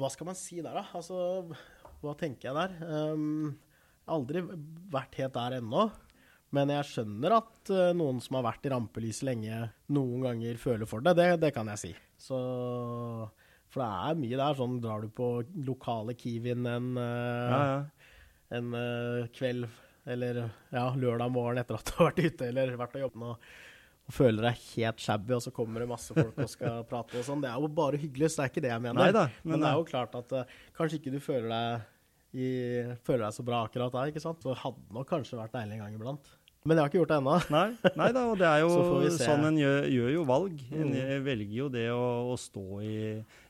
Hva 0.00 0.12
skal 0.12 0.30
man 0.30 0.38
si 0.38 0.60
der, 0.60 0.76
da? 0.76 0.84
Altså, 0.96 1.16
hva 2.00 2.14
tenker 2.20 2.50
jeg 2.50 2.56
der? 2.56 2.76
Um, 3.12 3.50
aldri 4.08 4.44
vært 4.92 5.18
helt 5.20 5.34
der 5.36 5.58
ennå. 5.58 5.88
Men 6.56 6.72
jeg 6.74 6.86
skjønner 6.88 7.36
at 7.36 7.70
eh, 7.70 7.92
noen 7.94 8.18
som 8.24 8.40
har 8.40 8.48
vært 8.48 8.64
i 8.66 8.72
rampelyset 8.72 9.26
lenge, 9.28 9.60
noen 9.94 10.24
ganger 10.26 10.58
føler 10.58 10.88
for 10.90 11.04
det. 11.04 11.14
Det, 11.18 11.28
det 11.44 11.52
kan 11.54 11.70
jeg 11.70 11.82
si. 11.84 11.92
Så 12.18 12.38
For 13.70 13.84
det 13.84 13.90
er 14.10 14.18
mye 14.18 14.40
der. 14.40 14.56
Sånn 14.58 14.80
drar 14.82 15.04
du 15.04 15.12
på 15.14 15.30
lokale 15.66 16.16
Kiwien 16.18 16.66
en, 16.66 16.90
eh, 16.98 17.52
Ja, 17.54 17.60
ja. 17.70 18.18
en 18.58 18.74
eh, 18.74 19.30
kveld 19.36 19.68
eller 20.10 20.40
ja, 20.72 20.86
lørdag 20.96 21.30
morgen 21.30 21.60
etter 21.60 21.76
at 21.76 21.86
du 21.86 21.98
har 21.98 22.08
vært 22.10 22.24
ute 22.24 22.48
eller 22.48 22.72
vært 22.80 22.96
og 22.98 23.02
jobbet 23.04 23.26
og, 23.28 23.50
og 24.10 24.14
føler 24.16 24.46
deg 24.48 24.62
helt 24.72 25.02
shabby, 25.04 25.34
og 25.36 25.44
så 25.44 25.52
kommer 25.54 25.84
det 25.84 25.90
masse 25.92 26.16
folk 26.16 26.40
og 26.40 26.50
skal 26.50 26.82
prate 26.90 27.20
og 27.20 27.26
sånn. 27.26 27.44
Det 27.44 27.50
er 27.52 27.62
jo 27.62 27.70
bare 27.76 28.00
hyggelig, 28.00 28.32
så 28.32 28.40
det 28.40 28.46
er 28.46 28.52
ikke 28.54 28.64
det 28.64 28.72
jeg 28.72 28.84
mener. 28.88 29.00
Neida, 29.04 29.26
men, 29.44 29.52
men 29.52 29.62
det 29.62 29.70
er 29.70 29.78
jo 29.78 29.86
klart 29.92 30.16
at 30.18 30.34
uh, 30.34 30.56
kanskje 30.78 30.98
ikke 30.98 31.14
du 31.14 31.20
føler 31.22 31.52
deg, 31.52 31.86
i, 32.30 32.48
føler 33.06 33.26
deg 33.26 33.36
så 33.36 33.44
bra 33.46 33.60
akkurat 33.68 33.94
da, 33.94 34.06
ikke 34.10 34.22
sant? 34.24 34.42
Så 34.42 34.56
hadde 34.64 34.82
det 34.82 34.96
nok 34.98 35.08
kanskje 35.12 35.38
vært 35.38 35.54
deilig 35.54 35.76
en 35.78 35.84
gang 35.84 35.94
iblant. 36.00 36.32
Men 36.68 36.76
jeg 36.76 36.82
har 36.84 36.90
ikke 36.90 36.98
gjort 37.00 37.12
det 37.14 37.16
ennå. 37.22 37.34
Nei, 37.54 37.92
nei 37.96 38.08
da, 38.12 38.22
og 38.28 38.34
det 38.40 38.48
er 38.50 38.58
jo 38.60 38.72
sånn 39.16 39.46
en 39.48 39.56
gjør, 39.56 39.86
gjør 39.88 40.10
jo 40.12 40.24
valg. 40.28 40.58
En 40.76 40.90
Mm. 40.92 41.22
velger 41.24 41.56
jo 41.56 41.68
det 41.72 41.86
å, 41.94 42.02
å 42.28 42.36
stå 42.36 42.64
i, 42.84 42.98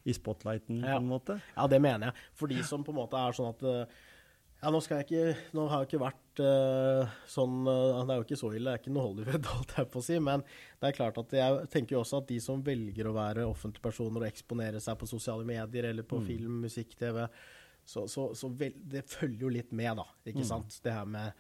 i 0.07 0.15
spotlighten, 0.15 0.79
Ja. 0.85 0.95
på 0.95 1.03
en 1.03 1.09
måte. 1.11 1.41
Ja, 1.57 1.67
det 1.67 1.81
mener 1.83 2.13
jeg. 2.13 2.29
For 2.39 2.47
de 2.53 2.63
som 2.63 2.85
på 2.87 2.95
en 2.95 3.01
måte 3.01 3.19
er 3.19 3.35
sånn 3.35 3.51
at 3.51 3.67
eh, 3.67 3.99
Ja, 4.61 4.69
nå 4.71 4.79
skal 4.85 5.01
jeg 5.01 5.07
ikke 5.09 5.55
Nå 5.57 5.63
har 5.73 5.81
jeg 5.83 5.89
ikke 5.89 6.03
vært 6.05 6.41
uh, 6.45 7.09
sånn 7.33 7.63
uh, 7.65 8.03
Det 8.05 8.13
er 8.13 8.19
jo 8.21 8.25
ikke 8.27 8.37
så 8.37 8.51
ille, 8.53 8.67
det 8.69 8.75
er 8.77 8.83
ikke 8.83 8.93
noe 8.93 9.07
Hollywood, 9.09 9.47
holdt 9.57 9.73
jeg 9.79 9.89
på 9.91 10.03
å 10.03 10.05
si. 10.05 10.19
Men 10.21 10.45
det 10.79 10.91
er 10.91 10.97
klart 11.01 11.19
at 11.23 11.33
jeg 11.33 11.69
tenker 11.73 11.97
jo 11.97 12.03
også 12.05 12.21
at 12.21 12.29
de 12.29 12.39
som 12.45 12.61
velger 12.63 13.09
å 13.09 13.15
være 13.17 13.47
offentlige 13.49 13.87
personer 13.89 14.21
og 14.23 14.29
eksponere 14.29 14.79
seg 14.85 14.99
på 15.01 15.09
sosiale 15.09 15.49
medier 15.49 15.89
eller 15.91 16.05
på 16.07 16.21
film, 16.29 16.61
musikk, 16.69 16.93
TV, 17.01 17.25
så, 17.89 18.05
så, 18.07 18.29
så 18.37 18.53
vel, 18.55 18.77
det 18.93 19.03
følger 19.09 19.47
jo 19.49 19.55
litt 19.57 19.73
med, 19.75 19.97
da. 19.99 20.05
Ikke 20.31 20.45
sant? 20.47 20.77
Det 20.85 20.93
her 20.95 21.09
med 21.09 21.33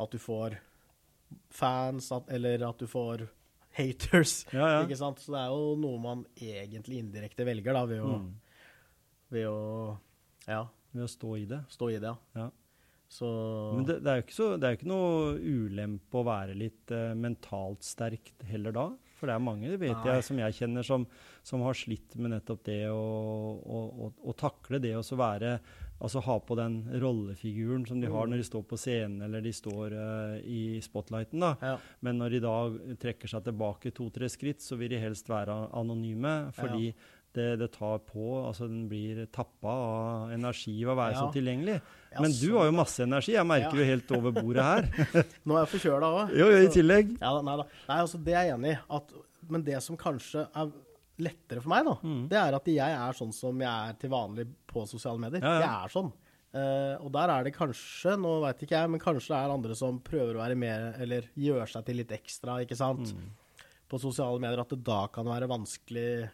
at 0.00 0.10
du 0.10 0.18
får 0.18 0.56
fans, 1.54 2.10
at, 2.14 2.28
eller 2.34 2.62
at 2.68 2.78
du 2.78 2.86
får 2.90 3.26
haters. 3.74 4.44
Ja, 4.54 4.68
ja. 4.76 4.82
Ikke 4.86 4.98
sant? 5.00 5.18
Så 5.22 5.32
det 5.34 5.40
er 5.42 5.52
jo 5.54 5.74
noe 5.80 5.98
man 6.02 6.24
egentlig 6.38 7.00
indirekte 7.02 7.46
velger, 7.48 7.74
da, 7.74 7.84
ved 7.90 8.02
å, 8.04 8.12
Mm. 8.20 8.34
ved 9.34 9.46
å 9.50 9.96
ja, 10.46 10.64
Ved 10.94 11.02
å 11.04 11.10
stå 11.10 11.36
i 11.40 11.46
det. 11.50 11.62
stå 11.74 11.88
i 11.90 11.98
det. 11.98 12.12
Ja. 12.38 12.50
Så 13.10 13.26
Men 13.74 13.84
det, 13.86 13.96
det 14.02 14.10
er 14.10 14.16
jo 14.20 14.22
ikke, 14.24 14.34
så, 14.34 14.46
det 14.58 14.68
er 14.68 14.76
ikke 14.78 14.88
noe 14.90 15.34
ulempe 15.38 16.18
å 16.20 16.24
være 16.26 16.54
litt 16.58 16.90
uh, 16.94 17.14
mentalt 17.18 17.82
sterkt 17.86 18.42
heller 18.48 18.72
da. 18.74 18.84
For 19.18 19.30
det 19.30 19.34
er 19.36 19.42
mange, 19.42 19.68
det 19.70 19.78
vet 19.80 19.94
Nei. 20.00 20.14
jeg, 20.14 20.24
som 20.26 20.38
jeg 20.38 20.54
kjenner, 20.58 20.82
som, 20.86 21.04
som 21.46 21.62
har 21.66 21.76
slitt 21.78 22.16
med 22.18 22.32
nettopp 22.34 22.64
det 22.66 22.80
å, 22.90 22.98
å, 22.98 23.82
å, 24.06 24.08
å 24.30 24.34
takle 24.38 24.80
det 24.82 24.94
å 24.98 25.02
så 25.06 25.16
være 25.18 25.56
Altså 26.02 26.20
ha 26.26 26.38
på 26.40 26.56
den 26.58 26.80
rollefiguren 27.00 27.86
som 27.86 28.00
de 28.00 28.06
har 28.10 28.26
Mm. 28.26 28.30
når 28.34 28.36
de 28.42 28.44
står 28.48 28.62
på 28.68 28.76
scenen 28.76 29.22
eller 29.22 29.40
de 29.40 29.52
står 29.52 29.92
uh, 29.94 30.38
i 30.44 30.80
spotlighten. 30.82 31.40
da. 31.40 31.56
ja. 31.62 31.76
Men 32.02 32.18
når 32.18 32.30
de 32.30 32.40
da 32.40 32.54
trekker 33.00 33.28
seg 33.30 33.44
tilbake 33.44 33.92
to-tre 33.94 34.28
skritt, 34.28 34.60
så 34.60 34.76
vil 34.76 34.90
de 34.90 34.98
helst 34.98 35.28
være 35.28 35.70
anonyme. 35.72 36.50
Fordi 36.52 36.94
det, 37.34 37.58
det 37.58 37.70
tar 37.72 37.98
på 37.98 38.46
Altså 38.46 38.68
den 38.68 38.88
blir 38.88 39.24
tappa 39.32 39.68
av 39.70 40.30
energi 40.32 40.84
ved 40.84 40.92
å 40.92 40.96
være 40.98 41.12
Ja. 41.14 41.20
så 41.22 41.32
tilgjengelig. 41.32 41.80
Ja, 42.12 42.20
Men 42.20 42.30
du 42.30 42.36
sånn, 42.46 42.58
har 42.58 42.64
jo 42.66 42.72
masse 42.72 43.00
energi. 43.02 43.32
Jeg 43.32 43.46
merker 43.46 43.74
Ja. 43.74 43.80
jo 43.80 43.84
helt 43.84 44.12
over 44.12 44.30
bordet 44.32 44.62
her. 44.62 44.82
Nå 45.46 45.56
er 45.56 45.64
jeg 45.66 45.72
forkjøla 45.80 46.10
òg. 46.14 46.36
Jo, 46.36 46.46
jo, 46.50 46.58
i 46.62 46.68
tillegg. 46.74 47.16
Ja, 47.20 47.40
nei 47.42 47.56
da. 47.56 47.64
Nei, 47.88 47.98
altså, 48.00 48.18
det 48.22 48.34
er 48.34 48.42
jeg 48.50 48.54
enig 48.58 48.76
i. 48.76 49.22
Men 49.50 49.62
det 49.62 49.82
som 49.82 49.96
kanskje 49.96 50.46
er 50.54 50.70
lettere 51.18 51.60
for 51.62 51.68
meg, 51.70 51.84
da, 51.86 51.94
Mm. 52.02 52.28
det 52.28 52.38
er 52.40 52.54
at 52.58 52.66
jeg 52.66 52.98
er 52.98 53.12
sånn 53.12 53.32
som 53.34 53.60
jeg 53.60 53.70
er 53.90 53.94
til 54.00 54.10
vanlig 54.10 54.46
på 54.66 54.86
sosiale 54.88 55.18
medier. 55.22 55.42
Ja, 55.42 55.52
ja. 55.60 55.60
Jeg 55.60 55.84
er 55.84 55.88
sånn. 55.94 56.12
Uh, 56.54 56.96
og 57.04 57.10
der 57.12 57.28
er 57.34 57.44
det 57.44 57.54
kanskje, 57.56 58.14
nå 58.18 58.40
veit 58.44 58.60
ikke 58.62 58.76
jeg, 58.78 58.90
men 58.90 59.00
kanskje 59.02 59.32
det 59.34 59.38
er 59.40 59.54
andre 59.54 59.74
som 59.74 59.98
prøver 60.00 60.36
å 60.36 60.42
være 60.44 60.56
mer, 60.56 60.94
eller 61.02 61.22
gjør 61.36 61.66
seg 61.68 61.84
til 61.86 61.96
litt 61.96 62.12
ekstra, 62.14 62.60
ikke 62.62 62.76
sant, 62.78 63.10
Mm. 63.12 63.30
på 63.90 63.98
sosiale 64.00 64.38
medier, 64.40 64.60
at 64.60 64.68
det 64.70 64.84
da 64.84 65.06
kan 65.08 65.24
være 65.26 65.48
vanskelig 65.50 66.30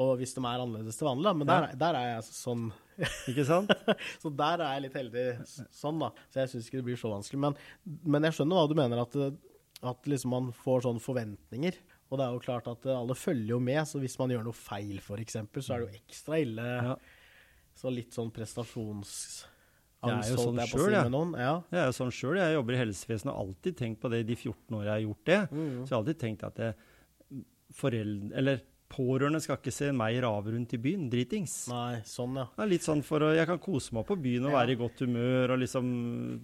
og 0.00 0.16
hvis 0.18 0.32
de 0.32 0.40
er 0.40 0.62
annerledes 0.62 0.96
til 0.96 1.06
vanlig, 1.10 1.24
da. 1.24 1.32
Men 1.34 1.46
der, 1.46 1.64
der 1.76 1.94
er 1.98 2.06
jeg 2.14 2.22
sånn 2.32 2.72
Ikke 3.28 3.44
sant? 3.44 3.70
Så 4.22 4.30
der 4.34 4.60
er 4.62 4.74
jeg 4.78 4.82
litt 4.86 4.94
heldig 4.96 5.24
sånn, 5.76 5.98
da. 6.00 6.10
Så 6.30 6.40
jeg 6.40 6.48
syns 6.54 6.68
ikke 6.70 6.78
det 6.80 6.84
blir 6.86 6.96
så 7.00 7.10
vanskelig. 7.12 7.38
Men, 7.42 7.54
men 8.06 8.22
jeg 8.22 8.32
skjønner 8.38 8.56
hva 8.56 8.68
du 8.70 8.74
mener, 8.78 9.02
at, 9.02 9.16
at 9.92 10.08
liksom 10.08 10.30
man 10.32 10.48
får 10.56 10.86
sånne 10.86 11.00
forventninger. 11.04 11.76
Og 12.10 12.18
det 12.18 12.26
er 12.26 12.34
jo 12.34 12.42
klart 12.42 12.66
at 12.70 12.86
eh, 12.88 12.96
alle 12.96 13.14
følger 13.14 13.54
jo 13.54 13.60
med, 13.62 13.80
så 13.86 14.00
hvis 14.02 14.18
man 14.18 14.34
gjør 14.34 14.44
noe 14.48 14.56
feil, 14.56 14.98
f.eks., 14.98 15.38
så 15.38 15.76
er 15.76 15.84
det 15.84 15.86
jo 15.86 16.00
ekstra 16.02 16.40
ille. 16.42 16.66
Ja. 16.90 16.96
Så 17.78 17.92
litt 17.94 18.16
sånn 18.16 18.32
prestasjonsangst, 18.34 19.44
Jeg 20.02 20.16
er 20.16 20.32
jo 20.32 20.40
sånn 20.40 20.58
selv, 20.58 20.74
si 20.74 20.96
jeg. 20.96 21.12
Ja. 21.38 21.54
Jeg 21.70 21.82
er 21.84 21.86
jo 21.86 21.96
sånn 21.96 22.14
sjøl. 22.14 22.40
Jeg 22.40 22.56
jobber 22.56 22.76
i 22.76 22.80
helsevesenet 22.82 23.30
og 23.30 23.36
har 23.36 23.46
alltid 23.46 23.78
tenkt 23.78 24.02
på 24.02 24.10
det 24.12 24.24
i 24.24 24.26
de 24.32 24.36
14 24.36 24.78
åra 24.80 24.88
jeg 24.88 24.96
har 24.96 25.04
gjort 25.06 25.30
det. 25.30 25.40
Mm. 25.52 25.68
Så 25.70 25.86
jeg 25.86 25.94
har 25.94 26.02
alltid 26.02 26.20
tenkt 26.24 26.44
at 26.50 26.60
det, 26.60 26.72
foreldre, 27.78 28.34
eller 28.40 28.62
pårørende 28.90 29.40
skal 29.42 29.56
ikke 29.60 29.72
se 29.72 29.88
meg 29.94 30.18
rave 30.24 30.52
rundt 30.52 30.72
i 30.74 30.80
byen, 30.82 31.06
dritings. 31.12 31.54
Nei, 31.70 32.00
sånn, 32.08 32.34
ja. 32.40 32.46
Det 32.56 32.64
er 32.64 32.70
litt 32.72 32.84
sånn 32.86 33.02
for 33.06 33.22
å, 33.22 33.30
Jeg 33.36 33.46
kan 33.46 33.60
kose 33.62 33.94
meg 33.94 34.04
på 34.08 34.16
byen 34.20 34.44
og 34.48 34.52
Ja. 34.52 34.58
være 34.58 34.74
i 34.74 34.78
godt 34.80 34.98
humør 35.06 35.54
og 35.54 35.60
liksom 35.62 35.86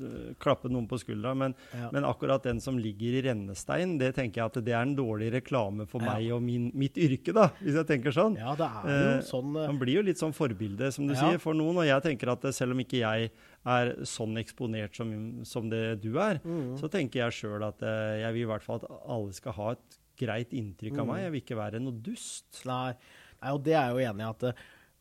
uh, 0.01 0.35
klappe 0.39 0.71
noen 0.71 0.87
på 0.89 0.99
skuldra, 1.03 1.35
men, 1.37 1.55
Ja. 1.75 1.91
men 1.93 2.05
akkurat 2.07 2.43
den 2.47 2.61
som 2.61 2.79
ligger 2.79 3.19
i 3.19 3.23
rennestein, 3.27 3.99
det 3.99 4.15
tenker 4.15 4.41
jeg 4.41 4.47
at 4.47 4.65
det 4.65 4.73
er 4.73 4.83
en 4.83 4.97
dårlig 4.97 5.33
reklame 5.35 5.87
for 5.89 6.01
Ja. 6.01 6.15
meg 6.15 6.31
og 6.33 6.43
min, 6.43 6.71
mitt 6.75 6.95
yrke, 6.95 7.35
da, 7.35 7.49
hvis 7.61 7.75
jeg 7.75 7.87
tenker 7.87 8.13
sånn. 8.15 8.37
Ja, 8.39 8.55
det 8.55 8.71
er 8.71 8.83
jo 8.87 9.19
Eh, 9.19 9.21
sånn 9.23 9.53
Uh, 9.57 9.67
Man 9.67 9.79
blir 9.79 9.95
jo 9.99 10.03
litt 10.03 10.19
sånn 10.19 10.33
forbilde, 10.35 10.93
som 10.93 11.07
du 11.07 11.15
sier, 11.15 11.39
for 11.39 11.55
noen. 11.55 11.77
Og 11.79 11.85
jeg 11.87 12.03
tenker 12.03 12.31
at 12.33 12.45
eh, 12.45 12.51
selv 12.53 12.73
om 12.73 12.79
ikke 12.79 12.99
jeg 13.03 13.31
er 13.67 13.95
sånn 14.07 14.37
eksponert 14.39 14.95
som, 14.95 15.45
som 15.45 15.69
det 15.69 16.01
du 16.01 16.17
er, 16.19 16.39
mm. 16.45 16.77
så 16.79 16.89
tenker 16.91 17.25
jeg 17.25 17.33
sjøl 17.43 17.67
at 17.67 17.81
jeg 17.81 18.33
vil 18.35 18.43
i 18.43 18.51
hvert 18.51 18.63
fall 18.63 18.77
at 18.77 18.91
alle 19.09 19.33
skal 19.33 19.53
ha 19.53 19.71
et 19.73 19.99
greit 20.17 20.51
inntrykk 20.57 20.99
av 20.99 21.07
Mm. 21.07 21.13
meg. 21.13 21.23
Jeg 21.23 21.33
vil 21.33 21.41
ikke 21.43 21.57
være 21.61 21.81
noe 21.83 21.93
dust. 22.03 22.63
Nei. 22.67 22.95
Nei, 23.43 23.51
og 23.53 23.63
det 23.63 23.75
er 23.75 23.87
jeg 23.87 23.95
jo 23.97 24.13
enig 24.13 24.21
i 24.25 24.31
at 24.31 24.43
eh, 24.45 24.53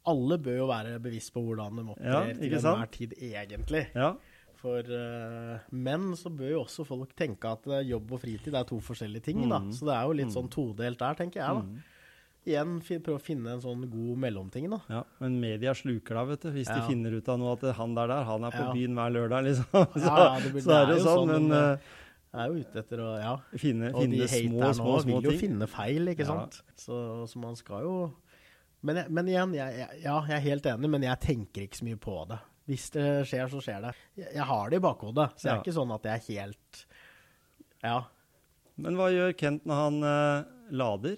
alle 0.07 0.37
bør 0.37 0.57
jo 0.57 0.67
være 0.67 0.99
bevisst 1.01 1.33
på 1.33 1.41
hvordan 1.41 1.75
de 1.75 1.95
Ja, 2.03 2.21
til 2.33 2.53
enhver 2.53 2.91
tid, 2.91 3.13
egentlig. 3.21 3.87
Ja, 3.95 4.13
For 4.55 4.79
uh, 4.79 5.59
Men 5.71 6.13
så 6.15 6.29
bør 6.35 6.49
jo 6.49 6.61
også 6.63 6.85
folk 6.87 7.11
tenke 7.15 7.45
at 7.51 7.67
eh, 7.67 7.83
jobb 7.89 8.11
og 8.13 8.21
fritid 8.21 8.53
er 8.55 8.63
to 8.65 8.79
forskjellige 8.79 9.21
ting. 9.23 9.47
da. 9.49 9.59
Mm. 9.59 9.71
Så 9.71 9.85
det 9.85 9.93
er 9.93 10.03
jo 10.07 10.13
litt 10.13 10.31
sånn 10.33 10.49
todelt 10.49 10.97
der, 10.97 11.13
tenker 11.13 11.41
jeg. 11.41 11.47
da. 11.47 11.61
Mm. 11.61 11.83
Igjen 12.45 13.01
prøve 13.01 13.17
å 13.17 13.21
finne 13.21 13.53
en 13.55 13.61
sånn 13.61 13.89
god 13.89 14.17
mellomting, 14.21 14.69
da. 14.69 14.79
ja. 14.89 15.03
Men 15.19 15.39
media 15.41 15.71
sluker 15.73 16.13
deg, 16.13 16.27
vet 16.29 16.41
du. 16.41 16.51
Hvis 16.51 16.67
de 16.69 16.81
finner 16.87 17.11
ut 17.17 17.27
av 17.29 17.39
noe 17.41 17.53
at 17.57 17.75
han 17.75 17.95
der, 17.95 18.07
der 18.07 18.23
han 18.23 18.43
er 18.43 18.51
på 18.51 18.63
Ja. 18.67 18.73
byen 18.73 18.93
hver 18.93 19.13
lørdag, 19.15 19.43
liksom. 19.47 19.65
Så, 19.93 20.05
Ja, 20.05 20.17
ja, 20.35 20.39
det 20.39 20.51
blir- 20.53 20.61
så 20.61 20.71
er 20.81 20.85
det 20.91 20.97
jo 20.99 21.03
sånn. 21.05 21.17
sånn, 21.17 21.27
Men 21.27 21.47
men, 21.49 21.79
er 22.41 22.47
jo 22.51 22.61
ute 22.63 22.79
etter 22.81 23.01
å 23.01 23.09
Ja. 23.21 23.33
finne, 23.57 23.91
Og 23.95 24.03
de 24.09 24.19
finne 24.27 24.27
små, 24.27 24.59
haterne 24.61 24.75
små, 24.75 24.93
ting. 24.95 25.03
små 25.05 25.15
vil 25.21 25.23
jo 25.23 25.29
ting. 25.31 25.39
finne 25.45 25.67
feil, 25.67 26.07
ikke 26.13 26.19
Ja. 26.25 26.25
sant. 26.25 26.61
Så, 26.77 26.99
så 27.31 27.37
man 27.41 27.55
skal 27.55 27.81
jo 27.83 28.13
Men, 28.85 28.95
jeg, 28.97 29.09
men 29.09 29.25
igjen, 29.25 29.53
jeg, 29.55 29.77
jeg, 29.79 30.01
ja, 30.03 30.19
jeg 30.27 30.35
er 30.35 30.43
helt 30.45 30.65
enig, 30.69 30.89
men 30.89 31.01
jeg 31.01 31.19
tenker 31.19 31.61
ikke 31.65 31.77
så 31.79 31.85
mye 31.87 31.97
på 31.97 32.27
det. 32.29 32.37
Hvis 32.67 32.89
det 32.91 33.05
skjer, 33.25 33.47
så 33.49 33.61
skjer 33.61 33.81
det. 33.81 33.95
Jeg, 34.17 34.27
jeg 34.35 34.43
har 34.45 34.69
det 34.69 34.77
i 34.77 34.83
bakhodet, 34.85 35.29
så 35.37 35.41
det 35.41 35.51
er 35.51 35.55
Ja. 35.55 35.61
ikke 35.63 35.73
sånn 35.79 35.93
at 35.95 36.03
jeg 36.03 36.13
er 36.13 36.27
helt 36.43 36.85
Ja. 37.83 38.03
Men 38.77 38.95
hva 38.95 39.07
gjør 39.09 39.33
Kent 39.37 39.65
når 39.65 39.75
han 39.75 40.03
eh, 40.03 40.43
lader? 40.71 41.17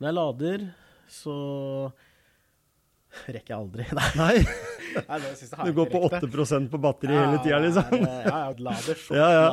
Når 0.00 0.06
jeg 0.08 0.14
lader, 0.14 0.74
så 1.08 1.92
rekker 3.26 3.54
jeg 3.54 3.58
aldri. 3.58 3.86
Nei, 4.20 4.44
Du 5.64 5.72
går 5.76 5.86
på 5.92 6.00
rekt 6.08 6.20
det. 6.22 6.40
8 6.40 6.68
på 6.72 6.80
batteri 6.80 7.14
hele 7.14 7.38
tida, 7.44 7.58
liksom. 7.64 7.94
Ja, 7.98 8.16
ja, 8.24 8.38
ja, 8.46 8.50
lader, 8.58 9.04
Ja, 9.14 9.28
ja. 9.36 9.44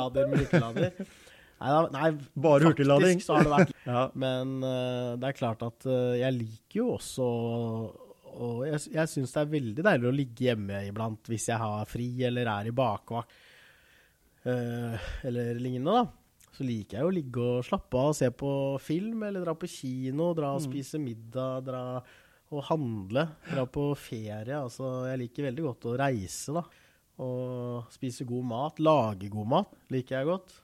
Nei, 1.56 1.88
nei, 1.96 2.10
Bare 2.36 2.66
hurtiglading. 2.68 3.16
faktisk 3.16 3.28
så 3.30 3.38
har 3.38 3.44
det 3.48 3.54
vært 3.54 3.72
Ja. 3.88 4.02
Men 4.14 4.58
uh, 4.64 5.16
det 5.22 5.30
er 5.30 5.38
klart 5.38 5.62
at 5.64 5.86
uh, 5.88 6.16
jeg 6.20 6.34
liker 6.36 6.82
jo 6.82 6.88
også 6.98 7.28
Og 8.36 8.66
jeg, 8.68 8.82
jeg 8.98 9.08
syns 9.14 9.32
det 9.32 9.42
er 9.46 9.54
veldig 9.54 9.86
deilig 9.88 10.10
å 10.10 10.16
ligge 10.18 10.48
hjemme 10.50 10.82
iblant 10.90 11.32
hvis 11.32 11.48
jeg 11.54 11.58
har 11.62 11.86
fri 11.88 12.10
eller 12.28 12.50
er 12.52 12.68
i 12.68 12.76
bakvakt 12.76 13.32
uh, 14.46 14.98
eller 15.24 15.56
lignende, 15.62 15.96
da. 16.04 16.52
så 16.58 16.68
liker 16.68 16.98
jeg 17.00 17.06
jo 17.06 17.14
å 17.14 17.16
ligge 17.16 17.46
og 17.56 17.64
slappe 17.68 18.02
av 18.04 18.12
og 18.12 18.18
se 18.20 18.30
på 18.36 18.52
film, 18.84 19.24
eller 19.28 19.44
dra 19.48 19.56
på 19.60 19.68
kino, 19.72 20.34
dra 20.38 20.52
og 20.58 20.62
Mm. 20.62 20.68
spise 20.70 21.00
middag, 21.02 21.64
dra 21.72 21.82
og 22.54 22.66
handle. 22.70 23.26
Dra 23.48 23.66
på 23.70 23.88
ferie. 23.98 24.58
Altså, 24.58 25.08
jeg 25.10 25.22
liker 25.24 25.48
veldig 25.50 25.66
godt 25.70 25.88
å 25.90 25.96
reise, 26.00 26.56
da. 26.56 26.66
Og 27.26 27.94
spise 27.94 28.28
god 28.28 28.48
mat. 28.50 28.82
Lage 28.84 29.30
god 29.32 29.52
mat 29.54 29.76
liker 29.94 30.20
jeg 30.20 30.30
godt. 30.30 30.58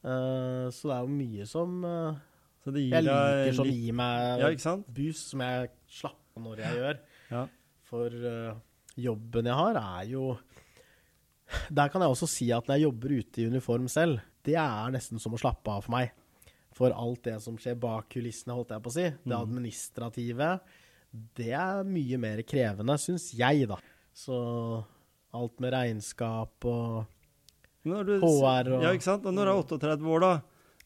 Uh, 0.00 0.66
så 0.72 0.88
det 0.88 0.96
er 0.96 1.04
jo 1.04 1.12
mye 1.12 1.44
som 1.44 1.72
uh, 1.84 2.16
Så 2.64 2.72
det 2.72 2.86
gir 2.86 2.94
jeg 2.94 3.04
liker 3.04 3.56
som 3.58 3.68
gir 3.68 3.96
meg 3.98 4.40
Ja, 4.40 4.72
boost, 4.96 5.26
som 5.34 5.42
jeg 5.44 5.68
slapper 5.92 6.40
av 6.40 6.46
når 6.46 6.62
jeg 6.64 6.78
gjør. 6.78 7.02
Ja. 7.34 7.42
For 7.90 8.16
uh, 8.24 8.54
jobben 8.96 9.50
jeg 9.50 9.58
har, 9.58 9.80
er 9.80 10.08
jo 10.08 10.24
Der 11.68 11.92
kan 11.92 12.00
jeg 12.00 12.14
også 12.14 12.30
si 12.30 12.48
at 12.56 12.64
når 12.64 12.78
jeg 12.78 12.86
jobber 12.88 13.14
ute 13.18 13.42
i 13.42 13.50
uniform 13.52 13.90
selv, 13.92 14.24
det 14.46 14.56
er 14.56 14.94
nesten 14.94 15.20
som 15.20 15.36
å 15.36 15.40
slappe 15.40 15.68
av 15.68 15.84
for 15.84 15.92
meg. 15.92 16.14
For 16.72 16.90
alt 16.94 17.22
det 17.26 17.40
som 17.42 17.56
skjer 17.58 17.78
bak 17.80 18.08
kulissene, 18.08 18.54
holdt 18.54 18.68
jeg 18.70 18.82
på 18.82 18.90
å 18.90 18.92
si, 18.94 19.02
det 19.10 19.26
Mhm. 19.26 19.42
administrative, 19.42 20.60
det 21.34 21.50
er 21.52 21.82
mye 21.84 22.18
mer 22.18 22.42
krevende, 22.42 22.94
syns 22.98 23.34
jeg, 23.34 23.66
da. 23.68 23.76
Så 24.14 24.84
alt 25.34 25.58
med 25.60 25.72
regnskap 25.72 26.64
og 26.64 27.06
du, 27.84 28.20
HR 28.20 28.72
og- 28.74 28.82
Ja, 28.82 28.92
ikke 28.92 29.02
sant? 29.02 29.26
Og 29.26 29.32
når 29.34 29.44
du 29.44 29.50
er 29.50 29.62
38 29.78 30.02
år, 30.06 30.20
da, 30.20 30.32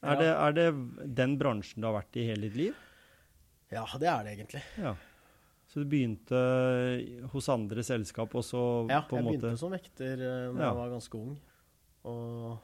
er, 0.03 0.14
Ja. 0.14 0.14
det, 0.20 0.29
er 0.37 0.53
det 0.53 1.14
den 1.14 1.38
bransjen 1.38 1.81
du 1.81 1.87
har 1.87 2.03
vært 2.03 2.16
i 2.16 2.27
hele 2.27 2.42
ditt 2.49 2.57
liv? 2.57 2.75
Ja, 3.70 3.85
det 3.99 4.09
er 4.09 4.23
det 4.25 4.38
egentlig. 4.38 4.62
Ja. 4.79 4.94
Så 5.68 5.83
du 5.83 5.85
begynte 5.87 7.29
hos 7.33 7.49
andre 7.49 7.83
selskap, 7.83 8.35
og 8.35 8.42
så 8.44 8.88
Ja, 8.88 9.01
på 9.03 9.16
en 9.18 9.25
måte 9.25 9.27
Ja, 9.27 9.31
jeg 9.33 9.40
begynte 9.40 9.59
som 9.59 9.73
vekter 9.73 10.16
da 10.16 10.53
når 10.53 10.59
Ja. 10.61 10.68
jeg 10.70 10.77
var 10.77 10.90
ganske 10.90 11.14
ung. 11.18 11.38
Og 12.05 12.59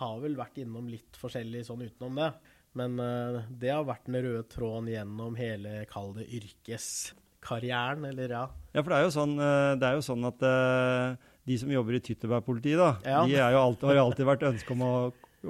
har 0.00 0.16
vel 0.22 0.34
vært 0.38 0.58
innom 0.62 0.88
litt 0.90 1.16
forskjellig 1.20 1.62
sånn 1.68 1.84
utenom 1.86 2.18
det. 2.20 2.30
Men 2.78 3.00
uh, 3.02 3.40
det 3.50 3.72
har 3.74 3.82
vært 3.88 4.06
den 4.06 4.20
røde 4.22 4.44
tråden 4.52 4.86
gjennom 4.92 5.34
hele, 5.38 5.80
kall 5.90 6.12
det, 6.14 6.28
yrkeskarrieren, 6.38 8.04
eller 8.12 8.30
ja. 8.36 8.44
Ja, 8.74 8.82
for 8.84 8.92
det 8.92 8.98
er 9.00 9.06
jo 9.08 9.14
sånn, 9.16 9.32
eh, 9.42 9.72
det 9.80 9.88
er 9.88 9.96
jo 9.98 10.04
sånn 10.06 10.26
at 10.28 10.44
uh, 10.46 11.16
de 11.50 11.56
som 11.58 11.72
jobber 11.74 11.96
i 11.98 12.02
Tytterberg-politiet, 12.06 12.78
da, 12.78 12.92
Ja. 13.02 13.24
de 13.26 13.34
er 13.40 13.56
jo 13.56 13.62
alltid, 13.64 13.88
har 13.90 13.98
jo 13.98 14.04
alltid 14.04 14.28
vært 14.28 14.44
ønske 14.52 14.76
om 14.76 14.84
å, 14.86 14.92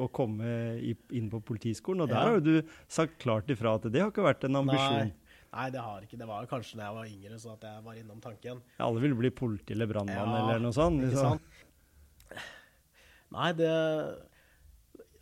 å 0.00 0.08
komme 0.16 0.54
i, 0.80 0.94
inn 1.18 1.28
på 1.28 1.42
Politiskolen. 1.44 2.06
Og 2.06 2.08
der 2.08 2.16
Ja. 2.16 2.22
har 2.30 2.38
jo 2.38 2.46
du 2.46 2.72
sagt 2.88 3.18
klart 3.20 3.52
ifra 3.52 3.74
at 3.76 3.84
det 3.92 4.00
har 4.00 4.08
ikke 4.14 4.24
vært 4.24 4.48
en 4.48 4.56
ambisjon. 4.62 5.10
Nei, 5.10 5.36
nei, 5.52 5.68
det 5.76 5.84
har 5.84 6.06
ikke. 6.08 6.16
Det 6.24 6.30
var 6.32 6.48
kanskje 6.48 6.80
da 6.80 6.86
jeg 6.88 6.96
var 7.02 7.12
yngre, 7.12 7.38
så 7.44 7.52
at 7.58 7.68
jeg 7.68 7.84
var 7.90 8.00
innom 8.00 8.24
tanken. 8.24 8.64
Alle 8.80 9.04
vil 9.04 9.18
bli 9.20 9.28
politi 9.34 9.76
eller 9.76 9.90
brannmann 9.92 10.16
Ja, 10.32 10.40
eller 10.46 10.64
noe 10.64 10.72
sånt. 10.72 11.04
Ikke 11.04 11.12
liksom. 11.12 11.36
sant? 11.36 12.40
Nei, 13.30 13.52
det 13.60 13.70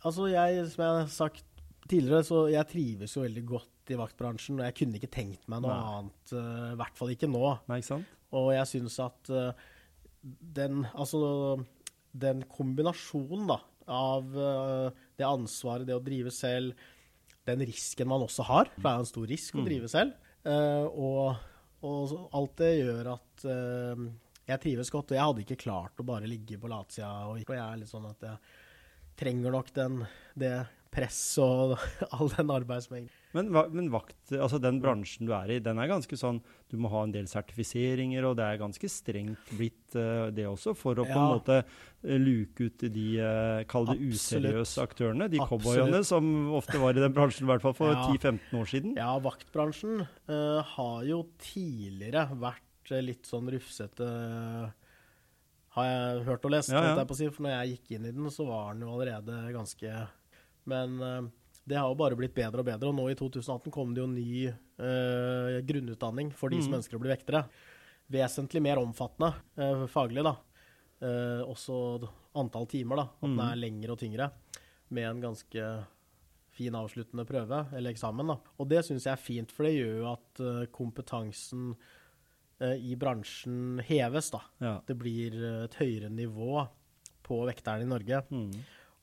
Altså, 0.05 0.29
jeg, 0.31 0.63
som 0.71 0.83
jeg 0.85 0.93
har 1.01 1.09
sagt 1.11 1.43
tidligere, 1.89 2.23
så 2.23 2.43
jeg 2.53 2.67
trives 2.69 3.15
jo 3.17 3.23
veldig 3.25 3.43
godt 3.49 3.91
i 3.91 3.97
vaktbransjen. 3.99 4.59
Og 4.61 4.65
jeg 4.67 4.75
kunne 4.79 4.99
ikke 4.99 5.11
tenkt 5.11 5.47
meg 5.51 5.63
noe 5.65 5.73
Nei. 5.73 5.97
annet, 5.97 6.33
eh, 6.37 6.69
i 6.71 6.77
hvert 6.79 6.99
fall 7.01 7.11
ikke 7.15 7.29
nå. 7.31 7.41
Nei, 7.67 7.79
ikke 7.81 7.89
sant? 7.95 8.13
Og 8.39 8.51
jeg 8.53 8.69
syns 8.69 8.99
at 9.03 9.31
eh, 9.33 9.65
den 10.59 10.83
Altså 10.93 11.19
den 12.19 12.41
kombinasjonen 12.49 13.47
da, 13.51 13.59
av 13.89 14.31
eh, 14.37 15.01
det 15.19 15.25
ansvaret, 15.27 15.85
det 15.89 15.97
å 15.97 16.03
drive 16.03 16.31
selv, 16.33 16.73
den 17.49 17.61
risken 17.65 18.07
man 18.09 18.21
også 18.25 18.45
har, 18.45 18.69
for 18.75 18.85
det 18.85 18.91
er 18.93 19.03
en 19.03 19.09
stor 19.09 19.27
risk 19.29 19.55
å 19.55 19.61
Mm. 19.63 19.65
drive 19.69 19.87
selv, 19.89 20.11
og, 20.45 21.37
og 21.81 22.11
alt 22.37 22.55
det 22.61 22.69
gjør 22.79 23.07
at 23.15 23.45
jeg 24.49 24.61
trives 24.63 24.91
godt. 24.93 25.11
Og 25.11 25.17
jeg 25.17 25.25
hadde 25.25 25.43
ikke 25.45 25.57
klart 25.63 26.01
å 26.01 26.05
bare 26.05 26.29
ligge 26.29 26.59
på 26.61 26.69
latsida, 26.69 27.09
og 27.29 27.39
jeg 27.41 27.57
er 27.57 27.79
litt 27.81 27.89
sånn 27.89 28.05
at 28.09 28.21
jeg 28.27 28.37
trenger 29.19 29.53
nok 29.53 29.73
den, 29.75 30.03
det 30.39 30.53
presset 30.89 31.43
og 31.43 31.77
all 32.15 32.31
den 32.33 32.51
arbeidsmengden. 32.53 33.15
Men, 33.37 33.51
men 33.53 33.91
vakt, 33.93 34.17
altså 34.33 34.57
den 34.61 34.79
bransjen 34.81 35.27
du 35.29 35.33
er 35.37 35.51
i, 35.53 35.59
den 35.61 35.77
er 35.77 35.89
ganske 35.91 36.17
sånn 36.17 36.39
Du 36.71 36.79
må 36.81 36.89
ha 36.89 37.03
en 37.05 37.11
del 37.13 37.27
sertifiseringer, 37.29 38.25
og 38.25 38.39
det 38.39 38.47
er 38.47 38.61
ganske 38.61 38.89
strengt 38.89 39.51
blitt 39.53 39.93
uh, 39.93 40.31
det 40.33 40.47
også, 40.49 40.73
for 40.77 40.97
å 40.97 41.05
på 41.05 41.13
en 41.13 41.35
måte 41.35 41.59
eh, 41.59 42.17
luke 42.17 42.71
ut 42.71 42.87
de 42.89 43.05
uh, 43.21 43.61
Kall 43.69 43.91
det 43.91 43.99
useriøse 44.01 44.81
aktørene. 44.81 45.29
De 45.29 45.41
cowboyene 45.43 46.01
som 46.07 46.25
ofte 46.57 46.81
var 46.81 46.97
i 46.97 47.03
den 47.03 47.13
bransjen, 47.13 47.45
i 47.45 47.51
hvert 47.51 47.65
fall 47.65 47.77
for 47.77 47.93
Ja. 47.93 48.07
10-15 48.09 48.57
år 48.57 48.73
siden. 48.73 48.97
Ja, 48.97 49.13
vaktbransjen 49.21 50.03
uh, 50.05 50.73
har 50.73 51.05
jo 51.05 51.23
tidligere 51.43 52.25
vært 52.41 52.65
litt 52.97 53.29
sånn 53.29 53.49
rufsete, 53.53 54.05
har 55.79 55.87
jeg 55.89 56.23
hørt 56.27 56.45
og 56.45 56.51
lest. 56.53 56.69
Ja, 56.73 56.81
ja. 56.83 56.95
Jeg 56.99 57.15
si, 57.17 57.29
for 57.33 57.43
når 57.47 57.55
jeg 57.57 57.73
gikk 57.77 57.91
inn 57.97 58.05
i 58.09 58.11
den, 58.15 58.29
så 58.33 58.45
var 58.47 58.73
den 58.73 58.83
jo 58.85 58.93
allerede 58.93 59.39
ganske 59.55 59.93
Men 60.69 60.99
uh, 61.01 61.21
det 61.65 61.77
har 61.77 61.87
jo 61.89 61.95
bare 61.99 62.15
blitt 62.19 62.33
bedre 62.35 62.59
og 62.61 62.65
bedre. 62.67 62.89
Og 62.91 62.95
nå 62.95 63.07
i 63.11 63.15
2018 63.17 63.71
kom 63.73 63.93
det 63.93 64.01
jo 64.03 64.07
ny 64.11 64.47
uh, 64.49 65.59
grunnutdanning 65.65 66.31
for 66.33 66.49
de 66.49 66.61
som 66.61 66.71
Mhm. 66.73 66.79
ønsker 66.81 66.97
å 66.97 67.01
bli 67.01 67.09
vektere. 67.15 67.43
Vesentlig 68.11 68.61
mer 68.61 68.77
omfattende 68.81 69.33
uh, 69.57 69.85
faglig, 69.87 70.23
da. 70.23 70.35
Også 70.99 72.07
antall 72.35 72.65
timer, 72.67 72.95
da. 72.97 73.03
At 73.03 73.21
den 73.21 73.35
Mhm. 73.37 73.51
er 73.51 73.55
lengre 73.55 73.91
og 73.91 73.99
tyngre. 73.99 74.31
Med 74.91 75.03
en 75.09 75.21
ganske 75.21 75.85
fin 76.51 76.73
avsluttende 76.73 77.25
prøve, 77.25 77.71
eller 77.73 77.91
eksamen. 77.93 78.27
da. 78.27 78.37
Og 78.59 78.67
det 78.67 78.83
syns 78.85 79.05
jeg 79.05 79.13
er 79.13 79.23
fint, 79.23 79.51
for 79.51 79.63
det 79.63 79.75
gjør 79.77 79.97
jo 80.01 80.11
at 80.11 80.71
kompetansen 80.71 81.75
i 82.79 82.95
bransjen 82.99 83.79
heves. 83.87 84.31
da. 84.31 84.41
Ja. 84.59 84.73
Det 84.87 84.95
blir 84.99 85.35
eh, 85.39 85.63
et 85.67 85.77
høyere 85.79 86.09
nivå 86.11 86.65
på 87.23 87.43
vekterne 87.47 87.85
i 87.85 87.89
Norge, 87.89 88.23
Mm. 88.31 88.51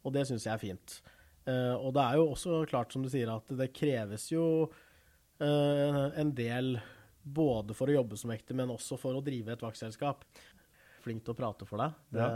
og 0.04 0.12
det 0.12 0.26
syns 0.28 0.44
jeg 0.44 0.54
er 0.54 0.58
fint. 0.62 1.00
Uh, 1.46 1.76
og 1.78 1.92
det 1.94 2.02
er 2.02 2.16
jo 2.18 2.24
også 2.32 2.64
klart, 2.66 2.90
som 2.92 3.04
du 3.04 3.08
sier, 3.08 3.30
at 3.30 3.46
det 3.54 3.68
kreves 3.72 4.24
jo 4.32 4.66
uh, 4.66 6.04
en 6.18 6.32
del 6.34 6.80
både 7.22 7.74
for 7.74 7.86
å 7.86 7.94
jobbe 8.00 8.18
som 8.18 8.32
vekter, 8.34 8.54
men 8.58 8.72
også 8.74 8.98
for 8.98 9.14
å 9.14 9.22
drive 9.22 9.54
et 9.54 9.62
vaktselskap. 9.62 10.24
Flink 11.06 11.22
til 11.22 11.36
å 11.36 11.38
prate 11.38 11.66
for 11.68 11.78
deg. 11.78 11.94
Det, 12.10 12.26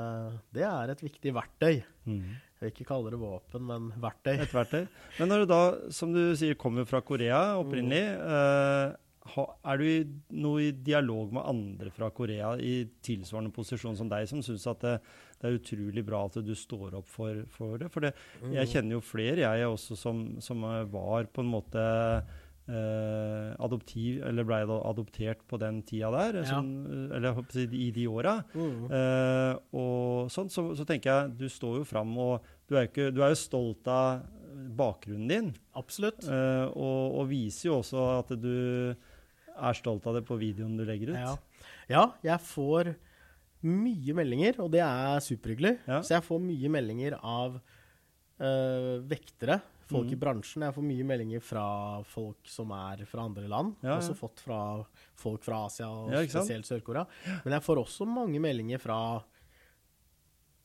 det 0.55 0.63
er 0.63 0.93
et 0.93 1.03
viktig 1.03 1.33
verktøy. 1.35 1.81
Mm. 2.07 2.23
Jeg 2.31 2.63
vil 2.63 2.71
ikke 2.71 2.87
kalle 2.93 3.11
det 3.11 3.19
våpen, 3.19 3.65
men 3.67 3.89
verktøy. 3.99 4.37
Et 4.45 4.55
verktøy. 4.55 4.85
Men 5.19 5.33
når 5.33 5.43
du 5.43 5.51
da, 5.51 5.61
som 5.91 6.13
du 6.15 6.21
sier, 6.39 6.55
kommer 6.55 6.87
fra 6.87 7.01
Korea 7.03 7.41
opprinnelig, 7.59 8.05
mm. 8.15 8.95
Er 9.29 9.79
du 9.79 10.15
noe 10.41 10.63
i 10.65 10.71
dialog 10.73 11.33
med 11.37 11.45
andre 11.47 11.91
fra 11.93 12.09
Korea 12.11 12.55
i 12.57 12.87
tilsvarende 13.05 13.53
posisjon 13.55 13.97
som 13.99 14.09
deg, 14.09 14.27
som 14.31 14.41
syns 14.43 14.65
at 14.71 14.81
det, 14.87 14.95
det 15.41 15.49
er 15.51 15.59
utrolig 15.59 16.05
bra 16.09 16.25
at 16.27 16.39
du 16.45 16.55
står 16.57 16.97
opp 16.99 17.09
for, 17.09 17.43
for 17.53 17.77
det? 17.79 17.91
For 17.93 18.01
det, 18.07 18.15
jeg 18.57 18.71
kjenner 18.73 18.97
jo 18.97 19.03
flere, 19.05 19.45
jeg 19.61 19.69
også, 19.69 19.97
som, 20.01 20.25
som 20.43 20.65
eh, 20.65 20.85
var 20.91 21.29
på 21.31 21.45
en 21.45 21.53
måte 21.53 21.85
eh, 22.71 23.51
adoptiv, 23.61 24.23
eller 24.27 24.47
ble 24.49 24.61
adoptert 24.79 25.45
på 25.49 25.59
den 25.61 25.83
tida 25.87 26.11
der, 26.15 26.41
Ja. 26.41 26.49
som, 26.55 26.73
eller 27.13 27.37
å 27.41 27.45
si 27.53 27.67
i 27.67 27.91
de 27.95 28.07
åra. 28.11 28.39
Mm. 28.55 28.85
Eh, 28.91 29.55
og 29.77 30.31
sånn, 30.33 30.51
så, 30.53 30.71
så 30.79 30.87
tenker 30.89 31.11
jeg, 31.13 31.37
du 31.45 31.49
står 31.53 31.81
jo 31.83 31.87
fram, 31.89 32.17
og 32.19 32.47
du 32.71 32.77
er, 32.79 32.89
ikke, 32.89 33.11
du 33.15 33.23
er 33.25 33.35
jo 33.35 33.41
stolt 33.45 33.89
av 33.91 34.25
bakgrunnen 34.77 35.29
din. 35.31 35.53
Absolutt. 35.79 36.25
eh, 36.29 36.67
og, 36.73 37.21
og 37.21 37.29
viser 37.31 37.71
jo 37.71 37.79
også 37.81 38.05
at 38.21 38.35
du 38.41 38.95
er 39.57 39.79
stolt 39.79 40.07
av 40.09 40.19
det 40.19 40.25
på 40.29 40.39
videoen 40.41 40.77
du 40.79 40.85
legger 40.87 41.15
ut. 41.15 41.19
Ja. 41.21 41.35
ja, 41.91 42.05
jeg 42.25 42.47
får 42.47 42.95
mye 43.67 44.15
meldinger, 44.17 44.61
og 44.65 44.71
det 44.73 44.81
er 44.85 45.21
superhyggelig. 45.25 45.75
Ja. 45.89 46.01
Så 46.05 46.17
jeg 46.17 46.25
får 46.27 46.41
mye 46.43 46.71
meldinger 46.73 47.19
av 47.19 47.59
øh, 48.41 48.97
vektere, 49.11 49.61
folk 49.91 50.09
mm. 50.09 50.15
i 50.15 50.21
bransjen. 50.23 50.65
Jeg 50.65 50.77
får 50.77 50.87
mye 50.87 51.07
meldinger 51.07 51.45
fra 51.45 51.67
folk 52.09 52.49
som 52.49 52.73
er 52.77 53.05
fra 53.11 53.27
andre 53.29 53.49
land. 53.51 53.75
Ja. 53.85 53.99
Også 53.99 54.17
fått 54.19 54.45
fra 54.47 54.61
folk 55.21 55.45
fra 55.45 55.65
Asia, 55.67 55.91
og 55.91 56.15
spesielt 56.31 56.69
Sør-Korea. 56.69 57.05
Men 57.45 57.59
jeg 57.59 57.67
får 57.67 57.83
også 57.83 58.09
mange 58.09 58.41
meldinger 58.43 58.81
fra 58.83 59.01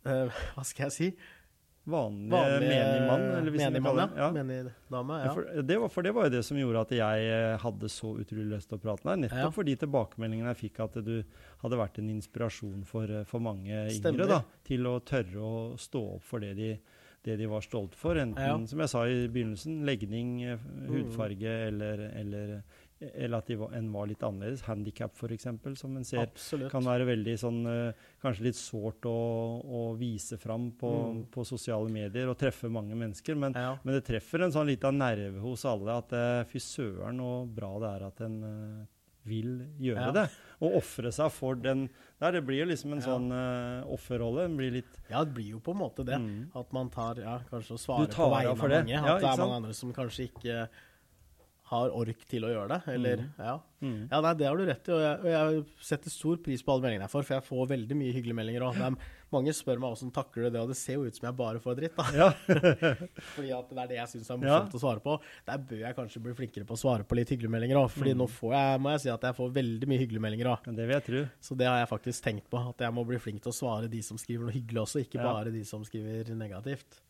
øh, 0.08 0.44
Hva 0.56 0.68
skal 0.68 0.88
jeg 0.88 0.96
si? 0.96 1.12
Vanlig 1.86 2.32
Vanlige 2.34 2.70
menig 2.72 3.02
mann, 3.08 3.24
eller 3.38 3.52
hvis 3.54 3.62
menig 3.62 3.82
mann, 3.86 3.98
ja. 4.02 4.06
det. 4.08 4.18
Ja. 4.18 4.30
Menig 4.34 4.72
dame, 4.90 5.18
Ja, 5.20 5.26
ja. 5.26 5.34
for, 5.36 5.62
det 5.70 5.78
var, 5.84 5.90
for 5.94 6.02
det 6.08 6.14
var 6.18 6.24
jo 6.26 6.34
det 6.34 6.42
som 6.48 6.58
gjorde 6.58 6.82
at 6.82 6.94
jeg 6.98 7.28
eh, 7.30 7.58
hadde 7.62 7.90
så 7.94 8.12
utrolig 8.24 8.48
lyst 8.56 8.70
til 8.72 8.80
å 8.80 8.82
prate 8.82 9.06
med 9.06 9.12
deg. 9.14 9.24
Nettopp 9.28 9.44
Ja. 9.46 9.54
fordi 9.60 9.76
tilbakemeldingene 9.84 10.54
jeg 10.56 10.62
fikk, 10.72 10.80
at 10.88 10.98
du 11.06 11.24
hadde 11.62 11.78
vært 11.78 12.00
en 12.02 12.10
inspirasjon 12.10 12.84
for, 12.90 13.04
eh, 13.06 13.24
for 13.30 13.40
mange 13.40 13.86
Stemmer. 13.94 14.26
yngre. 14.26 14.28
da, 14.28 14.42
Til 14.66 14.84
å 14.90 15.00
tørre 15.06 15.38
å 15.38 15.78
stå 15.78 16.16
opp 16.16 16.24
for 16.24 16.40
det 16.40 16.56
de, 16.58 16.80
det 17.24 17.38
de 17.38 17.46
var 17.50 17.62
stolte 17.62 17.96
for. 17.96 18.16
Enten. 18.16 18.36
Mm. 18.62 18.68
som 18.68 18.80
jeg 18.80 18.90
sa 18.90 19.04
i 19.06 19.28
begynnelsen, 19.28 19.86
legning, 19.86 20.58
hudfarge 20.90 20.90
hudfarge 20.90 21.54
eller, 21.68 22.00
eller, 22.16 22.64
eller 23.02 23.38
at 23.38 23.48
de 23.48 23.56
var, 23.60 23.74
en 23.76 23.92
var 23.92 24.08
litt 24.08 24.24
annerledes. 24.24 24.62
Handikap, 24.70 25.12
f.eks., 25.20 25.48
som 25.80 25.98
en 25.98 26.04
ser 26.08 26.22
Absolutt. 26.24 26.72
kan 26.72 26.84
være 26.86 27.06
veldig 27.10 27.36
sånn 27.42 27.60
eh, 27.68 27.94
Kanskje 28.24 28.48
litt 28.48 28.56
sårt 28.60 29.06
å, 29.06 29.16
å 29.66 29.82
vise 30.00 30.38
fram 30.42 30.72
på, 30.80 30.92
Mm. 31.06 31.26
på 31.32 31.44
sosiale 31.46 31.90
medier 31.92 32.30
og 32.32 32.38
treffe 32.40 32.70
mange 32.72 32.96
mennesker. 32.96 33.36
Men, 33.36 33.54
Ja. 33.54 33.78
men 33.84 33.96
det 33.96 34.06
treffer 34.08 34.44
en 34.44 34.52
sånn 34.52 34.68
liten 34.68 34.98
nerve 34.98 35.40
hos 35.44 35.66
alle 35.66 35.98
at 35.98 36.14
eh, 36.14 36.44
fy 36.50 36.60
søren 36.60 37.20
og 37.22 37.54
bra 37.56 37.74
det 37.80 37.90
er 38.02 38.08
at 38.08 38.22
en 38.22 38.38
eh, 38.44 38.86
vil 39.26 39.68
gjøre 39.82 40.06
Ja. 40.06 40.12
det. 40.12 40.30
Og 40.62 40.76
ofre 40.78 41.12
seg 41.12 41.32
for 41.32 41.56
den 41.56 41.90
der. 42.22 42.32
Det 42.32 42.46
blir 42.46 42.60
jo 42.64 42.66
liksom 42.72 42.94
en 42.94 43.00
Ja. 43.02 43.06
sånn 43.06 43.32
uh, 43.34 43.84
offerrolle. 43.92 44.46
Ja, 45.10 45.24
det 45.26 45.34
blir 45.34 45.50
jo 45.52 45.60
på 45.60 45.72
en 45.74 45.80
måte 45.82 46.06
det. 46.06 46.16
Mm. 46.22 46.52
At 46.56 46.72
man 46.72 46.90
tar 46.90 47.16
ja, 47.16 47.40
kanskje 47.50 47.74
å 47.74 47.80
svare 47.82 48.08
på 48.08 48.30
vegne 48.30 48.52
av 48.52 48.58
mange. 48.58 48.98
At 49.02 49.22
det 49.22 49.30
er 49.34 49.38
mange 49.42 49.56
andre 49.56 49.74
som 49.74 49.92
kanskje 49.94 50.30
ikke 50.30 50.70
har 51.66 51.90
ork 51.98 52.20
til 52.30 52.44
å 52.46 52.50
gjøre 52.54 52.68
det. 52.70 52.94
Eller, 52.94 53.18
Mm. 53.18 53.32
ja. 53.40 53.54
mm. 53.82 54.08
ja, 54.12 54.22
nei, 54.22 54.34
det 54.38 54.46
har 54.48 54.58
du 54.58 54.66
rett 54.66 54.88
i. 54.88 54.92
Og 54.94 55.02
jeg, 55.02 55.20
og 55.20 55.30
jeg 55.34 55.66
setter 55.82 56.10
stor 56.14 56.38
pris 56.46 56.62
på 56.62 56.72
alle 56.76 56.84
meldingene 56.86 57.08
jeg 57.08 57.14
får, 57.16 57.24
for 57.26 57.34
jeg 57.40 57.46
får 57.48 57.70
veldig 57.72 57.96
mye 57.98 58.14
hyggelige 58.14 58.38
meldinger 58.38 58.66
òg. 58.68 58.98
Mange 59.34 59.52
spør 59.58 59.80
meg 59.82 59.96
åssen 59.96 60.12
takler 60.14 60.46
du 60.46 60.50
det, 60.54 60.62
og 60.62 60.70
det 60.70 60.78
ser 60.78 60.94
jo 61.00 61.08
ut 61.10 61.16
som 61.18 61.26
jeg 61.26 61.36
bare 61.36 61.60
får 61.60 61.76
dritt. 61.80 61.96
da. 61.98 62.06
Ja. 62.14 62.28
Fordi 63.36 63.52
at 63.58 63.70
det 63.74 63.82
er 63.82 63.88
det 63.90 63.98
jeg 63.98 64.12
syns 64.14 64.30
er 64.30 64.38
Ja. 64.38 64.60
morsomt 64.60 64.78
å 64.78 64.82
svare 64.84 65.02
på. 65.04 65.16
Der 65.50 65.58
bør 65.58 65.82
jeg 65.82 65.96
kanskje 65.98 66.22
bli 66.24 66.34
flinkere 66.38 66.68
på 66.70 66.78
å 66.78 66.80
svare 66.80 67.04
på 67.04 67.18
litt 67.18 67.30
hyggelige 67.34 67.52
meldinger 67.56 67.82
òg. 67.82 67.90
Fordi 67.98 68.14
Mm. 68.14 68.22
nå 68.22 68.28
får 68.30 68.54
jeg, 68.54 68.82
må 68.86 68.92
jeg 68.94 69.02
si 69.02 69.10
at 69.10 69.22
jeg 69.22 69.36
får 69.36 69.52
veldig 69.58 69.88
mye 69.90 70.00
hyggelige 70.06 70.22
meldinger 70.28 70.52
òg. 70.54 70.70
Det 70.76 70.86
vil 70.86 70.96
jeg 71.00 71.06
tro. 71.10 71.26
Så 71.42 71.58
det 71.58 71.68
har 71.68 71.80
jeg 71.82 71.90
faktisk 71.90 72.24
tenkt 72.24 72.50
på. 72.50 72.62
At 72.70 72.78
jeg 72.86 72.94
må 72.94 73.06
bli 73.06 73.18
flink 73.18 73.42
til 73.42 73.52
å 73.52 73.56
svare 73.58 73.90
de 73.90 74.02
som 74.02 74.18
skriver 74.18 74.46
noe 74.46 74.54
hyggelig 74.54 74.86
også, 74.86 75.02
ikke 75.02 75.18
Ja. 75.20 75.34
bare 75.34 75.52
de 75.52 75.64
som 75.66 75.82
skriver 75.84 76.30
negativt. 76.36 77.02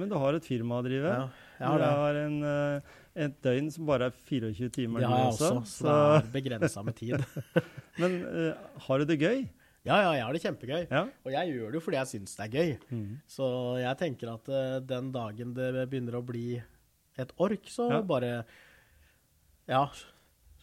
Men 0.00 0.10
du 0.10 0.16
har 0.18 0.36
et 0.36 0.46
firma 0.46 0.80
å 0.80 0.84
drive. 0.86 1.10
Ja, 1.12 1.24
jeg 1.58 1.68
har 1.68 1.82
du 1.82 1.86
har 1.86 2.20
en, 2.22 2.36
eh, 2.48 2.92
et 3.26 3.34
døgn 3.44 3.70
som 3.74 3.88
bare 3.88 4.08
er 4.08 4.14
24 4.28 4.70
timer, 4.72 5.00
Det 5.00 5.10
har 5.10 5.18
jeg 5.18 5.32
også, 5.34 5.50
så 5.50 5.64
Så, 5.72 5.88
det 5.88 6.22
er 6.22 6.30
begrensa 6.36 6.84
med 6.86 6.96
tid. 6.96 7.26
men 8.02 8.16
uh, 8.24 8.78
har 8.86 9.02
du 9.02 9.04
det 9.10 9.18
gøy? 9.20 9.44
Ja, 9.82 9.96
ja, 9.98 10.10
jeg 10.14 10.24
har 10.24 10.32
det 10.32 10.42
kjempegøy. 10.44 10.82
Ja. 10.86 11.04
Og 11.26 11.32
jeg 11.34 11.52
gjør 11.52 11.72
det 11.72 11.78
jo 11.80 11.84
fordi 11.84 11.98
jeg 11.98 12.10
syns 12.12 12.36
det 12.38 12.44
er 12.46 12.52
gøy. 12.54 12.72
Mm. 12.94 13.12
Så 13.26 13.46
jeg 13.82 13.98
tenker 13.98 14.32
at 14.32 14.50
uh, 14.52 14.80
den 14.86 15.12
dagen 15.14 15.54
det 15.58 15.70
begynner 15.90 16.18
å 16.20 16.24
bli 16.24 16.46
et 17.18 17.32
ork, 17.36 17.68
så 17.68 17.90
Ja. 17.90 18.00
bare 18.02 18.44
Ja. 19.68 19.86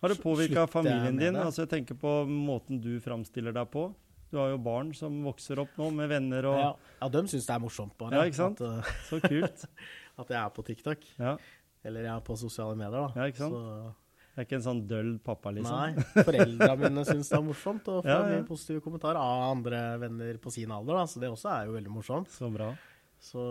Har 0.01 0.09
det 0.09 0.21
påvirka 0.23 0.67
familien 0.67 1.17
din? 1.19 1.35
Altså, 1.35 1.65
jeg 1.65 1.69
tenker 1.69 1.95
på 1.95 2.25
måten 2.25 2.79
du 2.81 2.99
framstiller 3.03 3.53
deg 3.53 3.69
på. 3.69 3.93
Du 4.29 4.37
har 4.37 4.51
jo 4.53 4.59
barn 4.61 4.91
som 4.93 5.15
vokser 5.25 5.59
opp 5.63 5.71
nå, 5.79 5.87
med 5.95 6.09
venner 6.11 6.45
og 6.51 6.59
Ja, 6.59 6.73
ja 7.01 7.07
de 7.15 7.21
syns 7.31 7.47
det 7.47 7.55
er 7.55 7.63
morsomt, 7.63 7.95
bare. 7.97 8.19
Ja, 8.19 8.27
ikke 8.29 8.37
sant? 8.43 8.61
At, 8.61 8.85
eh, 8.85 8.99
Så 9.07 9.17
kult. 9.23 9.63
at 10.21 10.29
jeg 10.35 10.37
er 10.41 10.51
på 10.53 10.65
TikTok. 10.67 11.07
Ja. 11.17 11.37
Eller 11.87 12.05
jeg 12.05 12.13
er 12.13 12.21
på 12.27 12.35
sosiale 12.37 12.75
medier, 12.77 13.07
da. 13.07 13.09
Ja, 13.15 13.31
ikke 13.31 13.41
sant? 13.45 13.55
Så, 13.57 13.95
Jeg 14.35 14.43
er 14.43 14.47
ikke 14.47 14.57
en 14.59 14.67
sånn 14.67 14.81
døll 14.87 15.09
pappa, 15.25 15.51
liksom. 15.51 15.75
Nei. 15.75 16.23
Foreldra 16.27 16.75
mine 16.79 17.01
syns 17.07 17.31
det 17.31 17.35
er 17.39 17.43
morsomt, 17.43 17.87
og 17.91 18.03
får 18.05 18.11
Ja, 18.11 18.19
ja. 18.21 18.37
mye 18.37 18.45
positive 18.47 18.83
kommentarer 18.85 19.19
av 19.19 19.47
andre 19.55 19.81
venner 19.99 20.37
på 20.43 20.53
sin 20.53 20.71
alder, 20.71 20.99
da. 21.01 21.07
Så 21.09 21.19
det 21.23 21.31
også 21.33 21.49
er 21.55 21.65
jo 21.71 21.75
veldig 21.79 21.91
morsomt. 21.97 22.29
Så 22.31 22.51
bra. 22.53 22.69
Så 23.19 23.41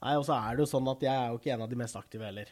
Nei, 0.00 0.14
og 0.16 0.24
så 0.24 0.32
er 0.40 0.56
det 0.56 0.64
jo 0.64 0.70
sånn 0.70 0.88
at 0.88 1.02
jeg 1.04 1.12
er 1.12 1.28
jo 1.34 1.38
ikke 1.38 1.52
en 1.52 1.62
av 1.66 1.68
de 1.68 1.76
mest 1.76 1.98
aktive 1.98 2.24
heller. 2.24 2.48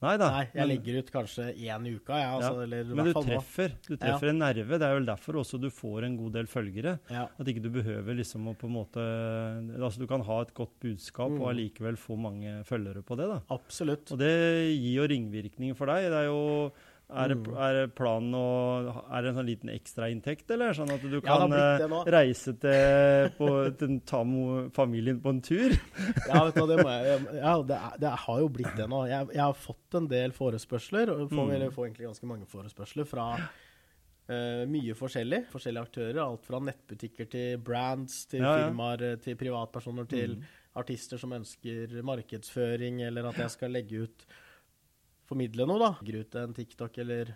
Nei 0.00 0.14
da. 0.16 0.30
Nei, 0.32 0.44
jeg 0.48 0.56
men, 0.62 0.68
legger 0.70 0.98
ut 1.02 1.10
kanskje 1.12 1.44
én 1.60 1.86
i 1.86 1.90
uka, 1.98 2.16
jeg, 2.16 2.28
altså. 2.32 2.52
Ja, 2.56 2.62
Eller 2.64 2.84
men 2.96 3.04
du 3.04 3.12
treffer. 3.20 3.74
Du 3.84 3.96
treffer 4.00 4.30
en 4.32 4.38
nerve. 4.40 4.78
Det 4.80 4.86
er 4.88 4.94
vel 4.96 5.08
derfor 5.10 5.36
også 5.42 5.60
du 5.60 5.68
får 5.68 6.06
en 6.08 6.16
god 6.16 6.32
del 6.38 6.48
følgere. 6.48 6.94
Ja. 7.12 7.26
At 7.38 7.50
ikke 7.52 7.60
du 7.66 7.68
behøver 7.74 8.16
liksom 8.16 8.48
å 8.48 8.54
på 8.56 8.70
en 8.70 8.76
måte 8.78 9.04
Altså 9.76 10.00
du 10.00 10.06
kan 10.08 10.24
ha 10.24 10.40
et 10.46 10.54
godt 10.56 10.72
budskap 10.80 11.28
Mm. 11.30 11.40
og 11.42 11.50
allikevel 11.52 11.96
få 12.00 12.16
mange 12.18 12.64
følgere 12.64 13.02
på 13.04 13.16
det, 13.20 13.28
da. 13.28 13.40
Absolutt. 13.52 14.10
Og 14.12 14.18
det 14.18 14.32
gir 14.72 14.94
jo 15.02 15.06
ringvirkninger 15.12 15.76
for 15.76 15.86
deg. 15.92 16.08
Det 16.10 16.18
er 16.24 16.30
jo 16.30 16.72
er, 17.12 17.34
Mm. 17.34 17.56
er 17.58 17.86
planen 17.88 18.34
å 18.34 19.04
Er 19.10 19.22
det 19.22 19.28
en 19.30 19.36
sånn 19.40 19.46
liten 19.48 19.70
ekstrainntekt, 19.72 20.50
eller? 20.50 20.72
Sånn 20.72 20.90
at 20.94 21.02
du 21.02 21.20
kan 21.20 21.48
blitt 21.50 21.84
eh, 21.84 22.12
reise 22.12 22.54
til, 22.60 23.30
på, 23.38 23.48
til 23.78 24.00
ta 24.06 24.22
familien 24.72 25.20
på 25.20 25.28
en 25.34 25.40
tur? 25.40 25.70
Ja, 26.28 26.44
vet 26.46 26.54
du, 26.54 26.66
det, 26.66 26.78
må 26.84 26.90
jeg, 26.90 27.24
ja, 27.40 27.54
det, 27.62 27.76
er, 27.76 27.96
det 27.98 28.12
har 28.26 28.38
jo 28.40 28.48
blitt 28.48 28.76
det 28.76 28.86
nå. 28.88 29.02
Jeg, 29.08 29.28
jeg 29.34 29.42
har 29.42 29.54
fått 29.54 29.94
en 29.98 30.06
del 30.08 30.30
forespørsler, 30.32 31.10
og 31.10 31.26
får, 31.30 31.46
Mm. 31.48 31.54
eller 31.54 31.70
får 31.70 31.86
egentlig 31.88 32.06
ganske 32.10 32.26
mange 32.26 32.46
forespørsler 32.46 33.04
fra 33.06 33.32
Uh, 34.30 34.62
mye 34.70 34.94
forskjellig. 34.94 35.40
Forskjellige 35.50 35.82
aktører. 35.88 36.18
Alt 36.22 36.44
fra 36.46 36.60
nettbutikker 36.62 37.26
til 37.32 37.56
brands, 37.66 38.26
til 38.30 38.38
Ja, 38.44 38.52
ja. 38.60 38.68
firmaer, 38.68 39.02
eh, 39.02 39.16
til 39.16 39.34
privatpersoner, 39.34 40.06
til 40.06 40.36
Mm. 40.36 40.44
artister 40.76 41.18
som 41.18 41.32
ønsker 41.32 41.96
markedsføring, 42.06 43.00
eller 43.02 43.26
at 43.26 43.34
jeg 43.42 43.50
skal 43.50 43.70
legge 43.74 44.04
ut 44.04 44.24
Formidle 45.30 45.62
noe, 45.68 45.78
da. 45.78 45.90
Legger 46.00 46.24
ut 46.24 46.36
en 46.40 46.54
TikTok 46.56 46.96
eller 47.04 47.28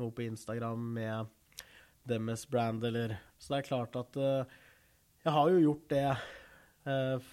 noe 0.00 0.12
på 0.16 0.24
Instagram 0.24 0.86
med 0.96 1.32
deres 2.08 2.46
brand, 2.48 2.84
eller 2.84 3.18
Så 3.38 3.52
det 3.52 3.58
er 3.58 3.68
klart 3.68 3.96
at 4.00 4.16
uh, 4.16 4.54
jeg 5.24 5.32
har 5.32 5.50
jo 5.52 5.60
gjort 5.60 5.84
det 5.92 6.06
uh, 6.88 7.32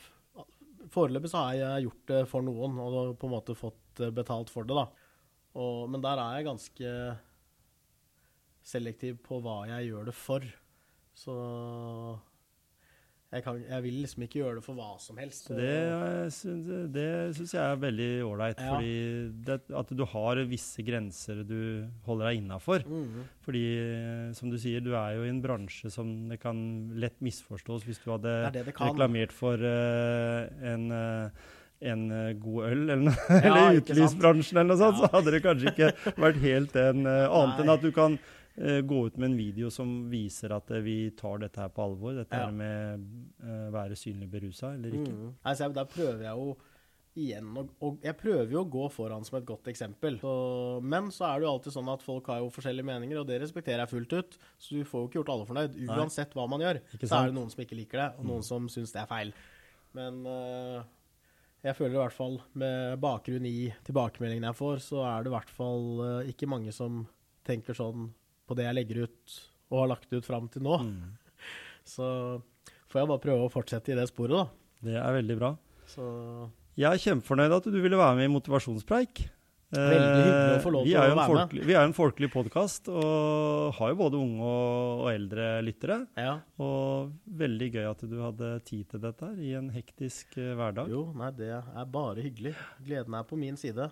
Foreløpig 0.91 1.30
så 1.32 1.45
har 1.45 1.55
jeg 1.59 1.86
gjort 1.86 2.05
det 2.12 2.22
for 2.28 2.43
noen, 2.43 2.80
og 2.82 3.16
på 3.22 3.28
en 3.30 3.34
måte 3.36 3.53
fått 3.55 3.99
eh, 4.01 4.09
betalt 4.12 4.49
for 4.49 4.66
det, 4.66 4.74
da. 4.74 4.88
Og, 5.62 5.84
men 5.93 6.01
der 6.01 6.18
er 6.18 6.39
jeg 6.39 6.47
ganske 6.47 6.93
selektiv 8.66 9.20
på 9.22 9.38
hva 9.45 9.59
jeg 9.70 9.91
gjør 9.91 10.09
det 10.09 10.16
for. 10.18 10.47
Så 11.14 11.36
jeg, 13.32 13.43
kan, 13.45 13.59
jeg 13.63 13.84
vil 13.86 13.99
liksom 14.03 14.23
ikke 14.25 14.39
gjøre 14.41 14.57
det 14.57 14.63
for 14.65 14.75
hva 14.75 14.89
som 14.99 15.19
helst. 15.21 15.45
Det, 15.55 15.75
det 16.91 17.05
syns 17.38 17.53
jeg 17.55 17.61
er 17.63 17.77
veldig 17.79 18.09
ålreit. 18.27 18.59
Ja. 18.59 18.73
Fordi 18.73 18.95
det, 19.47 19.57
at 19.79 19.93
du 19.95 20.03
har 20.11 20.41
visse 20.49 20.84
grenser 20.84 21.39
du 21.47 21.88
holder 22.07 22.27
deg 22.27 22.41
innafor. 22.41 22.84
Mhm. 22.84 23.23
Fordi, 23.45 23.63
eh, 23.86 24.25
som 24.36 24.51
du 24.51 24.57
sier, 24.59 24.84
du 24.84 24.91
er 24.99 25.15
jo 25.15 25.23
i 25.23 25.32
en 25.32 25.39
bransje 25.43 25.93
som 25.93 26.11
det 26.27 26.41
kan 26.43 26.59
lett 26.99 27.15
misforstås 27.23 27.88
hvis 27.88 28.03
du 28.03 28.11
hadde 28.11 28.36
Det 28.51 28.65
er 28.65 28.69
reklamert 28.73 29.32
for 29.36 29.55
uh, 29.63 30.51
en 30.73 30.91
uh, 30.91 31.47
en 31.82 32.03
god 32.38 32.65
øl, 32.67 32.82
eller, 32.84 33.07
noe, 33.07 33.15
Ja, 33.32 33.39
eller 33.47 33.79
utelivsbransjen, 33.79 34.59
eller 34.59 34.75
noe 34.75 34.82
sånt, 34.84 34.99
Ja. 34.99 35.07
så 35.07 35.15
hadde 35.15 35.32
det 35.34 35.39
kanskje 35.41 35.71
ikke 35.71 36.13
vært 36.21 36.38
helt 36.43 36.75
en 36.77 37.07
uh, 37.07 37.25
Annet 37.25 37.55
Nei. 37.57 37.63
enn 37.63 37.73
at 37.73 37.88
du 37.88 37.89
kan 37.95 38.19
gå 38.58 39.06
ut 39.08 39.18
med 39.18 39.32
en 39.32 39.38
video 39.38 39.70
som 39.72 40.10
viser 40.12 40.52
at 40.56 40.72
eh, 40.76 40.84
vi 40.84 40.97
tar 41.18 41.39
dette 41.43 41.62
her 41.62 41.72
på 41.72 41.86
alvor. 41.86 42.18
Dette 42.18 42.36
Ja. 42.36 42.49
her 42.49 42.52
med 42.52 43.06
uh, 43.43 43.72
være 43.72 43.95
synlig 43.95 44.30
berusa 44.32 44.74
eller 44.76 44.91
ikke. 44.99 45.14
Mm. 45.16 45.34
Altså, 45.43 45.72
der 45.74 45.86
prøver 45.86 46.28
jeg 46.28 46.36
jo 46.36 46.58
igjen 47.16 47.58
å 47.60 47.66
og 47.84 47.97
Jeg 48.04 48.16
prøver 48.16 48.52
jo 48.54 48.62
å 48.62 48.70
gå 48.72 48.86
foran 48.91 49.26
som 49.28 49.38
et 49.39 49.45
godt 49.47 49.68
eksempel. 49.68 50.20
Så, 50.22 50.36
men 50.84 51.10
så 51.12 51.28
er 51.28 51.39
det 51.39 51.47
jo 51.47 51.54
alltid 51.56 51.76
sånn 51.76 51.89
at 51.91 52.06
folk 52.06 52.28
har 52.32 52.39
jo 52.39 52.52
forskjellige 52.54 52.88
meninger, 52.88 53.20
og 53.20 53.28
det 53.28 53.41
respekterer 53.41 53.84
jeg 53.84 53.91
fullt 53.91 54.14
ut. 54.14 54.38
Så 54.58 54.78
du 54.78 54.86
får 54.88 55.02
jo 55.02 55.10
ikke 55.10 55.20
gjort 55.22 55.34
alle 55.34 55.49
fornøyd. 55.49 55.76
Uansett 55.91 56.36
hva 56.38 56.47
man 56.47 56.64
gjør, 56.64 56.80
så 57.02 57.12
er 57.20 57.32
det 57.32 57.36
noen 57.36 57.52
som 57.52 57.64
ikke 57.66 57.80
liker 57.80 58.04
det, 58.04 58.10
og 58.18 58.30
noen 58.32 58.47
som 58.47 58.70
syns 58.72 58.95
det 58.95 59.04
er 59.04 59.12
feil. 59.12 59.34
Men 59.97 60.22
uh, 60.24 60.84
jeg 61.66 61.76
føler 61.76 61.97
i 61.97 62.02
hvert 62.02 62.16
fall 62.16 62.39
med 62.58 63.02
bakgrunn 63.04 63.45
i 63.45 63.74
tilbakemeldingene 63.88 64.54
jeg 64.54 64.60
får, 64.62 64.80
så 64.88 65.04
er 65.04 65.24
det 65.24 65.32
i 65.32 65.36
hvert 65.36 65.52
fall 65.52 65.86
uh, 65.99 66.30
ikke 66.32 66.47
mange 66.49 66.72
som 66.76 67.04
tenker 67.47 67.76
sånn 67.76 68.12
på 68.52 68.60
det 68.60 68.68
jeg 68.68 68.78
legger 68.82 69.04
ut 69.08 69.39
og 69.72 69.82
har 69.86 69.91
lagt 69.95 70.12
ut 70.14 70.28
fram 70.28 70.47
til 70.52 70.68
nå. 70.68 70.78
Mm. 70.84 71.12
Så 71.95 72.06
får 72.91 73.02
jeg 73.06 73.10
bare 73.16 73.24
prøve 73.24 73.47
å 73.47 73.52
fortsette 73.52 73.93
i 73.95 73.97
det 73.97 74.10
sporet, 74.12 74.36
da. 74.38 74.47
Det 74.91 74.97
er 74.99 75.14
veldig 75.22 75.38
bra. 75.39 75.54
Så 75.91 76.06
Jeg 76.80 76.89
er 76.91 77.02
kjempefornøyd 77.04 77.54
at 77.62 77.70
du 77.72 77.78
ville 77.84 77.97
være 77.99 78.18
med 78.20 78.28
i 78.30 78.34
Motivasjonspreik. 78.36 79.22
Veldig 79.72 80.24
hyggelig 80.26 80.56
å 80.58 80.64
få 80.66 80.72
lov 80.76 80.82
Eh, 80.84 80.89
til 80.91 80.97
å 80.99 81.04
være 81.16 81.16
med. 81.16 81.30
folkelig, 81.32 81.62
Vi 81.70 81.72
er 81.78 81.78
jo 81.80 81.88
en 81.88 81.93
folkelig 81.95 82.30
podkast 82.34 82.89
og 82.91 83.70
har 83.78 83.93
jo 83.93 83.97
både 84.02 84.18
unge 84.20 84.43
og, 84.43 85.04
og 85.06 85.08
eldre 85.14 85.45
lyttere. 85.64 85.97
ja. 86.20 86.34
Og 86.60 87.14
veldig 87.39 87.70
gøy 87.78 87.88
at 87.93 88.04
du 88.12 88.18
hadde 88.20 88.49
tid 88.68 88.89
til 88.91 88.99
dette 89.06 89.30
her 89.30 89.39
i 89.39 89.54
en 89.62 89.70
hektisk 89.72 90.36
eh, 90.43 90.52
hverdag. 90.60 90.91
Jo, 90.91 91.06
nei, 91.16 91.32
det 91.39 91.54
er 91.56 91.88
bare 91.88 92.20
hyggelig. 92.26 92.52
Gleden 92.84 93.16
er 93.16 93.24
på 93.32 93.39
min 93.39 93.56
side. 93.56 93.88